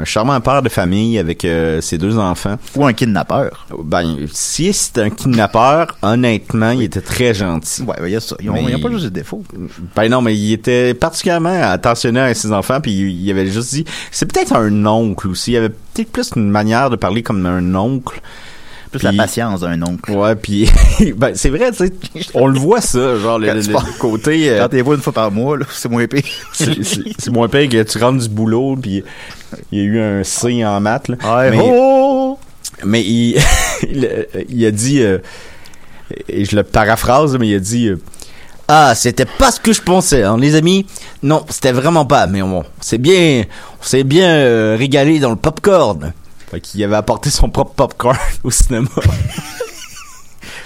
un 0.00 0.04
charmant 0.04 0.40
père 0.40 0.62
de 0.62 0.68
famille 0.68 1.18
avec 1.18 1.44
euh, 1.44 1.80
ses 1.80 1.98
deux 1.98 2.18
enfants. 2.18 2.56
Ou 2.76 2.86
un 2.86 2.92
kidnappeur. 2.92 3.66
Ben, 3.84 4.16
si 4.32 4.72
c'était 4.72 5.02
un 5.02 5.10
kidnappeur, 5.10 5.96
honnêtement, 6.02 6.70
il 6.70 6.82
était 6.82 7.00
très 7.00 7.34
gentil. 7.34 7.82
Ouais, 7.82 7.96
ben, 7.98 8.06
il 8.06 8.12
y 8.12 8.16
a 8.16 8.20
ça. 8.20 8.36
Ils 8.40 8.50
ont, 8.50 8.54
Mais- 8.54 8.64
ils 8.68 8.76
ont 8.76 8.80
pas 8.80 8.90
juste 8.90 9.04
des 9.04 9.20
défauts. 9.20 9.42
Ben 9.96 10.08
non, 10.08 10.22
mais 10.22 10.36
il 10.36 10.52
était 10.52 10.94
particulièrement 10.94 11.62
attentionné 11.62 12.20
à 12.20 12.34
ses 12.34 12.52
enfants, 12.52 12.80
puis 12.80 12.92
il, 12.92 13.24
il 13.24 13.30
avait 13.30 13.46
juste 13.46 13.70
dit, 13.74 13.84
c'est 14.10 14.30
peut-être 14.30 14.54
un 14.54 14.86
oncle 14.86 15.28
aussi. 15.28 15.52
Il 15.52 15.56
avait 15.56 15.68
peut-être 15.70 16.10
plus 16.12 16.30
une 16.36 16.50
manière 16.50 16.90
de 16.90 16.96
parler 16.96 17.22
comme 17.22 17.44
un 17.46 17.74
oncle. 17.74 18.20
Plus 18.90 19.02
la 19.02 19.12
patience 19.12 19.60
d'un 19.60 19.80
oncle. 19.82 20.10
Ouais, 20.12 20.34
puis 20.34 20.68
ben 21.16 21.32
c'est 21.34 21.50
vrai, 21.50 21.70
tu 21.72 21.86
sais, 21.86 21.92
on 22.34 22.46
le 22.46 22.58
voit 22.58 22.80
ça, 22.80 23.16
genre 23.18 23.38
le, 23.38 23.46
Quand 23.48 23.54
le- 23.54 23.62
tu 23.62 23.70
le 23.70 23.98
côté, 23.98 24.50
euh, 24.50 24.62
Quand 24.62 24.68
t'es 24.70 24.80
vois 24.82 24.94
une 24.94 25.02
fois 25.02 25.12
par 25.12 25.30
mois, 25.30 25.58
là, 25.58 25.66
c'est 25.70 25.88
moins 25.90 26.02
épais. 26.02 26.24
c'est 26.52 27.30
moins 27.30 27.48
pire 27.48 27.68
que 27.68 27.82
tu 27.82 27.98
rentres 27.98 28.22
du 28.22 28.28
boulot, 28.28 28.76
puis 28.80 29.02
il 29.72 29.78
y 29.78 29.82
a 29.82 29.84
eu 29.84 30.00
un 30.00 30.24
C 30.24 30.64
en 30.64 30.80
maths, 30.80 31.08
là. 31.08 31.16
Ouais, 31.36 31.50
mais, 31.50 31.58
oh! 31.62 32.38
mais 32.84 33.02
il, 33.02 33.36
il, 33.82 34.26
il 34.48 34.64
a 34.66 34.70
dit, 34.70 35.02
euh, 35.02 35.18
et 36.28 36.44
je 36.44 36.56
le 36.56 36.62
paraphrase, 36.62 37.36
mais 37.38 37.48
il 37.48 37.54
a 37.56 37.60
dit. 37.60 37.88
euh, 37.88 38.00
ah, 38.70 38.94
c'était 38.94 39.24
pas 39.24 39.50
ce 39.50 39.60
que 39.60 39.72
je 39.72 39.80
pensais, 39.80 40.22
hein, 40.24 40.36
les 40.38 40.54
amis. 40.54 40.84
Non, 41.22 41.44
c'était 41.48 41.72
vraiment 41.72 42.04
pas. 42.04 42.26
Mais 42.26 42.42
bon, 42.42 42.64
c'est 42.80 42.98
bien, 42.98 43.44
on 43.80 43.84
s'est 43.84 44.04
bien 44.04 44.28
euh, 44.28 44.76
régalé 44.78 45.18
dans 45.20 45.30
le 45.30 45.36
popcorn. 45.36 46.12
Fait 46.50 46.60
qu'il 46.60 46.82
avait 46.84 46.96
apporté 46.96 47.30
son 47.30 47.50
propre 47.50 47.72
popcorn 47.74 48.16
au 48.44 48.50
cinéma. 48.50 48.88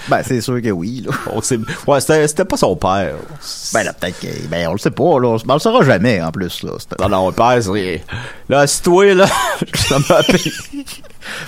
Ben, 0.09 0.21
c'est 0.21 0.41
sûr 0.41 0.61
que 0.61 0.67
oui, 0.69 1.01
là. 1.07 1.13
On 1.31 1.41
sait- 1.41 1.57
ouais, 1.87 2.01
c'était, 2.01 2.27
c'était 2.27 2.43
pas 2.43 2.57
son 2.57 2.75
père. 2.75 3.13
Ben, 3.73 3.83
là, 3.83 3.93
peut-être 3.93 4.19
que, 4.19 4.27
ben, 4.49 4.67
on 4.67 4.73
le 4.73 4.77
sait 4.77 4.91
pas, 4.91 5.17
là. 5.17 5.37
Ben, 5.45 5.51
on 5.51 5.53
le 5.53 5.59
saura 5.59 5.85
jamais, 5.85 6.21
en 6.21 6.29
plus, 6.29 6.61
là. 6.63 6.71
Non, 6.99 7.07
non, 7.07 7.17
mon 7.27 7.31
père, 7.31 7.57
c'est. 7.63 8.03
Là, 8.49 8.59
assis-toi, 8.59 9.13
là. 9.13 9.27
ça 9.73 9.99
m'a. 9.99 10.19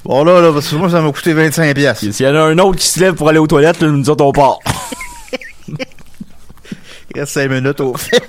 Bon, 0.05 0.23
là, 0.23 0.39
là, 0.39 0.53
parce 0.53 0.69
que 0.69 0.75
moi, 0.77 0.89
ça 0.89 1.01
m'a 1.01 1.11
coûté 1.11 1.33
25 1.33 1.75
piastres. 1.75 2.05
S'il 2.13 2.25
y 2.25 2.29
en 2.29 2.35
a 2.35 2.39
un 2.43 2.57
autre 2.59 2.79
qui 2.79 2.87
se 2.87 2.97
lève 3.01 3.15
pour 3.15 3.27
aller 3.27 3.39
aux 3.39 3.47
toilettes, 3.47 3.81
là, 3.81 3.89
nous 3.89 4.01
dit 4.01 4.09
on 4.09 4.31
part. 4.31 4.59
Il 5.67 7.19
reste 7.19 7.33
5 7.33 7.49
minutes 7.51 7.81
au 7.81 7.93
film. 7.97 8.21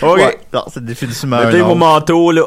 OK. 0.00 0.16
Ouais. 0.16 0.38
Non, 0.54 0.64
c'est 0.72 0.82
définitivement 0.82 1.36
un 1.36 1.46
Mettez 1.46 1.58
mon 1.60 1.70
oncle. 1.72 1.78
manteau, 1.80 2.30
là. 2.32 2.44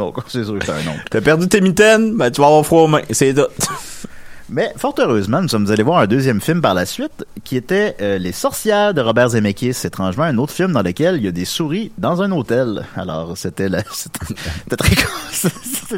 Donc, 0.00 0.16
c'est 0.28 0.44
sûr 0.44 0.58
que 0.58 0.64
c'est 0.64 0.72
un 0.72 0.90
oncle. 0.90 1.04
T'as 1.10 1.20
perdu 1.20 1.46
tes 1.46 1.60
mitaines? 1.60 2.16
Ben, 2.16 2.30
tu 2.30 2.40
vas 2.40 2.46
avoir 2.46 2.64
froid 2.64 2.82
aux 2.82 2.88
mains. 2.88 3.02
C'est 3.10 3.34
tout. 3.34 3.42
Mais, 4.52 4.72
fort 4.76 4.94
heureusement, 4.98 5.40
nous 5.40 5.46
sommes 5.46 5.70
allés 5.70 5.84
voir 5.84 6.00
un 6.00 6.08
deuxième 6.08 6.40
film 6.40 6.60
par 6.60 6.74
la 6.74 6.84
suite, 6.84 7.24
qui 7.44 7.56
était 7.56 7.94
euh, 8.00 8.18
Les 8.18 8.32
Sorcières 8.32 8.94
de 8.94 9.00
Robert 9.00 9.28
Zemeckis. 9.28 9.76
Étrangement, 9.84 10.24
un 10.24 10.38
autre 10.38 10.52
film 10.52 10.72
dans 10.72 10.82
lequel 10.82 11.18
il 11.18 11.22
y 11.22 11.28
a 11.28 11.32
des 11.32 11.44
souris 11.44 11.92
dans 11.98 12.20
un 12.20 12.32
hôtel. 12.32 12.84
Alors, 12.96 13.36
c'était 13.36 13.68
c'était 13.92 14.76
très, 14.76 14.96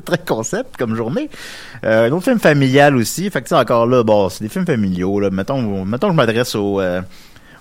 très 0.05 0.19
concept 0.19 0.77
comme 0.77 0.97
journée. 0.97 1.31
Euh, 1.85 2.09
un 2.09 2.13
autre 2.13 2.25
film 2.25 2.41
familial 2.41 2.97
aussi. 2.97 3.31
Fait 3.31 3.41
que, 3.41 3.55
encore 3.55 3.87
là, 3.87 4.03
bon, 4.03 4.29
c'est 4.29 4.45
des 4.45 4.51
films 4.51 4.67
familiaux, 4.67 5.19
là. 5.19 5.31
Mettons, 5.31 5.87
mettons 5.87 6.09
que 6.09 6.13
je 6.13 6.17
m'adresse 6.17 6.55
aux, 6.55 6.79
euh, 6.81 7.01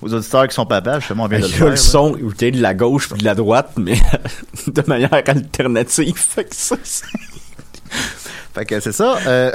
aux 0.02 0.14
auditeurs 0.14 0.48
qui 0.48 0.56
sont 0.56 0.66
papas, 0.66 1.00
justement, 1.00 1.24
on 1.24 1.28
vient 1.28 1.40
de 1.40 1.44
le 1.44 1.50
Il 1.50 1.52
y 1.52 1.56
a 1.56 1.58
faire. 1.60 1.70
le 1.70 1.76
son, 1.76 2.12
de 2.12 2.62
la 2.62 2.74
gauche 2.74 3.08
puis 3.10 3.20
de 3.20 3.26
la 3.26 3.36
droite, 3.36 3.72
mais 3.78 3.96
de 4.68 4.84
manière 4.88 5.14
alternative. 5.14 6.16
Fait 6.18 6.46
que 6.46 6.56
ça, 6.56 6.76
c'est- 6.84 7.06
Fait 8.54 8.66
que 8.66 8.80
c'est 8.80 8.92
ça. 8.92 9.18
Euh... 9.28 9.52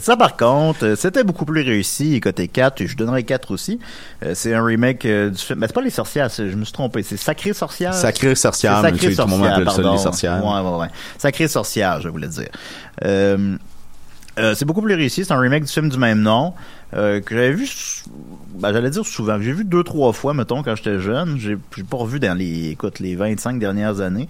Ça, 0.00 0.16
par 0.16 0.36
contre, 0.36 0.94
c'était 0.96 1.22
beaucoup 1.22 1.44
plus 1.44 1.62
réussi. 1.62 2.18
Côté 2.20 2.48
4, 2.48 2.80
et 2.80 2.86
je 2.88 2.96
donnerais 2.96 3.22
4 3.22 3.52
aussi. 3.52 3.78
Euh, 4.24 4.32
c'est 4.34 4.52
un 4.52 4.64
remake 4.64 5.04
euh, 5.04 5.30
du 5.30 5.38
film. 5.38 5.60
Mais 5.60 5.68
c'est 5.68 5.72
pas 5.72 5.82
Les 5.82 5.90
Sorcières, 5.90 6.30
c'est- 6.32 6.50
je 6.50 6.56
me 6.56 6.64
suis 6.64 6.72
trompé. 6.72 7.02
C'est 7.04 7.16
Sacré 7.16 7.52
Sorcière? 7.52 7.94
Sacré 7.94 8.34
sorcière, 8.34 8.78
C'est 8.82 8.90
Sacré 8.90 9.10
sais, 9.10 9.22
tout 9.22 9.28
le 9.28 9.36
monde 9.36 9.46
appelle 9.46 9.66
ça 9.70 9.74
pardon. 9.76 9.92
les 9.92 9.98
sorcières. 9.98 10.44
Ouais, 10.44 10.60
ouais, 10.68 10.78
ouais. 10.80 10.88
Sacré 11.18 11.46
Sorcière, 11.46 12.00
je 12.00 12.08
voulais 12.08 12.26
dire. 12.26 12.48
Euh, 13.04 13.56
euh, 14.38 14.54
c'est 14.54 14.64
beaucoup 14.64 14.82
plus 14.82 14.94
réussi. 14.94 15.24
C'est 15.24 15.32
un 15.32 15.38
remake 15.38 15.64
du 15.64 15.72
film 15.72 15.88
du 15.88 15.98
même 15.98 16.20
nom 16.20 16.54
euh, 16.94 17.20
que 17.20 17.34
j'avais 17.34 17.52
vu, 17.52 17.68
ben, 18.54 18.72
j'allais 18.72 18.90
dire 18.90 19.06
souvent, 19.06 19.36
que 19.36 19.42
j'ai 19.42 19.52
vu 19.52 19.64
deux, 19.64 19.82
trois 19.82 20.12
fois, 20.12 20.34
mettons, 20.34 20.62
quand 20.62 20.76
j'étais 20.76 21.00
jeune. 21.00 21.38
J'ai 21.38 21.56
pas 21.56 21.96
revu 21.96 22.20
dans 22.20 22.36
les, 22.36 22.70
écoute, 22.70 22.98
les 23.00 23.16
25 23.16 23.58
dernières 23.58 24.00
années. 24.00 24.28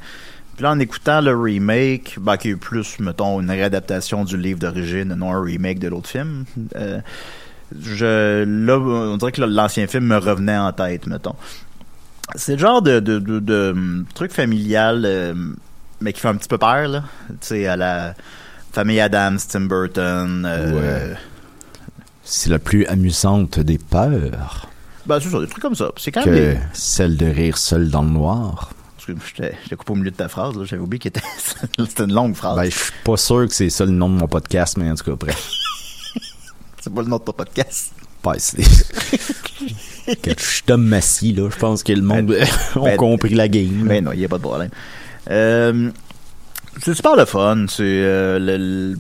Puis 0.57 0.63
là, 0.63 0.71
en 0.71 0.79
écoutant 0.79 1.21
le 1.21 1.37
remake, 1.37 2.19
ben, 2.21 2.37
qui 2.37 2.51
est 2.51 2.57
plus, 2.57 2.99
mettons, 3.01 3.41
une 3.41 3.51
réadaptation 3.51 4.25
du 4.25 4.37
livre 4.37 4.61
d'origine, 4.61 5.15
non 5.15 5.33
un 5.33 5.43
remake 5.43 5.81
de 5.81 5.89
l'autre 5.89 6.09
film, 6.09 6.45
euh, 6.77 7.01
je, 7.81 8.45
là, 8.45 8.79
on 8.79 9.17
dirait 9.17 9.33
que 9.33 9.43
l'ancien 9.43 9.87
film 9.87 10.05
me 10.05 10.17
revenait 10.17 10.57
en 10.57 10.73
tête, 10.73 11.07
mettons. 11.09 11.35
c'est 12.37 12.53
le 12.53 12.59
genre 12.59 12.83
de, 12.83 13.01
de, 13.01 13.19
de, 13.19 13.41
de, 13.41 13.71
hum, 13.73 14.05
truc 14.15 14.33
familial, 14.33 15.03
euh, 15.05 15.35
mais 16.01 16.13
qui 16.13 16.21
fait 16.21 16.29
un 16.29 16.37
petit 16.37 16.49
peu 16.49 16.59
peur, 16.59 16.87
là. 16.87 17.05
Tu 17.29 17.37
sais, 17.41 17.67
à 17.67 17.77
la 17.77 18.15
famille 18.75 19.01
Adams, 19.01 19.39
Tim 19.49 19.63
Burton. 19.63 20.45
euh, 20.47 20.73
Ouais. 21.13 21.17
C'est 22.25 22.51
la 22.51 22.59
plus 22.59 22.87
amusante 22.87 23.61
des 23.61 23.79
peurs 23.79 24.69
Ben, 25.07 25.21
c'est 25.21 25.29
ça, 25.31 25.41
des 25.41 25.47
trucs 25.47 25.63
comme 25.63 25.75
ça. 25.75 25.91
C'est 25.97 26.11
quand 26.11 26.25
même. 26.27 26.35
que 26.35 26.39
des- 26.55 26.59
celle 26.73 27.17
de 27.17 27.27
rire 27.27 27.59
seul 27.59 27.91
dans 27.91 28.03
le 28.03 28.09
noir. 28.11 28.71
T'ai 29.37 29.77
coupé 29.77 29.93
au 29.93 29.97
milieu 29.97 30.11
de 30.11 30.17
ta 30.17 30.29
phrase. 30.29 30.55
J'avais 30.65 30.81
oublié 30.81 30.99
que 31.11 31.19
c'était 31.79 32.05
une 32.05 32.15
longue 32.15 32.35
phrase. 32.35 32.57
Ben, 32.57 32.65
je 32.71 32.71
suis 32.77 32.93
pas 33.05 33.17
sûr 33.19 33.47
que 33.47 33.53
c'est 33.53 33.69
ça 33.69 33.85
le 33.85 33.91
nom 33.91 34.09
de 34.09 34.15
mon 34.15 34.27
podcast, 34.27 34.79
mais 34.79 34.91
en 34.91 34.95
tout 34.95 35.05
cas, 35.05 35.17
bref. 35.19 35.51
c'est 36.81 36.93
pas 36.93 37.03
le 37.03 37.09
nom 37.09 37.19
de 37.19 37.23
ton 37.25 37.33
podcast. 37.33 37.93
Que 40.23 40.31
je 40.39 40.43
suis 40.43 40.63
Tom 40.63 40.83
Massy, 40.87 41.35
là. 41.35 41.51
Je 41.51 41.57
pense 41.57 41.83
que 41.83 41.93
le 41.93 42.01
monde 42.03 42.33
a 42.77 42.79
ben- 42.81 42.97
compris 42.97 43.35
la 43.35 43.49
game. 43.49 43.83
Mais 43.85 44.01
non, 44.01 44.13
il 44.13 44.21
n'y 44.21 44.25
a 44.25 44.29
pas 44.29 44.39
de 44.39 44.43
problème. 44.43 44.71
Euh, 45.31 45.91
c'est 46.83 46.95
super 46.95 47.17
le 47.17 47.25
fun. 47.25 47.67
C'est 47.69 47.83
euh, 47.85 48.39
le- 48.39 48.97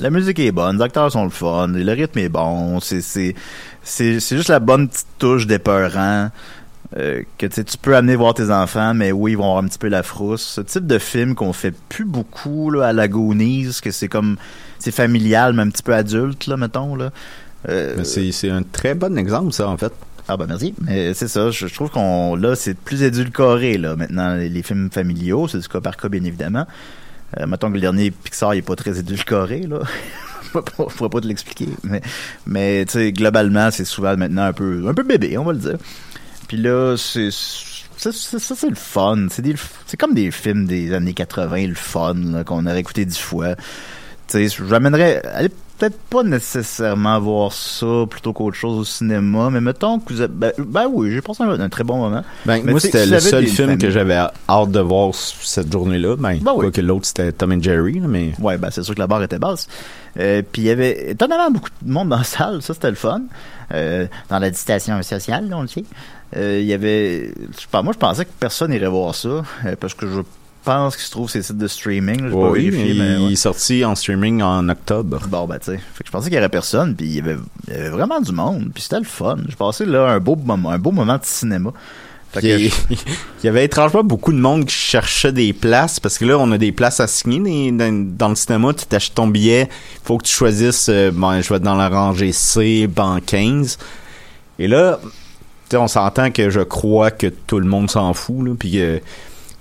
la 0.00 0.10
musique 0.10 0.38
est 0.38 0.52
bonne, 0.52 0.76
les 0.78 0.82
acteurs 0.82 1.10
sont 1.12 1.24
le 1.24 1.30
fun, 1.30 1.68
le 1.68 1.92
rythme 1.92 2.18
est 2.18 2.28
bon. 2.28 2.80
C'est 2.80 3.00
c'est 3.00 3.34
c'est 3.82 4.20
c'est 4.20 4.36
juste 4.36 4.48
la 4.50 4.60
bonne 4.60 4.88
petite 4.88 5.06
touche 5.18 5.46
d'épeurant. 5.46 6.30
euh, 6.96 7.22
que 7.38 7.46
tu 7.46 7.64
peux 7.82 7.96
amener 7.96 8.14
voir 8.14 8.34
tes 8.34 8.50
enfants, 8.50 8.94
mais 8.94 9.10
oui, 9.10 9.32
ils 9.32 9.36
vont 9.36 9.44
avoir 9.44 9.64
un 9.64 9.66
petit 9.66 9.78
peu 9.78 9.88
la 9.88 10.02
frousse. 10.04 10.42
Ce 10.42 10.60
type 10.60 10.86
de 10.86 10.98
film 10.98 11.34
qu'on 11.34 11.52
fait 11.52 11.74
plus 11.88 12.04
beaucoup 12.04 12.70
là, 12.70 12.86
à 12.88 12.92
la 12.92 13.08
Goonies, 13.08 13.78
que 13.82 13.90
c'est 13.90 14.06
comme 14.08 14.36
c'est 14.78 14.92
familial, 14.92 15.54
mais 15.54 15.62
un 15.62 15.70
petit 15.70 15.82
peu 15.82 15.94
adulte, 15.94 16.46
là, 16.46 16.56
mettons. 16.56 16.94
Là. 16.94 17.10
Euh, 17.68 18.04
c'est, 18.04 18.30
c'est 18.32 18.50
un 18.50 18.62
très 18.62 18.94
bon 18.94 19.18
exemple, 19.18 19.52
ça, 19.52 19.68
en 19.68 19.76
fait. 19.76 19.92
ah 20.28 20.36
ben 20.36 20.46
merci. 20.46 20.74
Mais 20.82 21.14
c'est 21.14 21.26
ça, 21.28 21.50
je, 21.50 21.66
je 21.66 21.74
trouve 21.74 21.90
qu'on 21.90 22.36
là 22.36 22.54
c'est 22.54 22.74
plus 22.78 23.02
édulcoré 23.02 23.76
là 23.78 23.96
maintenant 23.96 24.34
les, 24.36 24.48
les 24.48 24.62
films 24.62 24.90
familiaux, 24.92 25.48
c'est 25.48 25.58
du 25.58 25.68
cas 25.68 25.80
par 25.80 25.96
cas 25.96 26.08
bien 26.08 26.22
évidemment. 26.24 26.66
Euh, 27.38 27.46
mettons 27.46 27.68
que 27.68 27.74
le 27.74 27.80
dernier 27.80 28.10
Pixar 28.10 28.54
il 28.54 28.58
est 28.58 28.62
pas 28.62 28.76
très 28.76 28.98
édulcoré 28.98 29.60
là. 29.66 29.80
je 30.54 30.60
pourrais 30.60 31.08
pas- 31.10 31.20
te 31.20 31.26
l'expliquer, 31.26 31.68
mais 31.82 32.00
mais 32.46 32.84
tu 32.86 32.92
sais 32.92 33.12
globalement 33.12 33.70
c'est 33.70 33.84
souvent 33.84 34.16
maintenant 34.16 34.44
un 34.44 34.52
peu 34.52 34.84
un 34.88 34.94
peu 34.94 35.02
bébé, 35.02 35.36
on 35.38 35.44
va 35.44 35.52
le 35.52 35.58
dire. 35.58 35.78
Puis 36.48 36.56
là 36.58 36.96
c'est 36.96 37.30
ça, 37.32 38.10
c'est 38.12 38.68
le 38.68 38.74
fun, 38.74 39.28
c'est 39.30 39.96
comme 39.96 40.14
des 40.14 40.30
films 40.30 40.66
des 40.66 40.92
années 40.92 41.14
80 41.14 41.68
le 41.68 41.74
fun 41.74 42.44
qu'on 42.44 42.66
aurait 42.66 42.80
écouté 42.80 43.04
dix 43.04 43.18
fois. 43.18 43.54
Tu 44.28 44.48
sais, 44.48 44.64
j'amènerais 44.68 45.22
allez 45.26 45.50
peut-être 45.76 45.98
pas 46.08 46.22
nécessairement 46.22 47.18
voir 47.20 47.52
ça 47.52 48.04
plutôt 48.08 48.32
qu'autre 48.32 48.56
chose 48.56 48.78
au 48.78 48.84
cinéma, 48.84 49.50
mais 49.50 49.60
mettons 49.60 49.98
que 49.98 50.12
vous 50.12 50.20
avez, 50.20 50.32
ben, 50.32 50.52
ben 50.58 50.86
oui, 50.90 51.10
j'ai 51.12 51.20
passé 51.20 51.42
un, 51.42 51.58
un 51.60 51.68
très 51.68 51.84
bon 51.84 51.98
moment. 51.98 52.22
Ben, 52.46 52.62
Mais 52.64 52.70
moi, 52.70 52.80
c'était 52.80 53.06
le 53.06 53.18
seul 53.20 53.46
film 53.46 53.76
que 53.76 53.90
j'avais 53.90 54.14
hâte 54.48 54.70
de 54.70 54.80
voir 54.80 55.12
cette 55.14 55.70
journée-là. 55.72 56.16
Ben, 56.16 56.38
Ben 56.40 56.52
oui. 56.54 56.60
quoi 56.60 56.70
que 56.70 56.80
l'autre, 56.80 57.06
c'était 57.06 57.32
Tom 57.32 57.52
and 57.52 57.60
Jerry, 57.62 58.00
mais... 58.00 58.32
Ouais, 58.40 58.56
ben 58.56 58.70
c'est 58.70 58.82
sûr 58.82 58.94
que 58.94 59.00
la 59.00 59.06
barre 59.08 59.24
était 59.24 59.38
basse. 59.40 59.66
Euh, 60.18 60.42
puis 60.50 60.62
il 60.62 60.66
y 60.66 60.70
avait 60.70 61.10
étonnamment 61.10 61.50
beaucoup 61.50 61.70
de 61.82 61.90
monde 61.92 62.08
dans 62.08 62.18
la 62.18 62.24
salle, 62.24 62.62
ça 62.62 62.72
c'était 62.72 62.90
le 62.90 62.96
fun. 62.96 63.22
Euh, 63.72 64.06
dans 64.28 64.38
la 64.38 64.50
distanciation 64.50 65.02
sociale, 65.02 65.48
là, 65.48 65.58
on 65.58 65.62
le 65.62 65.68
sait. 65.68 65.84
Euh, 66.36 66.60
Il 66.60 66.66
y 66.66 66.72
avait, 66.72 67.32
je 67.52 67.60
sais 67.60 67.66
pas, 67.70 67.82
moi 67.82 67.92
je 67.92 67.98
pensais 67.98 68.24
que 68.24 68.30
personne 68.38 68.72
irait 68.72 68.86
voir 68.88 69.14
ça 69.14 69.42
parce 69.80 69.94
que 69.94 70.06
je 70.06 70.20
pense 70.64 70.96
qu'il 70.96 71.04
se 71.04 71.10
trouve 71.10 71.30
ces 71.30 71.42
sites 71.42 71.58
de 71.58 71.68
streaming. 71.68 72.28
là, 72.28 72.34
oui, 72.34 72.70
vérifié, 72.70 72.94
il, 72.94 72.98
mais 73.02 73.16
ouais. 73.18 73.32
est 73.32 73.36
sorti 73.36 73.84
en 73.84 73.94
streaming 73.94 74.42
en 74.42 74.68
octobre. 74.68 75.20
Bon, 75.28 75.46
ben, 75.46 75.58
tu 75.58 75.72
sais. 75.72 75.80
Je 76.04 76.10
pensais 76.10 76.28
qu'il 76.28 76.36
y 76.36 76.38
aurait 76.38 76.48
personne, 76.48 76.94
puis 76.96 77.06
il 77.06 77.14
y 77.16 77.20
avait, 77.20 77.36
il 77.68 77.74
y 77.74 77.76
avait 77.76 77.90
vraiment 77.90 78.20
du 78.20 78.32
monde, 78.32 78.70
puis 78.72 78.82
c'était 78.82 78.98
le 78.98 79.04
fun. 79.04 79.36
J'ai 79.48 79.56
passé, 79.56 79.84
là, 79.84 80.10
un 80.10 80.20
beau 80.20 80.36
moment, 80.36 80.70
un 80.70 80.78
beau 80.78 80.90
moment 80.90 81.18
de 81.18 81.24
cinéma. 81.24 81.72
Il 82.42 82.70
y 83.44 83.48
avait 83.48 83.64
étrangement 83.64 84.02
beaucoup 84.02 84.32
de 84.32 84.38
monde 84.38 84.64
qui 84.64 84.74
cherchait 84.74 85.32
des 85.32 85.52
places 85.52 86.00
parce 86.00 86.18
que 86.18 86.24
là 86.24 86.36
on 86.36 86.50
a 86.50 86.58
des 86.58 86.72
places 86.72 86.98
à 86.98 87.06
signer 87.06 87.70
dans, 87.70 88.28
le 88.28 88.34
cinéma 88.34 88.72
tu 88.74 88.86
t'achètes 88.86 89.14
ton 89.14 89.28
billet 89.28 89.68
faut 90.02 90.18
que 90.18 90.24
tu 90.24 90.32
choisisses 90.32 90.88
euh, 90.88 91.12
bon 91.12 91.40
je 91.40 91.48
vais 91.48 91.56
être 91.56 91.62
dans 91.62 91.76
la 91.76 91.88
rangée 91.88 92.32
C 92.32 92.88
banc 92.88 93.20
15 93.24 93.78
et 94.58 94.66
là 94.66 94.98
tu 95.04 95.10
sais, 95.70 95.76
on 95.76 95.86
s'entend 95.86 96.30
que 96.30 96.50
je 96.50 96.60
crois 96.60 97.10
que 97.10 97.28
tout 97.28 97.60
le 97.60 97.66
monde 97.66 97.88
s'en 97.88 98.14
fout 98.14 98.44
là 98.44 98.54
puis 98.58 98.72
que 98.72 99.00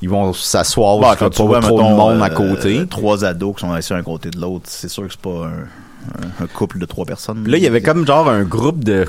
ils 0.04 0.10
vont 0.10 0.34
s'asseoir 0.34 0.98
il 1.14 1.18
quand 1.18 1.30
tu 1.30 1.42
vois, 1.44 1.60
trop 1.62 1.78
mettons, 1.78 1.90
de 1.92 1.96
monde 1.96 2.22
à 2.22 2.26
euh, 2.26 2.30
côté. 2.30 2.86
trois 2.88 3.24
ados 3.26 3.56
qui 3.56 3.62
sont 3.62 3.72
assis 3.72 3.94
un 3.94 4.04
côté 4.04 4.30
de 4.30 4.40
l'autre, 4.40 4.66
c'est 4.68 4.90
sûr 4.90 5.04
que 5.08 5.12
c'est 5.12 5.22
pas 5.22 5.46
un, 5.48 6.24
un- 6.24 6.44
un 6.44 6.48
couple 6.48 6.78
de 6.80 6.86
trois 6.86 7.06
personnes. 7.06 7.48
Là, 7.48 7.58
il 7.58 7.64
y 7.64 7.68
avait 7.68 7.82
comme 7.82 8.06
genre 8.06 8.30
un 8.30 8.44
groupe 8.44 8.84
de 8.84 9.06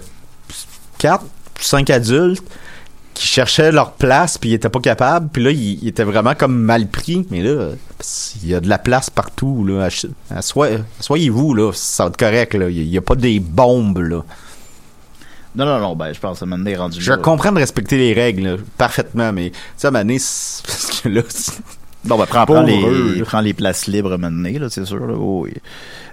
4 0.98 1.24
5 1.61 1.90
adultes 1.90 2.44
qui 3.14 3.26
cherchaient 3.28 3.70
leur 3.70 3.92
place 3.92 4.38
puis 4.38 4.50
ils 4.50 4.54
étaient 4.54 4.68
pas 4.68 4.80
capables. 4.80 5.28
Puis 5.33 5.42
là 5.42 5.50
ils, 5.52 5.78
ils 5.83 5.88
étaient 5.88 6.02
vraiment 6.04 6.35
comme 6.35 6.57
mal 6.57 6.88
pris. 6.88 7.26
Mais 7.30 7.42
là 7.42 7.70
il 8.42 8.48
y 8.48 8.54
a 8.54 8.61
de 8.61 8.68
la 8.68 8.78
place 8.78 9.09
partout 9.11 9.64
là. 9.64 9.88
Assoi- 10.35 10.80
asseyez-vous 11.00 11.54
là. 11.54 11.70
Ça 11.72 12.04
va 12.04 12.09
être 12.11 12.16
correct 12.16 12.54
là. 12.54 12.68
Il 12.68 12.83
y 12.88 12.98
a 12.98 13.02
pas 13.02 13.14
des 13.14 13.38
bombes 13.40 13.98
là 13.98 14.22
Non, 15.56 15.64
non, 15.66 15.78
non, 15.80 15.94
ben, 15.96 16.12
je 16.12 16.18
pense 16.20 16.40
que 16.40 16.44
maintenant 16.44 16.70
est 16.70 16.76
rendu 16.76 17.00
je 17.00 17.10
là. 17.10 17.16
comprends 17.16 17.52
de 17.52 17.58
respecter 17.58 17.96
les 17.96 18.12
règles 18.12 18.42
là, 18.42 18.56
parfaitement 18.76 19.32
mais 19.32 19.52
ça 19.76 19.90
mané 19.90 20.14
parce 20.66 21.00
que 21.02 21.08
là 21.08 21.22
Bon, 22.06 22.18
ben, 22.18 22.26
prends, 22.26 22.44
prends, 22.44 22.60
les, 22.60 23.22
prends 23.22 23.40
les 23.40 23.54
places 23.54 23.86
libres 23.86 24.18
maintenant, 24.18 24.50
là, 24.60 24.68
c'est 24.68 24.84
sûr, 24.84 25.06
là. 25.06 25.14
Oui. 25.16 25.54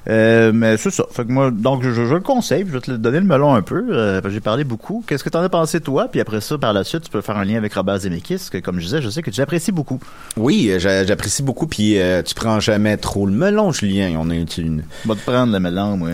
Euh, 0.08 0.54
mais 0.54 0.77
c'est 0.77 0.89
ça. 0.89 1.04
Fait 1.12 1.25
que 1.25 1.32
moi, 1.34 1.51
donc, 1.51 1.84
je, 1.84 1.91
je 1.91 2.13
le 2.13 2.21
conseille. 2.21 2.63
Je 2.65 2.71
vais 2.71 2.80
te 2.80 2.91
donner 2.91 3.19
le 3.19 3.25
melon 3.25 3.54
un 3.54 3.62
peu. 3.62 3.84
euh, 3.91 4.21
j'ai 4.30 4.39
parlé 4.39 4.63
beaucoup. 4.63 5.04
Qu'est-ce 5.06 5.21
que 5.21 5.27
t'en 5.30 5.41
as 5.41 5.49
pensé, 5.49 5.82
toi? 5.82 6.08
Puis 6.10 6.21
après 6.21 6.39
ça, 6.39 6.58
par 6.58 6.71
la 6.71 6.86
suite, 6.86 7.04
tu 7.04 7.10
peux 7.10 7.19
faire 7.19 7.36
un 7.36 7.43
lien 7.43 7.58
avec 7.58 7.73
Robert 7.73 7.97
Zemeckis, 7.99 8.47
que, 8.49 8.60
comme 8.60 8.80
je 8.80 8.86
disais, 8.86 9.01
je 9.01 9.10
sais 9.10 9.21
que 9.21 9.32
tu 9.32 9.41
apprécies 9.41 9.73
beaucoup. 9.73 9.99
oui 10.38 10.69
euh, 10.71 10.80
j'a- 10.80 11.06
j'apprécie 11.06 11.43
beaucoup 11.43 11.67
puis 11.67 11.99
euh, 11.99 12.23
tu 12.23 12.36
prends 12.36 12.62
jamais 12.62 12.95
trop 12.95 13.25
le 13.25 13.34
melon 13.34 13.73
Julien 13.73 14.13
on 14.17 14.30
est 14.30 14.58
une 14.58 14.84
Va 15.04 15.15
te 15.15 15.30
prendre 15.30 15.51
le 15.51 15.60
melon, 15.60 15.97
moi. 15.97 16.10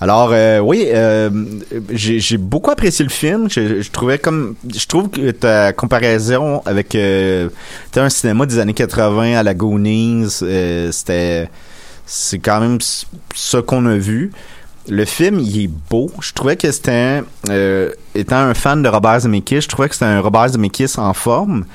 Alors 0.00 0.30
euh, 0.32 0.60
oui, 0.60 0.84
euh, 0.86 1.28
j'ai 1.90 2.36
beaucoup 2.36 2.70
apprécié 2.70 3.04
le 3.04 3.10
film. 3.10 3.50
Je, 3.50 3.88
trouvais 3.90 4.18
comme, 4.18 4.54
je 4.72 4.86
trouve 4.86 5.10
que 5.10 5.32
ta 5.32 5.72
comparaison 5.72 6.62
avec 6.66 6.94
euh, 6.94 7.48
un 7.96 8.08
cinéma 8.08 8.46
des 8.46 8.60
années 8.60 8.74
80 8.74 9.36
à 9.36 9.42
la 9.42 9.54
Goonies, 9.54 10.38
euh, 10.42 10.92
c'était, 10.92 11.50
c'est 12.06 12.38
quand 12.38 12.60
même 12.60 12.78
ce 13.34 13.56
qu'on 13.56 13.86
a 13.86 13.96
vu. 13.96 14.30
Le 14.88 15.04
film, 15.04 15.40
il 15.40 15.64
est 15.64 15.70
beau. 15.90 16.10
Je 16.20 16.32
trouvais 16.32 16.56
que 16.56 16.70
c'était, 16.70 17.22
étant 18.14 18.36
un 18.36 18.54
fan 18.54 18.82
de 18.82 18.88
Robert 18.88 19.20
Zemeckis, 19.20 19.62
je 19.62 19.68
trouvais 19.68 19.88
que 19.88 19.94
c'était 19.94 20.06
un 20.06 20.20
Robert 20.20 20.48
Zemeckis 20.48 20.94
en 20.96 21.12
forme. 21.12 21.66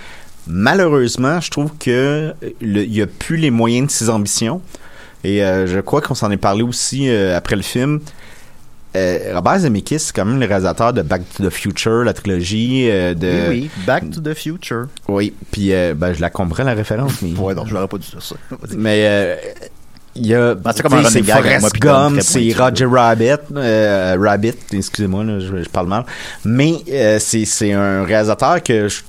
Malheureusement, 0.48 1.40
je 1.40 1.52
trouve 1.52 1.72
que 1.78 2.34
il 2.62 2.94
y 2.94 3.02
a 3.02 3.08
plus 3.08 3.38
les 3.38 3.52
moyens 3.52 3.88
de 3.88 3.92
ses 3.92 4.10
ambitions. 4.10 4.62
Et 5.24 5.44
euh, 5.44 5.68
je 5.68 5.80
crois 5.80 6.02
qu'on 6.02 6.16
s'en 6.16 6.32
est 6.32 6.38
parlé 6.38 6.64
aussi 6.64 7.10
euh, 7.10 7.38
après 7.38 7.56
le 7.56 7.62
film. 7.62 8.00
Euh, 8.96 9.32
Robert 9.34 9.60
Zemeckis, 9.60 10.00
c'est 10.00 10.16
quand 10.16 10.26
même 10.26 10.40
le 10.40 10.46
réalisateur 10.46 10.94
de 10.94 11.02
Back 11.02 11.24
to 11.36 11.44
the 11.44 11.50
Future, 11.50 12.04
la 12.04 12.14
trilogie 12.14 12.90
euh, 12.90 13.16
de... 13.16 13.50
Oui, 13.50 13.62
oui. 13.64 13.70
Back 13.88 14.12
to 14.12 14.22
the 14.22 14.36
Future. 14.36 14.86
Oui, 15.08 15.34
puis 15.52 15.74
euh, 15.74 15.96
ben, 15.96 16.14
je 16.14 16.22
la 16.22 16.30
comprends 16.30 16.64
la 16.64 16.74
référence, 16.74 17.22
mais... 17.24 17.38
Ouais, 17.38 17.56
non, 17.56 17.66
je 17.66 17.74
l'aurais 17.74 17.88
pas 17.88 17.98
dû 17.98 18.08
dire 18.08 18.22
ça. 18.22 18.36
Mais 18.78 19.00
euh, 19.04 19.36
il 20.16 20.28
y 20.28 20.36
a... 20.36 20.54
Ben, 20.54 20.72
c'est 20.76 20.84
comme 20.84 21.04
c'est 21.06 21.24
Forrest 21.24 21.76
Gump, 21.80 22.22
c'est 22.22 22.54
Roger 22.56 22.86
Rabbit, 22.86 23.40
Rabbit, 23.52 24.54
excusez-moi, 24.72 25.24
là, 25.24 25.40
je, 25.40 25.64
je 25.64 25.70
parle 25.70 25.88
mal. 25.88 26.06
Mais 26.46 26.74
c'est 27.20 27.46
c'est 27.46 27.74
un 27.74 28.04
réalisateur 28.04 28.62
que 28.62 28.88
je 28.90 29.02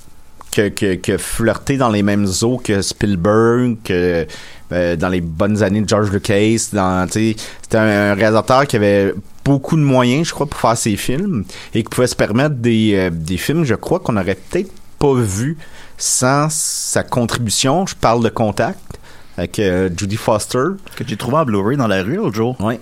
que, 0.55 0.69
que, 0.69 0.95
que 0.95 1.17
flirté 1.17 1.77
dans 1.77 1.89
les 1.89 2.01
mêmes 2.01 2.27
eaux 2.43 2.57
que 2.57 2.81
Spielberg, 2.81 3.77
que 3.83 4.25
euh, 4.71 4.95
dans 4.95 5.09
les 5.09 5.21
bonnes 5.21 5.61
années 5.61 5.81
de 5.81 5.89
George 5.89 6.09
Lucas. 6.11 6.57
C'était 6.57 7.77
un, 7.77 8.13
réalisateur 8.15 8.65
qui 8.65 8.77
avait 8.77 9.13
beaucoup 9.43 9.75
de 9.75 9.83
moyens, 9.83 10.27
je 10.29 10.33
crois, 10.33 10.47
pour 10.47 10.59
faire 10.59 10.77
ses 10.77 10.95
films 10.95 11.43
et 11.73 11.83
qui 11.83 11.89
pouvait 11.89 12.07
se 12.07 12.15
permettre 12.15 12.55
des, 12.55 12.95
euh, 12.95 13.37
films, 13.37 13.63
je 13.63 13.75
crois, 13.75 13.99
qu'on 13.99 14.17
aurait 14.17 14.35
peut-être 14.35 14.71
pas 14.97 15.13
vu 15.13 15.57
sans 15.97 16.47
sa 16.49 17.03
contribution. 17.03 17.85
Je 17.85 17.95
parle 17.95 18.23
de 18.23 18.29
Contact 18.29 18.79
avec 19.37 19.59
euh, 19.59 19.89
Judy 19.95 20.17
Foster. 20.17 20.69
Que 20.95 21.03
j'ai 21.05 21.17
trouvé 21.17 21.37
en 21.37 21.45
Blu-ray 21.45 21.77
dans 21.77 21.87
la 21.87 22.03
rue 22.03 22.15
l'autre 22.15 22.35
jour. 22.35 22.59
Ouais. 22.61 22.79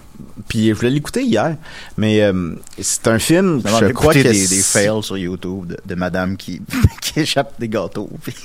Puis 0.47 0.69
je 0.69 0.73
voulais 0.73 0.89
l'écouter 0.89 1.23
hier, 1.23 1.57
mais 1.97 2.21
euh, 2.21 2.55
c'est 2.79 3.07
un 3.07 3.19
film. 3.19 3.61
Je 3.65 3.91
crois 3.91 4.13
que 4.13 4.19
écouté 4.19 4.23
des, 4.23 4.47
des 4.47 4.61
fails 4.61 5.03
sur 5.03 5.17
YouTube 5.17 5.67
de, 5.67 5.77
de 5.85 5.95
madame 5.95 6.37
qui, 6.37 6.61
qui 7.01 7.21
échappe 7.21 7.53
des 7.59 7.69
gâteaux. 7.69 8.09
Puis, 8.21 8.33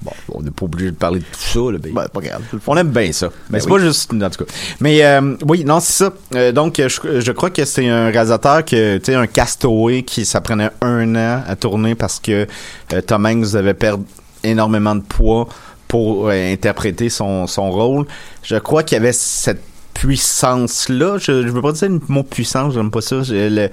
Bon, 0.00 0.12
on 0.32 0.42
n'est 0.42 0.52
pas 0.52 0.64
obligé 0.64 0.92
de 0.92 0.96
parler 0.96 1.18
de 1.18 1.24
tout 1.24 1.40
ça, 1.40 1.72
là, 1.72 1.78
ben. 1.78 1.92
ben, 1.92 2.06
pas 2.08 2.20
grave. 2.20 2.42
On 2.68 2.76
aime 2.76 2.90
bien 2.90 3.10
ça. 3.10 3.30
Mais 3.50 3.58
Ben 3.58 3.60
c'est 3.60 3.70
oui. 3.70 3.78
pas 3.80 3.84
juste, 3.84 4.12
en 4.12 4.30
tout 4.30 4.44
cas. 4.44 4.52
Mais 4.80 5.04
euh, 5.04 5.34
oui, 5.44 5.64
non, 5.64 5.80
c'est 5.80 6.04
ça. 6.04 6.12
Euh, 6.36 6.52
donc, 6.52 6.76
je, 6.76 7.20
je 7.20 7.32
crois 7.32 7.50
que 7.50 7.64
c'est 7.64 7.88
un 7.88 8.06
réalisateur 8.10 8.64
que, 8.64 8.98
tu 8.98 9.06
sais, 9.06 9.14
un 9.16 9.26
castaway 9.26 10.04
qui 10.04 10.24
ça 10.24 10.40
prenait 10.40 10.70
un 10.82 11.16
an 11.16 11.42
à 11.44 11.56
tourner 11.56 11.96
parce 11.96 12.20
que 12.20 12.46
euh, 12.92 13.00
Tom 13.00 13.26
Hanks 13.26 13.56
avait 13.56 13.74
perdu 13.74 14.04
énormément 14.44 14.94
de 14.94 15.00
poids 15.02 15.48
pour 15.88 16.28
euh, 16.28 16.52
interpréter 16.52 17.08
son, 17.08 17.46
son 17.46 17.70
rôle. 17.70 18.06
Je 18.42 18.56
crois 18.56 18.82
qu'il 18.82 18.96
y 18.96 19.00
avait 19.00 19.12
cette 19.12 19.62
puissance-là. 19.94 21.18
Je, 21.18 21.42
je 21.46 21.48
veux 21.48 21.62
pas 21.62 21.72
dire 21.72 21.88
le 21.88 22.00
mot 22.08 22.22
puissance, 22.22 22.74
j'aime 22.74 22.90
pas 22.90 23.00
ça. 23.00 23.22
Je- 23.22 23.48
le- 23.54 23.70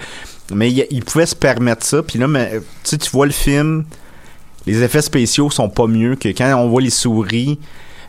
mais 0.53 0.71
il, 0.71 0.85
il 0.91 1.03
pouvait 1.03 1.25
se 1.25 1.35
permettre 1.35 1.85
ça. 1.85 2.01
Puis 2.03 2.17
là, 2.19 2.27
mais, 2.27 2.59
tu 2.83 2.97
vois 3.11 3.25
le 3.25 3.31
film, 3.31 3.83
les 4.65 4.81
effets 4.83 5.01
spéciaux 5.01 5.49
sont 5.49 5.69
pas 5.69 5.87
mieux 5.87 6.15
que 6.15 6.29
quand 6.29 6.51
on 6.57 6.69
voit 6.69 6.81
les 6.81 6.89
souris. 6.89 7.59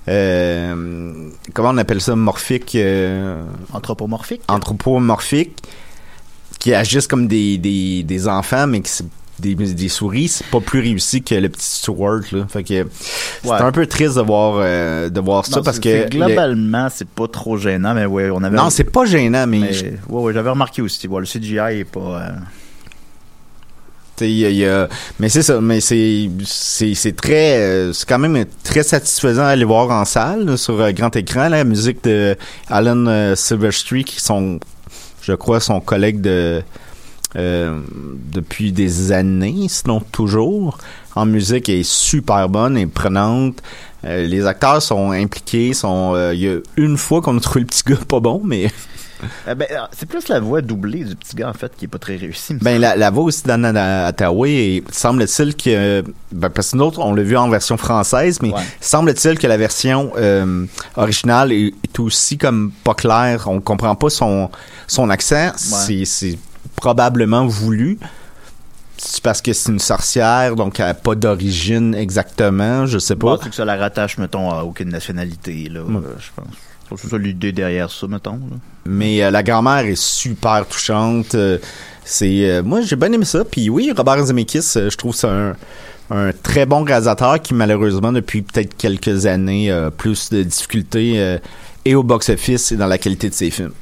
euh, 0.08 1.12
comment 1.52 1.70
on 1.70 1.78
appelle 1.78 2.00
ça, 2.00 2.14
morphique, 2.14 2.74
euh, 2.76 3.42
Anthropomorphique. 3.72 4.42
anthropomorphique, 4.48 5.62
qui 6.60 6.72
agissent 6.74 7.08
comme 7.08 7.26
des, 7.26 7.58
des, 7.58 8.02
des 8.02 8.28
enfants, 8.28 8.66
mais 8.66 8.80
qui 8.82 8.90
c'est 8.90 9.04
des, 9.38 9.54
des 9.54 9.88
souris, 9.88 10.28
c'est 10.28 10.46
pas 10.46 10.60
plus 10.60 10.80
réussi 10.80 11.22
que 11.22 11.34
le 11.34 11.48
petit 11.48 11.66
Stuart, 11.66 12.20
là. 12.32 12.46
Fait 12.48 12.62
que 12.64 12.86
c'est 13.42 13.48
Ouais. 13.50 13.56
un 13.60 13.72
peu 13.72 13.86
triste 13.86 14.16
de 14.16 14.22
voir, 14.22 14.56
euh, 14.60 15.08
de 15.10 15.20
voir 15.20 15.44
ça 15.46 15.56
Non, 15.56 15.62
parce 15.62 15.78
que. 15.78 16.08
globalement, 16.08 16.88
c'est 16.90 17.08
pas 17.08 17.28
trop 17.28 17.56
gênant, 17.56 17.94
mais 17.94 18.06
ouais, 18.06 18.30
on 18.30 18.42
avait. 18.42 18.56
Non, 18.56 18.70
c'est 18.70 18.84
pas 18.84 19.04
gênant, 19.04 19.46
mais, 19.46 19.58
mais- 19.58 19.72
je- 19.72 19.84
ouais, 19.86 20.22
ouais, 20.22 20.32
j'avais 20.32 20.50
remarqué 20.50 20.80
aussi. 20.82 21.06
Ouais, 21.06 21.20
le 21.20 21.26
CGI 21.26 21.80
est 21.80 21.84
pas. 21.84 22.00
euh, 22.00 22.28
y 24.26 24.44
a- 24.46 24.48
il 24.50 24.56
y 24.56 24.64
a- 24.66 24.88
mais 25.20 25.28
c'est 25.28 25.42
ça, 25.42 25.60
mais 25.60 25.80
c'est, 25.80 26.30
c'est, 26.44 27.14
très, 27.14 27.58
euh, 27.58 27.92
c'est 27.92 28.08
quand 28.08 28.18
même 28.18 28.46
très 28.64 28.82
satisfaisant 28.82 29.42
à 29.42 29.48
aller 29.48 29.64
voir 29.66 29.90
en 29.90 30.04
salle, 30.06 30.46
là, 30.46 30.56
sur 30.56 30.80
euh, 30.80 30.90
grand 30.92 31.14
écran, 31.16 31.48
la 31.50 31.64
musique 31.64 32.02
de 32.04 32.34
Alan 32.68 33.06
euh, 33.06 33.34
Silverstreet, 33.36 34.04
qui 34.04 34.20
sont, 34.20 34.58
je 35.20 35.34
crois, 35.34 35.60
son 35.60 35.80
collègue 35.80 36.22
de, 36.22 36.62
euh, 37.36 37.80
depuis 38.32 38.72
des 38.72 39.12
années, 39.12 39.66
sinon 39.68 40.00
toujours. 40.00 40.78
En 41.14 41.26
musique, 41.26 41.68
elle 41.68 41.76
est 41.80 41.88
super 41.90 42.48
bonne 42.48 42.76
et 42.76 42.86
prenante. 42.86 43.62
Euh, 44.04 44.26
les 44.26 44.46
acteurs 44.46 44.82
sont 44.82 45.10
impliqués, 45.12 45.72
sont, 45.74 46.12
euh, 46.14 46.34
il 46.34 46.40
y 46.40 46.48
a 46.48 46.58
une 46.76 46.96
fois 46.96 47.20
qu'on 47.22 47.36
a 47.36 47.40
trouvé 47.40 47.60
le 47.60 47.66
petit 47.66 47.82
gars 47.86 47.96
pas 48.06 48.20
bon, 48.20 48.40
mais 48.44 48.70
ben, 49.46 49.66
c'est 49.92 50.06
plus 50.06 50.28
la 50.28 50.40
voix 50.40 50.60
doublée 50.60 51.04
du 51.04 51.16
petit 51.16 51.34
gars, 51.34 51.48
en 51.48 51.54
fait, 51.54 51.72
qui 51.76 51.86
est 51.86 51.88
pas 51.88 51.98
très 51.98 52.16
réussie. 52.16 52.54
Ben, 52.60 52.78
la, 52.78 52.96
la 52.96 53.10
voix 53.10 53.24
aussi 53.24 53.44
d'Anna 53.44 54.12
et 54.46 54.84
semble-t-il 54.92 55.56
que, 55.56 56.04
ben, 56.32 56.50
parce 56.50 56.72
que 56.72 56.76
nous 56.76 56.84
autres, 56.84 57.00
on 57.00 57.14
l'a 57.14 57.22
vu 57.22 57.36
en 57.36 57.48
version 57.48 57.76
française, 57.76 58.38
mais 58.42 58.52
Ouais. 58.52 58.60
semble-t-il 58.80 59.38
que 59.38 59.46
la 59.46 59.56
version 59.56 60.12
euh, 60.18 60.66
originale 60.96 61.52
est, 61.52 61.72
est 61.82 61.98
aussi 61.98 62.36
comme 62.38 62.72
pas 62.84 62.94
claire. 62.94 63.44
On 63.48 63.60
comprend 63.60 63.94
pas 63.94 64.10
son, 64.10 64.50
son 64.86 65.08
accent. 65.10 65.52
C'est 65.56 66.04
probablement 66.74 67.46
voulu. 67.46 67.98
C'est 68.98 69.22
parce 69.22 69.42
que 69.42 69.52
c'est 69.52 69.70
une 69.70 69.78
sorcière, 69.78 70.56
donc 70.56 70.80
elle 70.80 70.86
n'a 70.86 70.94
pas 70.94 71.14
d'origine 71.14 71.94
exactement, 71.94 72.86
je 72.86 72.98
sais 72.98 73.14
pas. 73.16 73.38
c'est 73.42 73.50
que 73.50 73.54
ça 73.54 73.64
la 73.66 73.76
rattache, 73.76 74.16
mettons, 74.16 74.50
à 74.50 74.62
aucune 74.64 74.88
nationalité, 74.88 75.68
là, 75.70 75.82
Ouais. 75.82 75.96
euh, 75.96 76.14
je 76.18 76.28
pense. 76.34 76.54
Je 76.84 76.88
pense 76.90 77.00
que 77.02 77.06
C'est 77.08 77.10
ça 77.10 77.18
l'idée 77.18 77.52
derrière 77.52 77.90
ça, 77.90 78.06
mettons. 78.06 78.32
là. 78.50 78.56
Mais 78.86 79.22
euh, 79.22 79.30
la 79.30 79.42
grand-mère 79.42 79.84
est 79.84 80.00
super 80.00 80.66
touchante. 80.66 81.34
euh, 81.34 81.58
c'est 82.04 82.48
euh, 82.48 82.62
moi 82.62 82.80
j'ai 82.82 82.94
bien 82.96 83.10
aimé 83.12 83.24
ça. 83.24 83.44
Puis 83.44 83.68
oui, 83.68 83.92
Robert 83.94 84.24
Zemeckis, 84.24 84.62
je 84.74 84.96
trouve 84.96 85.14
c'est 85.14 85.26
un, 85.26 85.56
un 86.10 86.30
très 86.32 86.64
bon 86.64 86.84
réalisateur 86.84 87.42
qui 87.42 87.52
malheureusement 87.52 88.12
depuis 88.12 88.42
peut-être 88.42 88.76
quelques 88.76 89.26
années 89.26 89.70
a 89.72 89.90
plus 89.90 90.30
de 90.30 90.42
difficultés 90.44 91.38
et 91.84 91.94
au 91.96 92.04
box-office 92.04 92.70
et 92.72 92.76
dans 92.76 92.86
la 92.86 92.96
qualité 92.98 93.28
de 93.28 93.34
ses 93.34 93.50
films. 93.50 93.72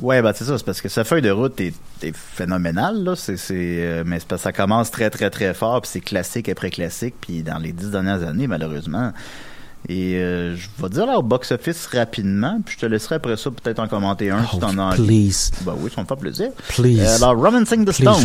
Ouais, 0.00 0.22
bah 0.22 0.32
c'est 0.34 0.44
ça, 0.44 0.56
c'est 0.56 0.64
parce 0.64 0.80
que 0.80 0.88
sa 0.88 1.04
feuille 1.04 1.22
de 1.22 1.30
route 1.30 1.60
est, 1.60 1.74
est 2.02 2.16
phénoménale, 2.16 3.04
là. 3.04 3.16
C'est, 3.16 3.36
c'est, 3.36 3.54
euh, 3.56 4.02
mais 4.06 4.18
parce 4.26 4.40
que 4.40 4.44
ça 4.44 4.52
commence 4.52 4.90
très, 4.90 5.10
très, 5.10 5.28
très 5.30 5.52
fort, 5.54 5.82
puis 5.82 5.90
c'est 5.92 6.00
classique 6.00 6.48
après 6.48 6.70
classique, 6.70 7.14
puis 7.20 7.42
dans 7.42 7.58
les 7.58 7.72
dix 7.72 7.90
dernières 7.90 8.22
années, 8.26 8.46
malheureusement. 8.46 9.12
Et 9.88 10.16
euh, 10.16 10.56
je 10.56 10.68
vais 10.82 10.90
dire 10.90 11.06
là 11.06 11.16
au 11.18 11.22
box-office 11.22 11.86
rapidement, 11.86 12.60
puis 12.64 12.74
je 12.76 12.80
te 12.80 12.86
laisserai 12.86 13.14
après 13.14 13.34
ça 13.38 13.50
peut-être 13.50 13.78
en 13.78 13.88
commenter 13.88 14.30
un 14.30 14.44
si 14.44 14.58
t'en 14.58 14.76
as 14.76 14.82
envie. 14.82 15.06
Ben 15.64 15.74
oui, 15.78 15.90
ça 15.94 16.02
me 16.02 16.06
fait 16.06 16.16
plaisir. 16.16 16.48
please. 16.68 17.00
Euh, 17.00 17.16
alors, 17.16 17.34
Romancing 17.42 17.86
the 17.86 17.92
Stones. 17.92 18.20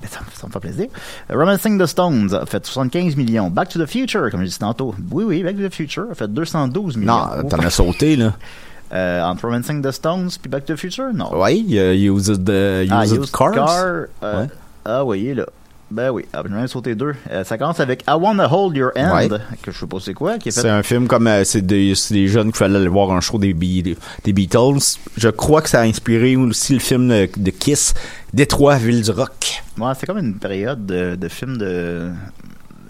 Ben, 0.00 0.08
ça, 0.10 0.20
me- 0.20 0.38
ça 0.40 0.46
me 0.46 0.52
fait 0.52 0.60
plaisir. 0.60 0.86
Euh, 1.30 1.36
Romancing 1.38 1.78
the 1.82 1.86
Stones 1.86 2.34
a 2.34 2.44
fait 2.44 2.64
75 2.66 3.16
millions. 3.16 3.48
Back 3.48 3.70
to 3.70 3.82
the 3.82 3.88
Future, 3.88 4.30
comme 4.30 4.40
je 4.40 4.46
disais 4.46 4.58
tantôt. 4.58 4.94
Oui, 5.10 5.24
oui, 5.24 5.42
Back 5.42 5.56
to 5.56 5.66
the 5.68 5.72
Future 5.74 6.04
a 6.10 6.14
fait 6.14 6.28
212 6.28 6.96
millions. 6.98 7.14
Non, 7.16 7.48
t'en 7.48 7.58
as 7.60 7.70
sauté 7.70 8.16
là. 8.16 8.34
Euh, 8.92 9.22
entre 9.22 9.46
Romancing 9.46 9.82
the 9.82 9.92
Stones 9.92 10.30
puis 10.40 10.50
Back 10.50 10.64
to 10.64 10.74
the 10.74 10.76
Future, 10.76 11.12
non. 11.14 11.30
Oui, 11.32 11.64
il 11.68 11.78
a 11.78 11.94
Used, 11.94 12.48
uh, 12.48 12.88
Ah, 12.90 13.04
Used 13.04 13.22
Used 13.22 13.30
Cars? 13.32 13.52
Car, 13.52 13.84
euh, 14.24 14.42
Ouais. 14.42 14.48
Ah 14.84 15.04
est 15.14 15.34
là. 15.34 15.46
Ben 15.92 16.10
oui, 16.10 16.24
ah, 16.32 16.42
j'en 16.48 16.62
ai 16.62 16.68
sauté 16.68 16.94
deux. 16.94 17.14
Euh, 17.32 17.42
ça 17.42 17.58
commence 17.58 17.80
avec 17.80 18.02
I 18.08 18.12
Wanna 18.12 18.48
Hold 18.52 18.76
Your 18.76 18.90
Hand, 18.96 19.12
Ouais. 19.32 19.38
que 19.60 19.72
je 19.72 19.78
sais 19.80 19.86
pas 19.86 19.98
c'est 20.00 20.14
quoi, 20.14 20.38
qui 20.38 20.48
est 20.48 20.52
fait 20.52 20.60
C'est 20.60 20.68
un 20.68 20.84
film 20.84 21.08
comme 21.08 21.26
euh, 21.26 21.42
c'est 21.44 21.62
des, 21.62 21.94
des 22.10 22.28
jeunes 22.28 22.52
qui 22.52 22.58
fallait 22.58 22.76
aller 22.78 22.86
voir 22.88 23.10
un 23.10 23.20
show 23.20 23.38
des, 23.38 23.52
Be- 23.52 23.82
des, 23.82 23.96
des 24.24 24.32
Beatles. 24.32 24.98
Je 25.16 25.28
crois 25.28 25.62
que 25.62 25.68
ça 25.68 25.80
a 25.80 25.82
inspiré 25.84 26.36
aussi 26.36 26.74
le 26.74 26.78
film 26.78 27.08
de, 27.08 27.28
de 27.36 27.50
Kiss, 27.50 27.94
Détroit, 28.32 28.76
Ville 28.76 29.02
du 29.02 29.10
Rock. 29.10 29.62
Ouais, 29.78 29.92
c'est 29.98 30.06
comme 30.06 30.18
une 30.18 30.36
période 30.36 30.86
de, 30.86 31.16
de 31.16 31.28
films 31.28 31.58
de, 31.58 32.10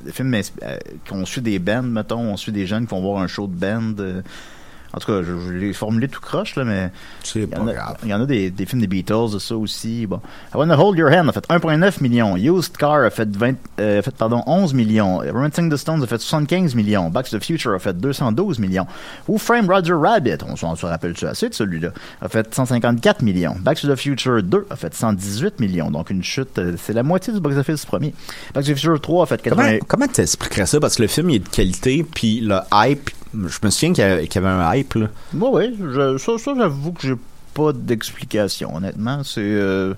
de 0.04 0.10
films 0.12 0.38
qu'on 1.08 1.24
suit 1.24 1.40
des 1.40 1.58
bands, 1.58 1.82
mettons, 1.82 2.20
on 2.20 2.36
suit 2.36 2.52
des 2.52 2.66
jeunes 2.66 2.84
qui 2.86 2.90
vont 2.94 3.00
voir 3.00 3.22
un 3.22 3.26
show 3.28 3.46
de 3.46 3.54
band. 3.54 3.94
En 4.92 4.98
tout 4.98 5.06
cas, 5.06 5.22
je, 5.22 5.38
je 5.46 5.52
l'ai 5.52 5.72
formulé 5.72 6.08
tout 6.08 6.20
croche, 6.20 6.56
là, 6.56 6.64
mais 6.64 6.90
C'est 7.22 7.40
il 7.40 7.44
y 7.44 7.46
pas 7.46 7.60
en 7.60 7.68
a, 7.68 7.72
grave. 7.72 7.96
il 8.02 8.08
y 8.08 8.14
en 8.14 8.20
a 8.20 8.26
des, 8.26 8.50
des 8.50 8.66
films 8.66 8.80
des 8.80 8.86
Beatles, 8.86 9.32
de 9.34 9.38
ça 9.38 9.56
aussi. 9.56 10.06
Bon. 10.06 10.20
I 10.52 10.56
Wanna 10.56 10.76
Hold 10.76 10.98
Your 10.98 11.10
Hand 11.10 11.28
a 11.28 11.32
fait 11.32 11.46
1,9 11.48 12.02
millions. 12.02 12.36
Used 12.36 12.76
Car 12.76 13.04
a 13.04 13.10
fait, 13.10 13.28
20, 13.36 13.54
euh, 13.78 14.00
a 14.00 14.02
fait 14.02 14.14
pardon, 14.14 14.42
11 14.46 14.74
millions. 14.74 15.18
Romancing 15.18 15.70
the 15.70 15.76
Stones 15.76 16.02
a 16.02 16.06
fait 16.06 16.20
75 16.20 16.74
millions. 16.74 17.08
Back 17.10 17.28
to 17.28 17.38
the 17.38 17.42
Future 17.42 17.74
a 17.74 17.78
fait 17.78 17.96
212 17.96 18.58
millions. 18.58 18.86
Who 19.28 19.38
Framed 19.38 19.68
Roger 19.70 19.94
Rabbit, 19.94 20.38
on, 20.48 20.56
se 20.56 20.86
rappelle-tu 20.86 21.26
assez 21.26 21.48
de 21.48 21.54
celui-là, 21.54 21.90
a 22.20 22.28
fait 22.28 22.52
154 22.52 23.22
millions. 23.22 23.56
Back 23.60 23.80
to 23.80 23.88
the 23.88 23.96
Future 23.96 24.42
2 24.42 24.66
a 24.70 24.76
fait 24.76 24.94
118 24.94 25.60
millions. 25.60 25.90
Donc 25.90 26.10
une 26.10 26.24
chute, 26.24 26.58
euh, 26.58 26.74
c'est 26.76 26.92
la 26.92 27.02
moitié 27.02 27.32
du 27.32 27.40
box-office 27.40 27.86
premier. 27.86 28.12
Back 28.54 28.64
to 28.64 28.72
the 28.72 28.74
Future 28.76 29.00
3 29.00 29.22
a 29.22 29.26
fait 29.26 29.42
80... 29.42 29.62
Comment, 29.62 29.78
comment 29.86 30.08
tu 30.08 30.20
expliquerais 30.20 30.66
ça? 30.66 30.80
Parce 30.80 30.96
que 30.96 31.02
le 31.02 31.08
film 31.08 31.30
il 31.30 31.36
est 31.36 31.38
de 31.40 31.48
qualité, 31.48 32.04
puis 32.12 32.40
le 32.40 32.58
hype, 32.72 33.10
je 33.34 33.58
me 33.62 33.70
souviens 33.70 33.92
qu'il 33.92 34.04
y 34.04 34.06
avait, 34.06 34.26
qu'il 34.28 34.42
y 34.42 34.44
avait 34.44 34.54
un 34.54 34.74
hype. 34.74 34.94
Là. 34.94 35.06
Oui, 35.34 35.48
oui, 35.52 35.76
je- 35.78 36.18
ça, 36.18 36.32
ça 36.38 36.52
j'avoue 36.56 36.92
que 36.92 37.02
j'ai 37.06 37.14
pas 37.54 37.72
d'explication, 37.72 38.74
honnêtement. 38.76 39.22
C'est... 39.24 39.40
euh, 39.40 39.94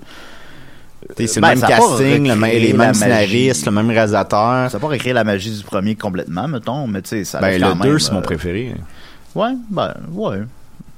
C'est 1.19 1.41
Ben, 1.41 1.55
le 1.55 1.61
même 1.61 1.65
a 1.65 1.67
pas 1.69 1.79
casting, 1.79 2.29
le 2.29 2.37
même- 2.37 2.51
les 2.59 2.73
mêmes 2.73 2.95
scénaristes, 2.95 3.67
le 3.67 3.73
même 3.73 3.89
réalisateur. 3.91 4.71
Ça 4.71 4.77
n'a 4.77 4.81
pas 4.81 4.87
recréé 4.89 5.13
la 5.13 5.25
magie 5.25 5.51
du 5.51 5.63
premier 5.65 5.95
complètement, 5.97 6.47
mettons, 6.49 6.87
mais 6.87 7.03
tu 7.03 7.09
sais, 7.11 7.25
ça 7.25 7.41
Ben, 7.41 7.61
le 7.61 7.67
quand 7.69 7.77
2, 7.77 7.89
même, 7.91 7.99
c'est 7.99 8.13
mon 8.13 8.19
euh, 8.19 8.23
préféré. 8.23 8.75
Ouais, 9.35 9.53
ben, 9.71 9.95
ouais. 10.13 10.43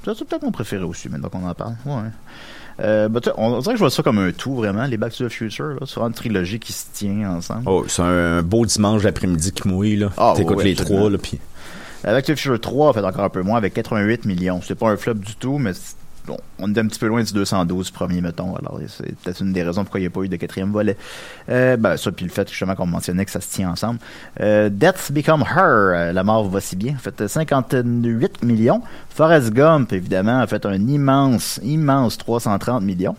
C'est 0.05 0.25
peut-être 0.25 0.43
mon 0.43 0.53
préféré 0.53 0.85
aussi, 0.85 1.09
maintenant 1.09 1.31
qu'on 1.31 1.49
en 1.49 1.55
parle. 1.55 1.77
Ouais. 1.87 1.95
Euh, 2.81 3.09
ben, 3.09 3.21
on, 3.39 3.53
on 3.55 3.59
dirait 3.61 3.73
que 3.75 3.79
je 3.79 3.83
vois 3.85 3.91
ça 3.91 4.03
comme 4.03 4.19
un 4.19 4.33
tout, 4.33 4.55
vraiment, 4.57 4.85
les 4.85 4.97
Back 4.99 5.15
to 5.15 5.25
the 5.27 5.31
Future. 5.33 5.69
Là. 5.69 5.77
C'est 5.87 5.95
vraiment 5.95 6.09
une 6.09 6.15
trilogie 6.15 6.59
qui 6.59 6.73
se 6.75 6.85
tient 6.93 7.31
ensemble. 7.31 7.63
Oh, 7.67 7.85
c'est 7.89 8.03
un 8.03 8.43
beau 8.43 8.67
dimanche 8.67 9.03
d'après-midi 9.03 9.53
qui 9.53 9.67
mouille, 9.69 9.97
là. 9.97 10.11
Ah, 10.19 10.35
T'écoutes 10.37 10.59
ouais, 10.59 10.65
les 10.65 10.75
trois, 10.75 11.09
là, 11.09 11.17
puis... 11.17 11.39
The 12.05 12.23
Future 12.27 12.61
3 12.61 12.91
a 12.91 12.93
fait 12.93 13.05
encore 13.05 13.25
un 13.25 13.31
peu 13.31 13.43
moins, 13.43 13.57
avec 13.57 13.75
88 13.75 14.27
millions. 14.27 14.61
C'est 14.63 14.75
pas 14.75 14.91
un 14.91 14.97
flop 14.97 15.15
du 15.15 15.35
tout, 15.37 15.57
mais 15.57 15.73
bon, 16.27 16.37
on 16.59 16.75
est 16.75 16.79
un 16.79 16.87
petit 16.87 16.99
peu 16.99 17.07
loin 17.07 17.23
du 17.23 17.33
212 17.33 17.91
premier, 17.91 18.21
mettons. 18.21 18.55
Alors, 18.57 18.79
c'est 18.89 19.17
peut-être 19.17 19.41
une 19.41 19.53
des 19.53 19.63
raisons 19.63 19.85
pourquoi 19.85 20.01
il 20.01 20.03
n'y 20.03 20.09
a 20.09 20.11
pas 20.11 20.21
eu 20.21 20.29
de 20.29 20.37
quatrième 20.37 20.71
volet. 20.71 20.97
Euh, 21.49 21.77
ben, 21.77 21.97
ça, 21.97 22.13
puis 22.13 22.27
le 22.27 22.31
fait, 22.31 22.49
justement, 22.49 22.75
qu'on 22.75 22.87
mentionnait 22.87 23.25
que 23.25 23.31
ça 23.31 23.41
se 23.41 23.51
tient 23.51 23.71
ensemble. 23.71 24.01
Euh, 24.41 24.69
Death's 24.69 25.11
Become 25.11 25.43
Her, 25.43 25.57
euh, 25.59 26.13
La 26.13 26.25
mort 26.25 26.49
va 26.49 26.61
si 26.61 26.77
bien, 26.77 26.95
a 26.95 26.99
fait 26.99 27.27
58 27.27 28.43
millions. 28.43 28.83
Forrest 29.09 29.51
Gump, 29.53 29.93
évidemment, 29.93 30.41
a 30.41 30.47
fait 30.47 30.67
un 30.67 30.87
immense, 30.87 31.59
immense 31.63 32.19
330 32.19 32.83
millions. 32.83 33.17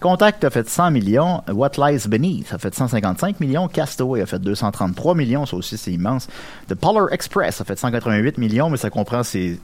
Contact 0.00 0.44
a 0.44 0.50
fait 0.50 0.68
100 0.68 0.90
millions. 0.90 1.42
What 1.48 1.70
Lies 1.78 2.06
Beneath 2.06 2.52
a 2.52 2.58
fait 2.58 2.74
155 2.74 3.40
millions. 3.40 3.66
Castaway 3.68 4.20
a 4.20 4.26
fait 4.26 4.38
233 4.38 5.14
millions. 5.14 5.46
Ça 5.46 5.56
aussi, 5.56 5.78
c'est 5.78 5.92
immense. 5.92 6.28
The 6.68 6.74
Polar 6.74 7.12
Express 7.12 7.60
a 7.60 7.64
fait 7.64 7.78
188 7.78 8.38
millions, 8.38 8.68
mais 8.70 8.76
ça 8.76 8.90
comprend 8.90 9.22
ses, 9.22 9.58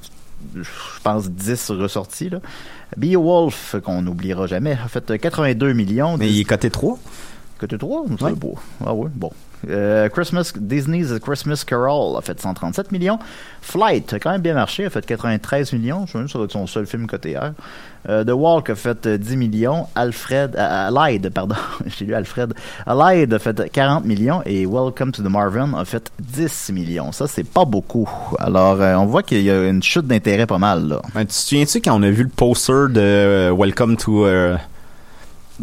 je 0.55 0.63
pense, 1.05 1.29
10 1.31 1.71
ressorties. 1.73 2.31
Là. 2.31 2.39
Beowulf, 2.97 3.77
qu'on 3.85 4.03
n'oubliera 4.03 4.47
jamais, 4.47 4.73
a 4.73 4.89
fait 4.89 5.19
82 5.19 5.73
millions. 5.75 6.17
Mais 6.17 6.31
il 6.31 6.41
est 6.41 6.45
coté 6.45 6.71
3. 6.71 6.99
Côté 7.59 7.79
3, 7.79 8.05
c'est 8.19 8.25
Ouais. 8.25 8.33
beau. 8.33 8.59
Ah 8.85 8.95
ouais, 8.95 9.09
bon. 9.15 9.31
Euh, 9.69 10.09
Christmas, 10.09 10.53
Disney's 10.57 11.13
Christmas 11.21 11.65
Carol 11.67 12.17
a 12.17 12.21
fait 12.21 12.41
137 12.41 12.93
millions. 12.93 13.19
Flight 13.61 14.13
a 14.13 14.19
quand 14.19 14.31
même 14.31 14.41
bien 14.41 14.55
marché, 14.55 14.85
a 14.85 14.91
fait 14.91 15.05
93 15.05 15.73
millions. 15.73 16.07
Je 16.07 16.19
me 16.19 16.27
ça 16.27 16.39
doit 16.39 16.45
être 16.45 16.53
son 16.53 16.67
seul 16.67 16.87
film 16.87 17.07
côté 17.07 17.37
R. 17.37 17.53
Euh, 18.09 18.25
The 18.25 18.31
Walk 18.31 18.71
a 18.71 18.75
fait 18.75 19.07
euh, 19.07 19.17
10 19.17 19.37
millions. 19.37 19.87
Alfred, 19.95 20.57
euh, 20.57 20.89
Allied, 20.89 21.31
pardon, 21.31 21.55
j'ai 21.87 22.05
lu 22.05 22.15
Alfred. 22.15 22.55
Allied 22.87 23.33
a 23.33 23.39
fait 23.39 23.71
40 23.71 24.05
millions 24.05 24.43
et 24.45 24.67
Welcome 24.67 25.13
to 25.13 25.23
the 25.23 25.31
Marvin 25.31 25.73
a 25.75 25.85
fait 25.85 26.11
10 26.21 26.71
millions. 26.73 27.13
Ça, 27.13 27.27
c'est 27.29 27.49
pas 27.49 27.65
beaucoup. 27.65 28.09
Alors, 28.39 28.81
euh, 28.81 28.95
on 28.97 29.07
voit 29.07 29.23
qu'il 29.23 29.43
y 29.43 29.51
a 29.51 29.69
une 29.69 29.83
chute 29.83 30.07
d'intérêt 30.07 30.47
pas 30.47 30.59
mal, 30.59 30.89
là. 30.89 31.03
Ben, 31.15 31.21
tu 31.21 31.29
te 31.29 31.33
souviens-tu 31.33 31.81
quand 31.81 31.99
on 31.99 32.03
a 32.03 32.11
vu 32.11 32.25
le 32.25 32.29
poster 32.29 32.89
de 32.91 33.01
euh, 33.01 33.55
Welcome 33.57 33.97
to... 33.97 34.27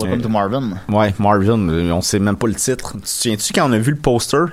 euh, 0.02 0.06
Welcome 0.06 0.20
Euh, 0.20 0.24
to 0.24 0.30
Marvin. 0.30 0.72
Ouais, 0.90 1.14
Marvin, 1.20 1.70
euh, 1.70 1.92
on 1.92 2.02
sait 2.02 2.20
même 2.20 2.36
pas 2.36 2.48
le 2.48 2.56
titre. 2.56 2.94
Tu 2.94 3.00
te 3.02 3.08
souviens-tu 3.08 3.54
quand 3.54 3.70
on 3.70 3.74
a 3.74 3.78
vu 3.80 3.92
le 3.92 3.98
poster? 3.98 4.46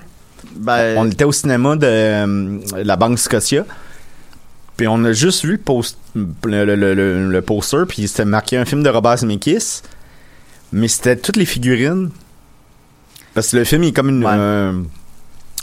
Ben, 0.56 0.96
On 0.98 1.10
était 1.10 1.24
au 1.24 1.32
cinéma 1.32 1.76
de 1.76 1.86
euh, 1.86 2.58
la 2.84 2.96
Banque 2.96 3.18
Scotia. 3.18 3.64
Puis 4.76 4.86
on 4.88 5.02
a 5.04 5.12
juste 5.12 5.44
vu 5.44 5.52
le, 5.52 5.58
post, 5.58 5.96
le, 6.14 6.64
le, 6.64 6.74
le, 6.76 7.30
le 7.30 7.42
poster, 7.42 7.84
puis 7.88 8.06
c'était 8.08 8.26
marqué 8.26 8.58
un 8.58 8.66
film 8.66 8.82
de 8.82 8.90
Robert 8.90 9.16
Zemeckis, 9.16 9.80
mais 10.72 10.86
c'était 10.88 11.16
toutes 11.16 11.36
les 11.36 11.46
figurines. 11.46 12.10
Parce 13.34 13.50
que 13.52 13.56
le 13.56 13.64
film 13.64 13.84
il 13.84 13.88
est 13.88 13.92
comme 13.92 14.10
une, 14.10 14.24
Ouais. 14.24 14.30
un, 14.32 14.82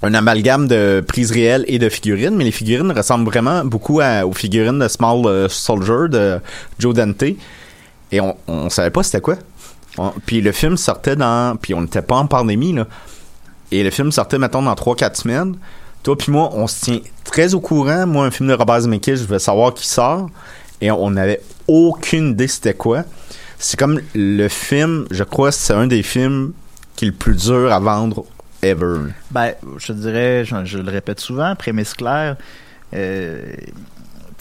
un 0.01 0.13
amalgame 0.15 0.67
de 0.67 1.03
prises 1.07 1.31
réelles 1.31 1.63
et 1.67 1.77
de 1.77 1.89
figurines, 1.89 2.35
mais 2.35 2.43
les 2.43 2.51
figurines 2.51 2.91
ressemblent 2.91 3.25
vraiment 3.25 3.63
beaucoup 3.63 3.99
à- 4.01 4.25
aux 4.25 4.33
figurines 4.33 4.79
de 4.79 4.87
Small 4.87 5.25
euh, 5.27 5.47
Soldier 5.47 6.09
de 6.09 6.39
Joe 6.79 6.95
Dante. 6.95 7.23
Et 8.11 8.19
on, 8.19 8.35
on 8.47 8.69
savait 8.69 8.89
pas 8.91 9.03
c'était 9.03 9.21
quoi. 9.21 9.37
Puis 10.25 10.41
le 10.41 10.51
film 10.51 10.77
sortait 10.77 11.15
dans... 11.15 11.55
Puis 11.57 11.73
on 11.73 11.81
n'était 11.81 12.01
pas 12.01 12.15
en 12.15 12.27
pandémie, 12.27 12.73
là. 12.73 12.87
Et 13.71 13.83
le 13.83 13.89
film 13.89 14.11
sortait, 14.11 14.37
mettons, 14.37 14.61
dans 14.61 14.73
3-4 14.73 15.15
semaines. 15.15 15.55
Toi 16.03 16.17
puis 16.17 16.31
moi, 16.31 16.49
on 16.53 16.67
se 16.67 16.85
tient 16.85 16.99
très 17.23 17.53
au 17.53 17.59
courant. 17.59 18.05
Moi, 18.05 18.25
un 18.25 18.31
film 18.31 18.49
de 18.49 18.53
Robert 18.53 18.81
Zemeckis, 18.81 19.17
je 19.17 19.23
veux 19.23 19.39
savoir 19.39 19.73
qui 19.73 19.87
sort. 19.87 20.29
Et 20.81 20.91
on 20.91 21.11
n'avait 21.11 21.41
aucune 21.67 22.31
idée 22.31 22.47
c'était 22.47 22.73
quoi. 22.73 23.03
C'est 23.57 23.79
comme 23.79 24.01
le 24.13 24.47
film, 24.49 25.05
je 25.09 25.23
crois, 25.23 25.51
c'est 25.51 25.73
un 25.73 25.87
des 25.87 26.03
films 26.03 26.51
qui 26.95 27.05
est 27.05 27.07
le 27.09 27.13
plus 27.13 27.35
dur 27.35 27.71
à 27.71 27.79
vendre 27.79 28.25
ever. 28.61 29.11
Ben, 29.31 29.53
je 29.77 29.93
dirais, 29.93 30.43
je, 30.45 30.77
le 30.77 30.91
répète 30.91 31.19
souvent, 31.19 31.55
prémisse 31.55 31.93
claire. 31.93 32.35
Euh, 32.93 33.41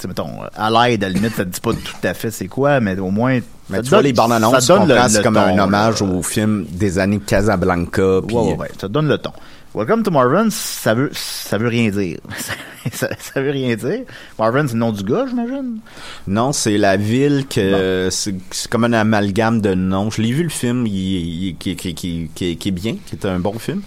mettons, 0.09 0.30
à 0.55 0.70
l'aide, 0.88 1.05
à 1.05 1.09
la 1.09 1.14
limite, 1.14 1.34
ça 1.34 1.44
te 1.44 1.50
dit 1.50 1.61
pas 1.61 1.72
tout 1.72 2.07
à 2.07 2.14
fait 2.14 2.30
c'est 2.30 2.48
quoi, 2.48 2.80
mais 2.80 2.98
au 2.98 3.11
moins. 3.11 3.38
Mais 3.70 3.78
tu 3.78 3.82
donne- 3.84 3.88
vois, 3.90 4.03
les 4.03 4.12
bandes 4.12 4.32
annonces, 4.32 4.61
ça 4.64 4.78
donne 4.78 4.88
le- 4.88 5.22
comme 5.22 5.36
un 5.36 5.57
ton, 5.57 5.62
hommage 5.64 6.00
là. 6.03 6.07
au 6.09 6.22
film 6.22 6.66
des 6.70 6.98
années 6.98 7.20
Casablanca. 7.20 8.20
Puis, 8.26 8.36
Ouais, 8.36 8.42
ouais, 8.53 8.57
ouais, 8.57 8.70
ça 8.80 8.88
donne 8.88 9.09
le 9.09 9.18
ton. 9.18 9.32
Welcome 9.74 10.03
to 10.03 10.11
Marvin, 10.11 10.48
ça 10.50 10.92
veut, 10.92 11.09
ça 11.14 11.57
veut 11.57 11.68
rien 11.68 11.88
dire. 11.88 12.18
ça, 12.92 13.09
ça 13.18 13.40
veut 13.40 13.50
rien 13.53 13.74
dire. 13.74 14.00
Marvin, 14.38 14.66
c'est 14.66 14.74
le 14.74 14.80
nom 14.80 14.92
du 14.92 15.03
gars, 15.03 15.24
j'imagine? 15.26 15.78
Non, 16.26 16.53
c'est 16.53 16.76
la 16.76 16.98
ville 16.98 17.46
que 17.48 18.09
c'est 18.11 18.34
comme 18.68 18.84
un 18.84 18.92
amalgame 18.92 19.62
de 19.62 19.72
noms. 19.72 20.11
Je 20.11 20.20
l'ai 20.20 20.32
vu 20.32 20.42
le 20.42 20.50
film, 20.50 20.86
il, 20.86 20.92
il- 20.92 21.57
qui, 21.57 21.74
qui, 21.76 21.94
qui, 21.94 22.30
qui, 22.34 22.57
qui 22.59 22.68
est 22.68 22.72
bien, 22.72 22.96
qui 23.07 23.14
est 23.16 23.24
un 23.26 23.38
bon 23.38 23.59
film. 23.59 23.80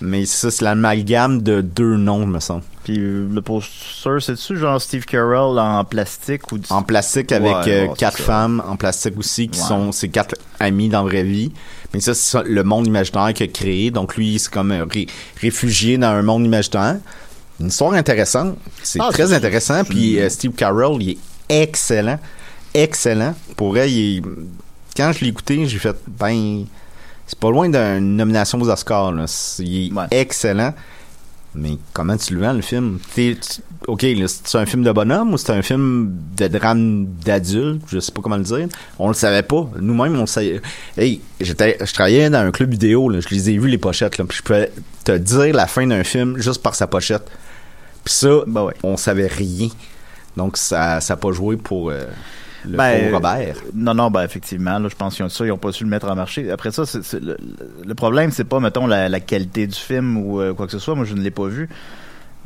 Mais 0.00 0.26
ça, 0.26 0.50
c'est 0.50 0.64
l'amalgame 0.64 1.42
de 1.42 1.60
deux 1.60 1.96
noms, 1.96 2.24
me 2.24 2.38
semble. 2.40 2.62
Puis 2.84 2.98
euh, 2.98 3.26
le 3.32 3.42
poster, 3.42 4.20
c'est-tu 4.20 4.56
genre 4.56 4.80
Steve 4.80 5.04
Carell 5.04 5.58
en 5.58 5.84
plastique 5.84 6.52
ou 6.52 6.58
du... 6.58 6.64
En 6.70 6.82
plastique 6.82 7.32
avec 7.32 7.52
Ouais, 7.66 7.88
euh, 7.88 7.94
quatre 7.96 8.18
femmes 8.18 8.62
en 8.66 8.76
plastique 8.76 9.18
aussi 9.18 9.48
qui 9.48 9.60
Ouais. 9.60 9.66
sont 9.66 9.90
ses 9.92 10.08
quatre 10.08 10.36
amis 10.60 10.88
dans 10.88 11.02
la 11.02 11.08
vraie 11.10 11.24
vie. 11.24 11.50
Mais 11.92 12.00
ça, 12.00 12.14
c'est 12.14 12.30
ça, 12.30 12.42
le 12.46 12.62
monde 12.64 12.86
imaginaire 12.86 13.32
qu'il 13.34 13.48
a 13.48 13.52
créé. 13.52 13.90
Donc 13.90 14.16
lui, 14.16 14.38
c'est 14.38 14.52
comme 14.52 14.70
un 14.70 14.84
ré- 14.88 15.08
réfugié 15.40 15.98
dans 15.98 16.08
un 16.08 16.22
monde 16.22 16.44
imaginaire. 16.44 16.96
Une 17.60 17.66
histoire 17.68 17.94
intéressante. 17.94 18.56
C'est 18.84 19.00
Ah, 19.02 19.08
très 19.10 19.32
intéressant. 19.32 19.82
Puis 19.84 20.20
euh, 20.20 20.28
Steve 20.28 20.52
Carell, 20.52 20.96
il 21.00 21.10
est 21.10 21.18
excellent. 21.48 22.20
Excellent. 22.72 23.34
Pour 23.56 23.76
elle, 23.78 23.90
il 23.90 24.18
est- 24.18 24.22
quand 24.96 25.10
je 25.12 25.24
l'ai 25.24 25.30
écouté, 25.30 25.66
j'ai 25.66 25.78
fait, 25.78 25.96
ben, 26.06 26.64
c'est 27.28 27.38
pas 27.38 27.50
loin 27.50 27.68
d'une 27.68 28.16
nomination 28.16 28.60
aux 28.60 28.68
Oscars. 28.68 29.12
Là. 29.12 29.26
Il 29.60 29.86
est 29.86 29.92
Ouais. 29.92 30.06
excellent. 30.10 30.74
Mais 31.54 31.78
comment 31.92 32.16
tu 32.16 32.34
le 32.34 32.40
vends, 32.40 32.52
le 32.52 32.60
film? 32.60 32.98
T'es- 33.14 33.36
tu- 33.40 33.62
OK, 33.86 34.02
là, 34.02 34.26
c'est 34.28 34.58
un 34.58 34.66
film 34.66 34.82
de 34.82 34.92
bonhomme 34.92 35.32
ou 35.32 35.38
c'est 35.38 35.50
un 35.52 35.62
film 35.62 36.12
de 36.36 36.46
drame 36.48 37.06
d'adulte? 37.24 37.82
Je 37.88 38.00
sais 38.00 38.12
pas 38.12 38.20
comment 38.20 38.36
le 38.36 38.42
dire. 38.42 38.68
On 38.98 39.08
le 39.08 39.14
savait 39.14 39.42
pas. 39.42 39.68
Nous-mêmes, 39.80 40.16
on 40.16 40.20
le 40.22 40.26
savait. 40.26 40.60
Hey, 40.96 41.20
j'étais, 41.40 41.78
je 41.80 41.92
travaillais 41.92 42.28
dans 42.28 42.40
un 42.46 42.50
club 42.50 42.70
vidéo, 42.72 43.08
là. 43.08 43.20
Je 43.20 43.28
les 43.30 43.50
ai 43.50 43.58
vus, 43.58 43.68
les 43.68 43.78
pochettes, 43.78 44.18
là. 44.18 44.24
Puis 44.26 44.38
je 44.38 44.42
peux 44.42 44.66
te 45.04 45.12
dire 45.16 45.54
la 45.54 45.66
fin 45.66 45.86
d'un 45.86 46.04
film 46.04 46.36
juste 46.38 46.62
par 46.62 46.74
sa 46.74 46.86
pochette. 46.86 47.26
Puis 48.04 48.14
ça, 48.14 48.28
Ben 48.46 48.64
ouais. 48.64 48.74
on 48.82 48.96
savait 48.96 49.26
rien. 49.26 49.68
Donc, 50.36 50.56
ça 50.58 51.00
ça 51.00 51.14
a 51.14 51.16
pas 51.16 51.32
joué 51.32 51.56
pour 51.56 51.90
euh, 51.90 52.04
le 52.64 52.76
Ben, 52.76 52.98
pauvre 53.00 53.14
Robert. 53.14 53.56
Non, 53.74 53.94
non, 53.94 54.10
ben 54.10 54.22
effectivement, 54.24 54.78
là, 54.78 54.88
je 54.88 54.94
pense 54.96 55.16
qu'ils 55.16 55.24
ont 55.24 55.28
ça, 55.28 55.44
ils 55.46 55.52
ont 55.52 55.58
pas 55.58 55.72
su 55.72 55.84
le 55.84 55.90
mettre 55.90 56.08
en 56.08 56.14
marché. 56.16 56.50
Après 56.50 56.70
ça, 56.70 56.84
le, 57.20 57.36
le 57.84 57.94
problème, 57.94 58.30
c'est 58.30 58.44
pas, 58.44 58.60
mettons, 58.60 58.86
la, 58.86 59.08
la 59.08 59.20
qualité 59.20 59.66
du 59.66 59.76
film 59.76 60.16
ou 60.16 60.40
euh, 60.40 60.54
quoi 60.54 60.66
que 60.66 60.72
ce 60.72 60.78
soit. 60.78 60.94
Moi, 60.94 61.04
je 61.04 61.14
ne 61.14 61.20
l'ai 61.20 61.30
pas 61.30 61.46
vu. 61.46 61.68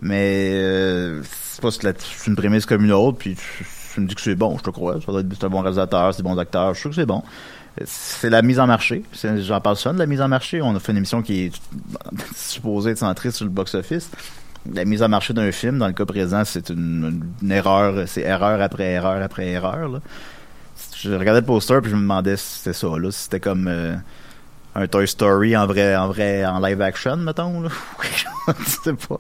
Mais 0.01 0.51
euh, 0.55 1.23
c'est 1.25 1.61
pas 1.63 1.71
c'est 1.71 2.27
une 2.27 2.37
prémisse 2.37 2.67
comme 2.67 2.85
une 2.85 2.93
autre, 2.93 3.19
puis 3.19 3.37
tu, 3.37 3.65
tu 3.95 4.01
me 4.01 4.07
dis 4.07 4.15
que 4.15 4.21
c'est 4.21 4.35
bon, 4.35 4.57
je 4.59 4.63
te 4.65 4.71
crois. 4.71 4.97
C'est 5.05 5.45
un 5.45 5.49
bon 5.49 5.61
réalisateur, 5.61 6.13
c'est 6.15 6.23
des 6.23 6.29
bons 6.29 6.39
acteurs, 6.39 6.71
je 6.75 6.75
suis 6.75 6.83
sûr 6.83 6.91
que 6.91 6.97
c'est 6.97 7.07
bon. 7.07 7.23
Euh, 7.81 7.85
C'est 7.87 8.31
la 8.31 8.43
mise 8.43 8.59
en 8.59 8.67
marché. 8.67 9.05
J'en 9.39 9.61
parle 9.61 9.77
souvent 9.77 9.95
de 9.95 9.99
la 9.99 10.07
mise 10.07 10.21
en 10.21 10.29
marché. 10.29 10.61
On 10.63 10.75
a 10.75 10.81
fait 10.81 10.93
une 10.93 10.99
émission 10.99 11.23
qui 11.23 11.45
est 11.47 11.53
supposée 12.35 12.91
être 12.91 12.99
centrée 12.99 13.31
sur 13.31 13.45
le 13.45 13.51
box-office. 13.51 14.11
La 14.73 14.85
mise 14.85 15.03
en 15.03 15.09
marché 15.09 15.33
d'un 15.35 15.51
film, 15.51 15.79
dans 15.79 15.87
le 15.89 15.93
cas 15.93 16.05
présent, 16.05 16.43
c'est 16.45 16.69
une, 16.71 17.23
une 17.43 17.51
erreur, 17.51 18.05
c'est 18.07 18.21
erreur 18.23 18.61
après 18.61 18.93
erreur 18.93 19.21
après 19.23 19.49
erreur. 19.49 19.89
Là. 19.89 19.99
Je 20.97 21.11
regardais 21.13 21.41
le 21.41 21.47
poster 21.47 21.81
puis 21.81 21.91
je 21.91 21.97
me 21.97 22.03
demandais 22.03 22.37
si 22.37 22.59
c'était 22.59 22.73
ça, 22.73 22.87
là, 22.99 23.11
si 23.11 23.23
c'était 23.25 23.41
comme 23.41 23.67
euh, 23.69 23.95
un 24.77 24.87
Toy 24.87 25.09
Story 25.09 25.57
en 25.57 25.67
vrai, 25.67 25.97
en 25.97 26.07
vrai, 26.07 26.45
en 26.47 26.61
live 26.61 26.81
action, 26.81 27.17
mettons. 27.17 27.61
Là. 27.63 27.69
Je 28.59 28.65
sais 28.85 28.93
pas. 28.95 29.19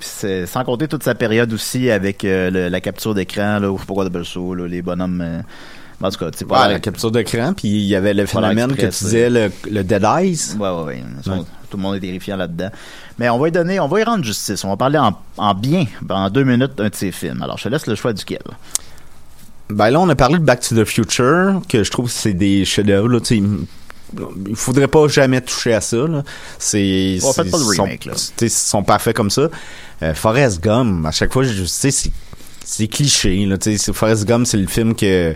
Puis 0.00 0.46
sans 0.48 0.64
compter 0.64 0.88
toute 0.88 1.02
sa 1.04 1.14
période 1.14 1.52
aussi 1.52 1.90
avec 1.90 2.24
euh, 2.24 2.50
le- 2.50 2.68
la 2.68 2.80
capture 2.80 3.14
d'écran, 3.14 3.58
là, 3.60 3.70
ou 3.70 3.76
je 3.76 3.82
sais 3.82 3.86
pas 3.86 3.94
quoi 3.94 4.08
de 4.08 4.22
ça, 4.24 4.40
là, 4.40 4.66
les 4.66 4.82
bonhommes. 4.82 5.20
euh, 5.20 5.42
en 6.00 6.10
tout 6.10 6.18
cas, 6.18 6.30
c'est 6.34 6.44
pas 6.48 6.62
Ouais, 6.62 6.66
la- 6.68 6.72
la 6.74 6.80
capture 6.80 7.10
d'écran, 7.12 7.52
puis 7.54 7.68
il 7.68 7.84
y 7.86 7.94
avait 7.94 8.12
le 8.14 8.26
phénomène 8.26 8.70
que 8.74 8.86
tu 8.86 9.04
disais, 9.04 9.30
le, 9.30 9.52
le 9.70 9.84
Dead 9.84 10.02
Eyes. 10.02 10.56
Ouais, 10.58 10.70
ouais, 10.70 11.04
Ouais. 11.26 11.36
Tout 11.70 11.76
le 11.76 11.82
monde 11.84 11.94
est 11.96 12.00
terrifiant 12.00 12.36
là-dedans. 12.36 12.70
Mais 13.18 13.28
on 13.28 13.38
va 13.38 13.48
y 13.48 13.52
donner, 13.52 13.78
on 13.80 13.88
va 13.88 14.00
y 14.00 14.04
rendre 14.04 14.24
justice. 14.24 14.64
On 14.64 14.68
va 14.68 14.76
parler 14.76 14.98
en, 14.98 15.16
en 15.36 15.54
bien, 15.54 15.86
en 16.08 16.30
deux 16.30 16.44
minutes, 16.44 16.74
d'un 16.76 16.88
de 16.88 16.94
ses 16.94 17.12
films. 17.12 17.42
Alors, 17.42 17.58
je 17.58 17.64
te 17.64 17.68
laisse 17.68 17.86
le 17.86 17.94
choix 17.94 18.12
duquel. 18.12 18.42
Ben 19.70 19.90
là, 19.90 20.00
on 20.00 20.08
a 20.08 20.14
parlé 20.14 20.38
de 20.38 20.44
Back 20.44 20.60
to 20.60 20.74
the 20.76 20.84
Future, 20.84 21.60
que 21.68 21.82
je 21.84 21.90
trouve 21.90 22.06
que 22.06 22.12
c'est 22.12 22.34
des 22.34 22.64
chefs-d'œuvre. 22.64 23.20
Il 23.30 24.56
faudrait 24.56 24.88
pas 24.88 25.08
jamais 25.08 25.40
toucher 25.40 25.72
à 25.74 25.80
ça. 25.80 25.96
Là. 25.96 26.22
C'est, 26.58 27.18
On 27.22 27.32
fait 27.32 27.44
pas 27.50 27.58
de 27.58 27.62
sont- 27.62 27.86
là. 27.86 28.12
Ils 28.42 28.50
sont 28.50 28.82
parfaits 28.82 29.16
comme 29.16 29.30
ça. 29.30 29.48
Euh, 30.02 30.14
Forrest 30.14 30.62
Gump, 30.62 31.06
à 31.06 31.10
chaque 31.10 31.32
fois, 31.32 31.44
je 31.44 31.64
sais, 31.64 31.90
c'est, 31.90 32.10
c'est 32.64 32.88
cliché. 32.88 33.46
Là, 33.46 33.56
Forrest 33.94 34.26
Gump, 34.26 34.46
c'est 34.46 34.58
le 34.58 34.66
film 34.66 34.94
que, 34.94 35.34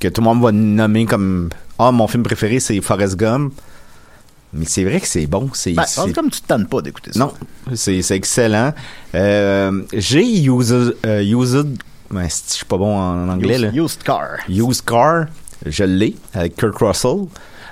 que 0.00 0.08
tout 0.08 0.20
le 0.22 0.24
monde 0.26 0.42
va 0.42 0.52
nommer 0.52 1.04
comme 1.04 1.50
Ah, 1.78 1.92
mon 1.92 2.06
film 2.06 2.22
préféré, 2.22 2.60
c'est 2.60 2.80
Forrest 2.80 3.16
Gump. 3.16 3.52
Mais 4.54 4.66
c'est 4.66 4.84
vrai 4.84 5.00
que 5.00 5.06
c'est 5.06 5.26
bon. 5.26 5.48
C'est, 5.54 5.72
Ben, 5.72 5.84
comme 6.14 6.30
tu 6.30 6.40
te 6.42 6.46
tannes 6.46 6.66
pas 6.66 6.82
d'écouter 6.82 7.12
ça. 7.12 7.18
non, 7.20 7.32
c'est 7.74 7.98
excellent. 8.10 8.72
Euh, 9.14 9.82
j'ai 9.94 10.24
used, 10.24 10.96
euh, 11.06 11.22
used 11.22 11.76
c'est- 12.28 12.48
je 12.50 12.54
suis 12.56 12.64
pas 12.66 12.76
bon 12.76 12.94
en 12.98 13.28
anglais 13.30 13.54
Used, 13.58 13.74
là. 13.74 13.82
used 13.82 14.02
Car. 14.02 14.28
Used 14.48 14.84
Car, 14.84 15.26
je 15.64 15.84
l'ai 15.84 16.16
avec 16.34 16.56
Kurt 16.56 16.76
Russell. 16.78 17.26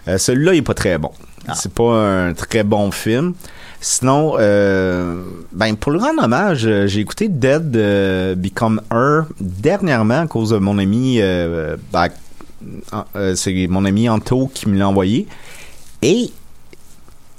Euh, 0.08 0.16
Celui-là, 0.16 0.54
il 0.54 0.58
est 0.58 0.62
pas 0.62 0.72
très 0.74 0.96
bon. 0.96 1.10
Ah. 1.46 1.54
C'est 1.54 1.72
pas 1.72 1.92
un 2.28 2.32
très 2.32 2.62
bon 2.64 2.90
film. 2.90 3.34
Sinon, 3.82 4.36
euh, 4.38 5.22
ben 5.52 5.74
pour 5.76 5.92
le 5.92 5.98
rendre 5.98 6.22
hommage, 6.22 6.66
euh, 6.66 6.86
j'ai 6.86 7.00
écouté 7.00 7.28
Dead 7.28 7.74
euh, 7.76 8.34
Become 8.34 8.80
Her 8.92 9.22
dernièrement 9.40 10.20
à 10.20 10.26
cause 10.26 10.50
de 10.50 10.58
mon 10.58 10.78
ami. 10.78 11.18
Ben, 11.92 12.08
c'est 13.34 13.66
mon 13.68 13.84
ami 13.84 14.08
Anto 14.08 14.50
qui 14.52 14.68
me 14.68 14.78
l'a 14.78 14.88
envoyé. 14.88 15.26
Et 16.02 16.30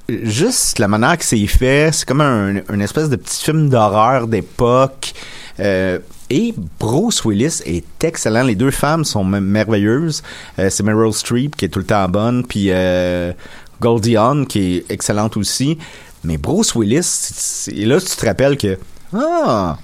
juste 0.09 0.79
la 0.79 0.87
manière 0.87 1.17
que 1.17 1.23
c'est 1.23 1.45
fait, 1.47 1.91
c'est 1.93 2.07
comme 2.07 2.21
un, 2.21 2.61
une 2.71 2.81
espèce 2.81 3.09
de 3.09 3.15
petit 3.15 3.43
film 3.43 3.69
d'horreur 3.69 4.27
d'époque. 4.27 5.13
Euh, 5.59 5.99
et 6.29 6.53
Bruce 6.79 7.25
Willis 7.25 7.61
est 7.65 8.03
excellent. 8.03 8.43
Les 8.43 8.55
deux 8.55 8.71
femmes 8.71 9.03
sont 9.03 9.23
merveilleuses. 9.23 10.23
Euh, 10.59 10.69
c'est 10.69 10.83
Meryl 10.83 11.13
Streep 11.13 11.55
qui 11.55 11.65
est 11.65 11.69
tout 11.69 11.79
le 11.79 11.85
temps 11.85 12.07
bonne, 12.07 12.45
puis 12.45 12.67
euh, 12.69 13.33
Goldie 13.81 14.17
Hawn 14.17 14.47
qui 14.47 14.77
est 14.77 14.91
excellente 14.91 15.37
aussi. 15.37 15.77
Mais 16.23 16.37
Bruce 16.37 16.75
Willis, 16.75 17.67
et 17.71 17.85
là 17.85 17.99
tu 17.99 18.15
te 18.15 18.25
rappelles 18.25 18.57
que 18.57 18.77
ah 19.13 19.77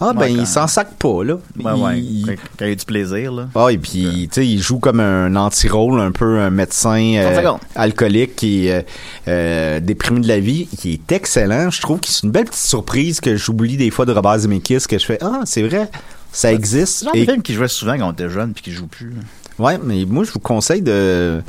ah 0.00 0.12
ben 0.12 0.20
Ouais, 0.20 0.32
il 0.32 0.46
s'en 0.46 0.66
sac 0.66 0.94
pas 0.98 1.24
là. 1.24 1.38
Ouais, 1.58 1.72
ouais. 1.72 2.00
Il- 2.00 2.26
Quand, 2.26 2.32
quand 2.58 2.64
il 2.66 2.68
y 2.68 2.72
a 2.72 2.74
du 2.74 2.84
plaisir, 2.84 3.32
là. 3.32 3.48
ah, 3.54 3.68
et 3.72 3.78
puis, 3.78 4.28
tu 4.30 4.40
sais, 4.40 4.46
il 4.46 4.60
joue 4.60 4.78
comme 4.78 5.00
un 5.00 5.34
anti-rôle, 5.36 6.00
un 6.00 6.12
peu 6.12 6.38
un 6.40 6.50
médecin 6.50 7.14
euh, 7.16 7.32
30 7.32 7.36
secondes. 7.44 7.60
alcoolique 7.74 8.36
qui 8.36 8.66
est 8.68 8.72
euh, 8.72 8.82
euh, 9.28 9.80
déprimé 9.80 10.20
de 10.20 10.28
la 10.28 10.38
vie, 10.40 10.66
qui 10.66 10.92
est 10.94 11.12
excellent. 11.12 11.70
Je 11.70 11.80
trouve 11.80 12.00
que 12.00 12.08
c'est 12.08 12.22
une 12.24 12.30
belle 12.30 12.44
petite 12.46 12.60
surprise 12.66 13.20
que 13.20 13.36
j'oublie 13.36 13.76
des 13.76 13.90
fois 13.90 14.06
de 14.06 14.12
Robert 14.12 14.38
Zemeckis, 14.38 14.80
que 14.88 14.98
je 14.98 15.04
fais, 15.06 15.18
ah, 15.22 15.40
c'est 15.44 15.62
vrai, 15.62 15.90
ça 16.32 16.52
existe. 16.52 16.98
C'est 16.98 17.04
genre 17.06 17.16
Et- 17.16 17.24
film 17.24 17.42
qui 17.42 17.54
jouait 17.54 17.68
souvent 17.68 17.96
quand 17.98 18.08
on 18.08 18.12
était 18.12 18.28
jeune 18.30 18.52
puis 18.52 18.62
qui 18.62 18.72
joue 18.72 18.86
plus. 18.86 19.12
ouais, 19.58 19.78
mais 19.82 20.04
moi, 20.04 20.22
je 20.24 20.30
vous 20.30 20.38
conseille 20.40 20.82
de, 20.82 21.42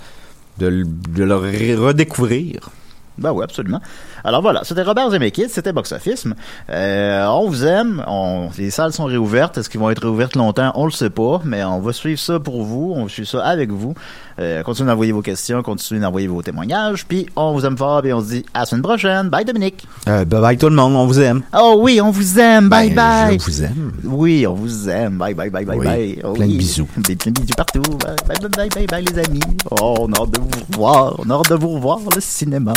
de, 0.58 0.68
le- 0.68 0.86
de 0.86 1.24
le 1.24 1.36
re- 1.36 1.76
redécouvrir. 1.76 2.70
Ben 3.18 3.32
oui, 3.34 3.44
absolument. 3.44 3.82
Alors 4.24 4.42
voilà, 4.42 4.62
c'était 4.64 4.84
Robert 4.84 5.12
Zemeckis, 5.12 5.50
c'était 5.50 5.74
Box 5.74 5.92
Office. 5.92 6.26
Euh, 6.70 7.26
on 7.28 7.48
vous 7.50 7.66
aime, 7.66 8.04
on, 8.08 8.50
les 8.58 8.70
salles 8.72 8.94
sont 8.94 9.06
réouvertes. 9.06 9.58
Est-ce 9.58 9.70
qu'ils 9.70 9.80
vont 9.80 9.90
être 9.90 10.02
réouvertes 10.02 10.36
longtemps? 10.36 10.72
On 10.76 10.86
le 10.86 10.92
sait 10.92 11.10
pas, 11.10 11.42
mais 11.46 11.64
on 11.64 11.80
va 11.80 11.94
suivre 11.94 12.20
ça 12.20 12.40
pour 12.40 12.64
vous, 12.64 12.94
on 12.96 13.08
suit 13.08 13.26
ça 13.26 13.44
avec 13.44 13.72
vous. 13.72 13.94
Euh, 14.40 14.64
continuez 14.64 14.90
d'envoyer 14.90 15.12
vos 15.12 15.22
questions, 15.22 15.62
continuez 15.64 16.02
d'envoyer 16.02 16.28
vos 16.28 16.42
témoignages, 16.42 17.06
puis 17.06 17.28
on 17.36 17.54
vous 17.54 17.66
aime 17.66 17.78
fort, 17.78 18.06
et 18.06 18.14
on 18.14 18.22
se 18.22 18.28
dit 18.30 18.46
à 18.54 18.60
la 18.62 18.66
semaine 18.66 18.82
prochaine. 18.84 19.30
Bye 19.30 19.46
Dominique! 19.46 19.86
Euh, 20.08 20.24
bye 20.26 20.42
bye 20.42 20.58
tout 20.58 20.70
le 20.70 20.76
monde, 20.76 20.96
on 20.96 21.06
vous 21.06 21.20
aime. 21.20 21.42
Oh 21.58 21.78
oui, 21.80 22.00
on 22.02 22.12
vous 22.12 22.40
aime, 22.40 22.70
bye 22.70 22.90
Ben, 22.90 23.28
bye! 23.28 23.40
Je 23.40 23.44
vous 23.46 23.64
aime. 23.64 23.92
Oui, 24.04 24.46
on 24.48 24.54
vous 24.54 24.90
aime. 24.90 25.18
Bye 25.18 25.34
bye 25.34 25.50
bye 25.50 25.66
bye 25.66 25.78
Oui, 25.78 25.86
bye. 25.86 26.22
Oh 26.24 26.34
plein 26.34 26.48
de 26.48 26.54
bisous. 26.58 26.88
Des 26.98 27.16
plein 27.16 27.32
de 27.32 27.40
bisous 27.42 27.54
partout. 27.56 27.82
Bye 27.82 28.16
bye 28.28 28.50
bye 28.50 28.70
bye 28.70 28.86
bye 28.88 29.06
les 29.06 29.20
amis. 29.20 29.40
Oh, 29.72 29.96
on 30.00 30.12
a 30.14 30.22
hâte 30.22 30.32
de 30.32 30.40
vous 30.40 30.50
revoir. 30.72 31.16
On 31.20 31.30
a 31.30 31.34
hâte 31.36 31.50
de 31.50 31.56
vous 31.56 31.70
revoir 31.70 32.00
le 32.16 32.22
cinéma. 32.22 32.74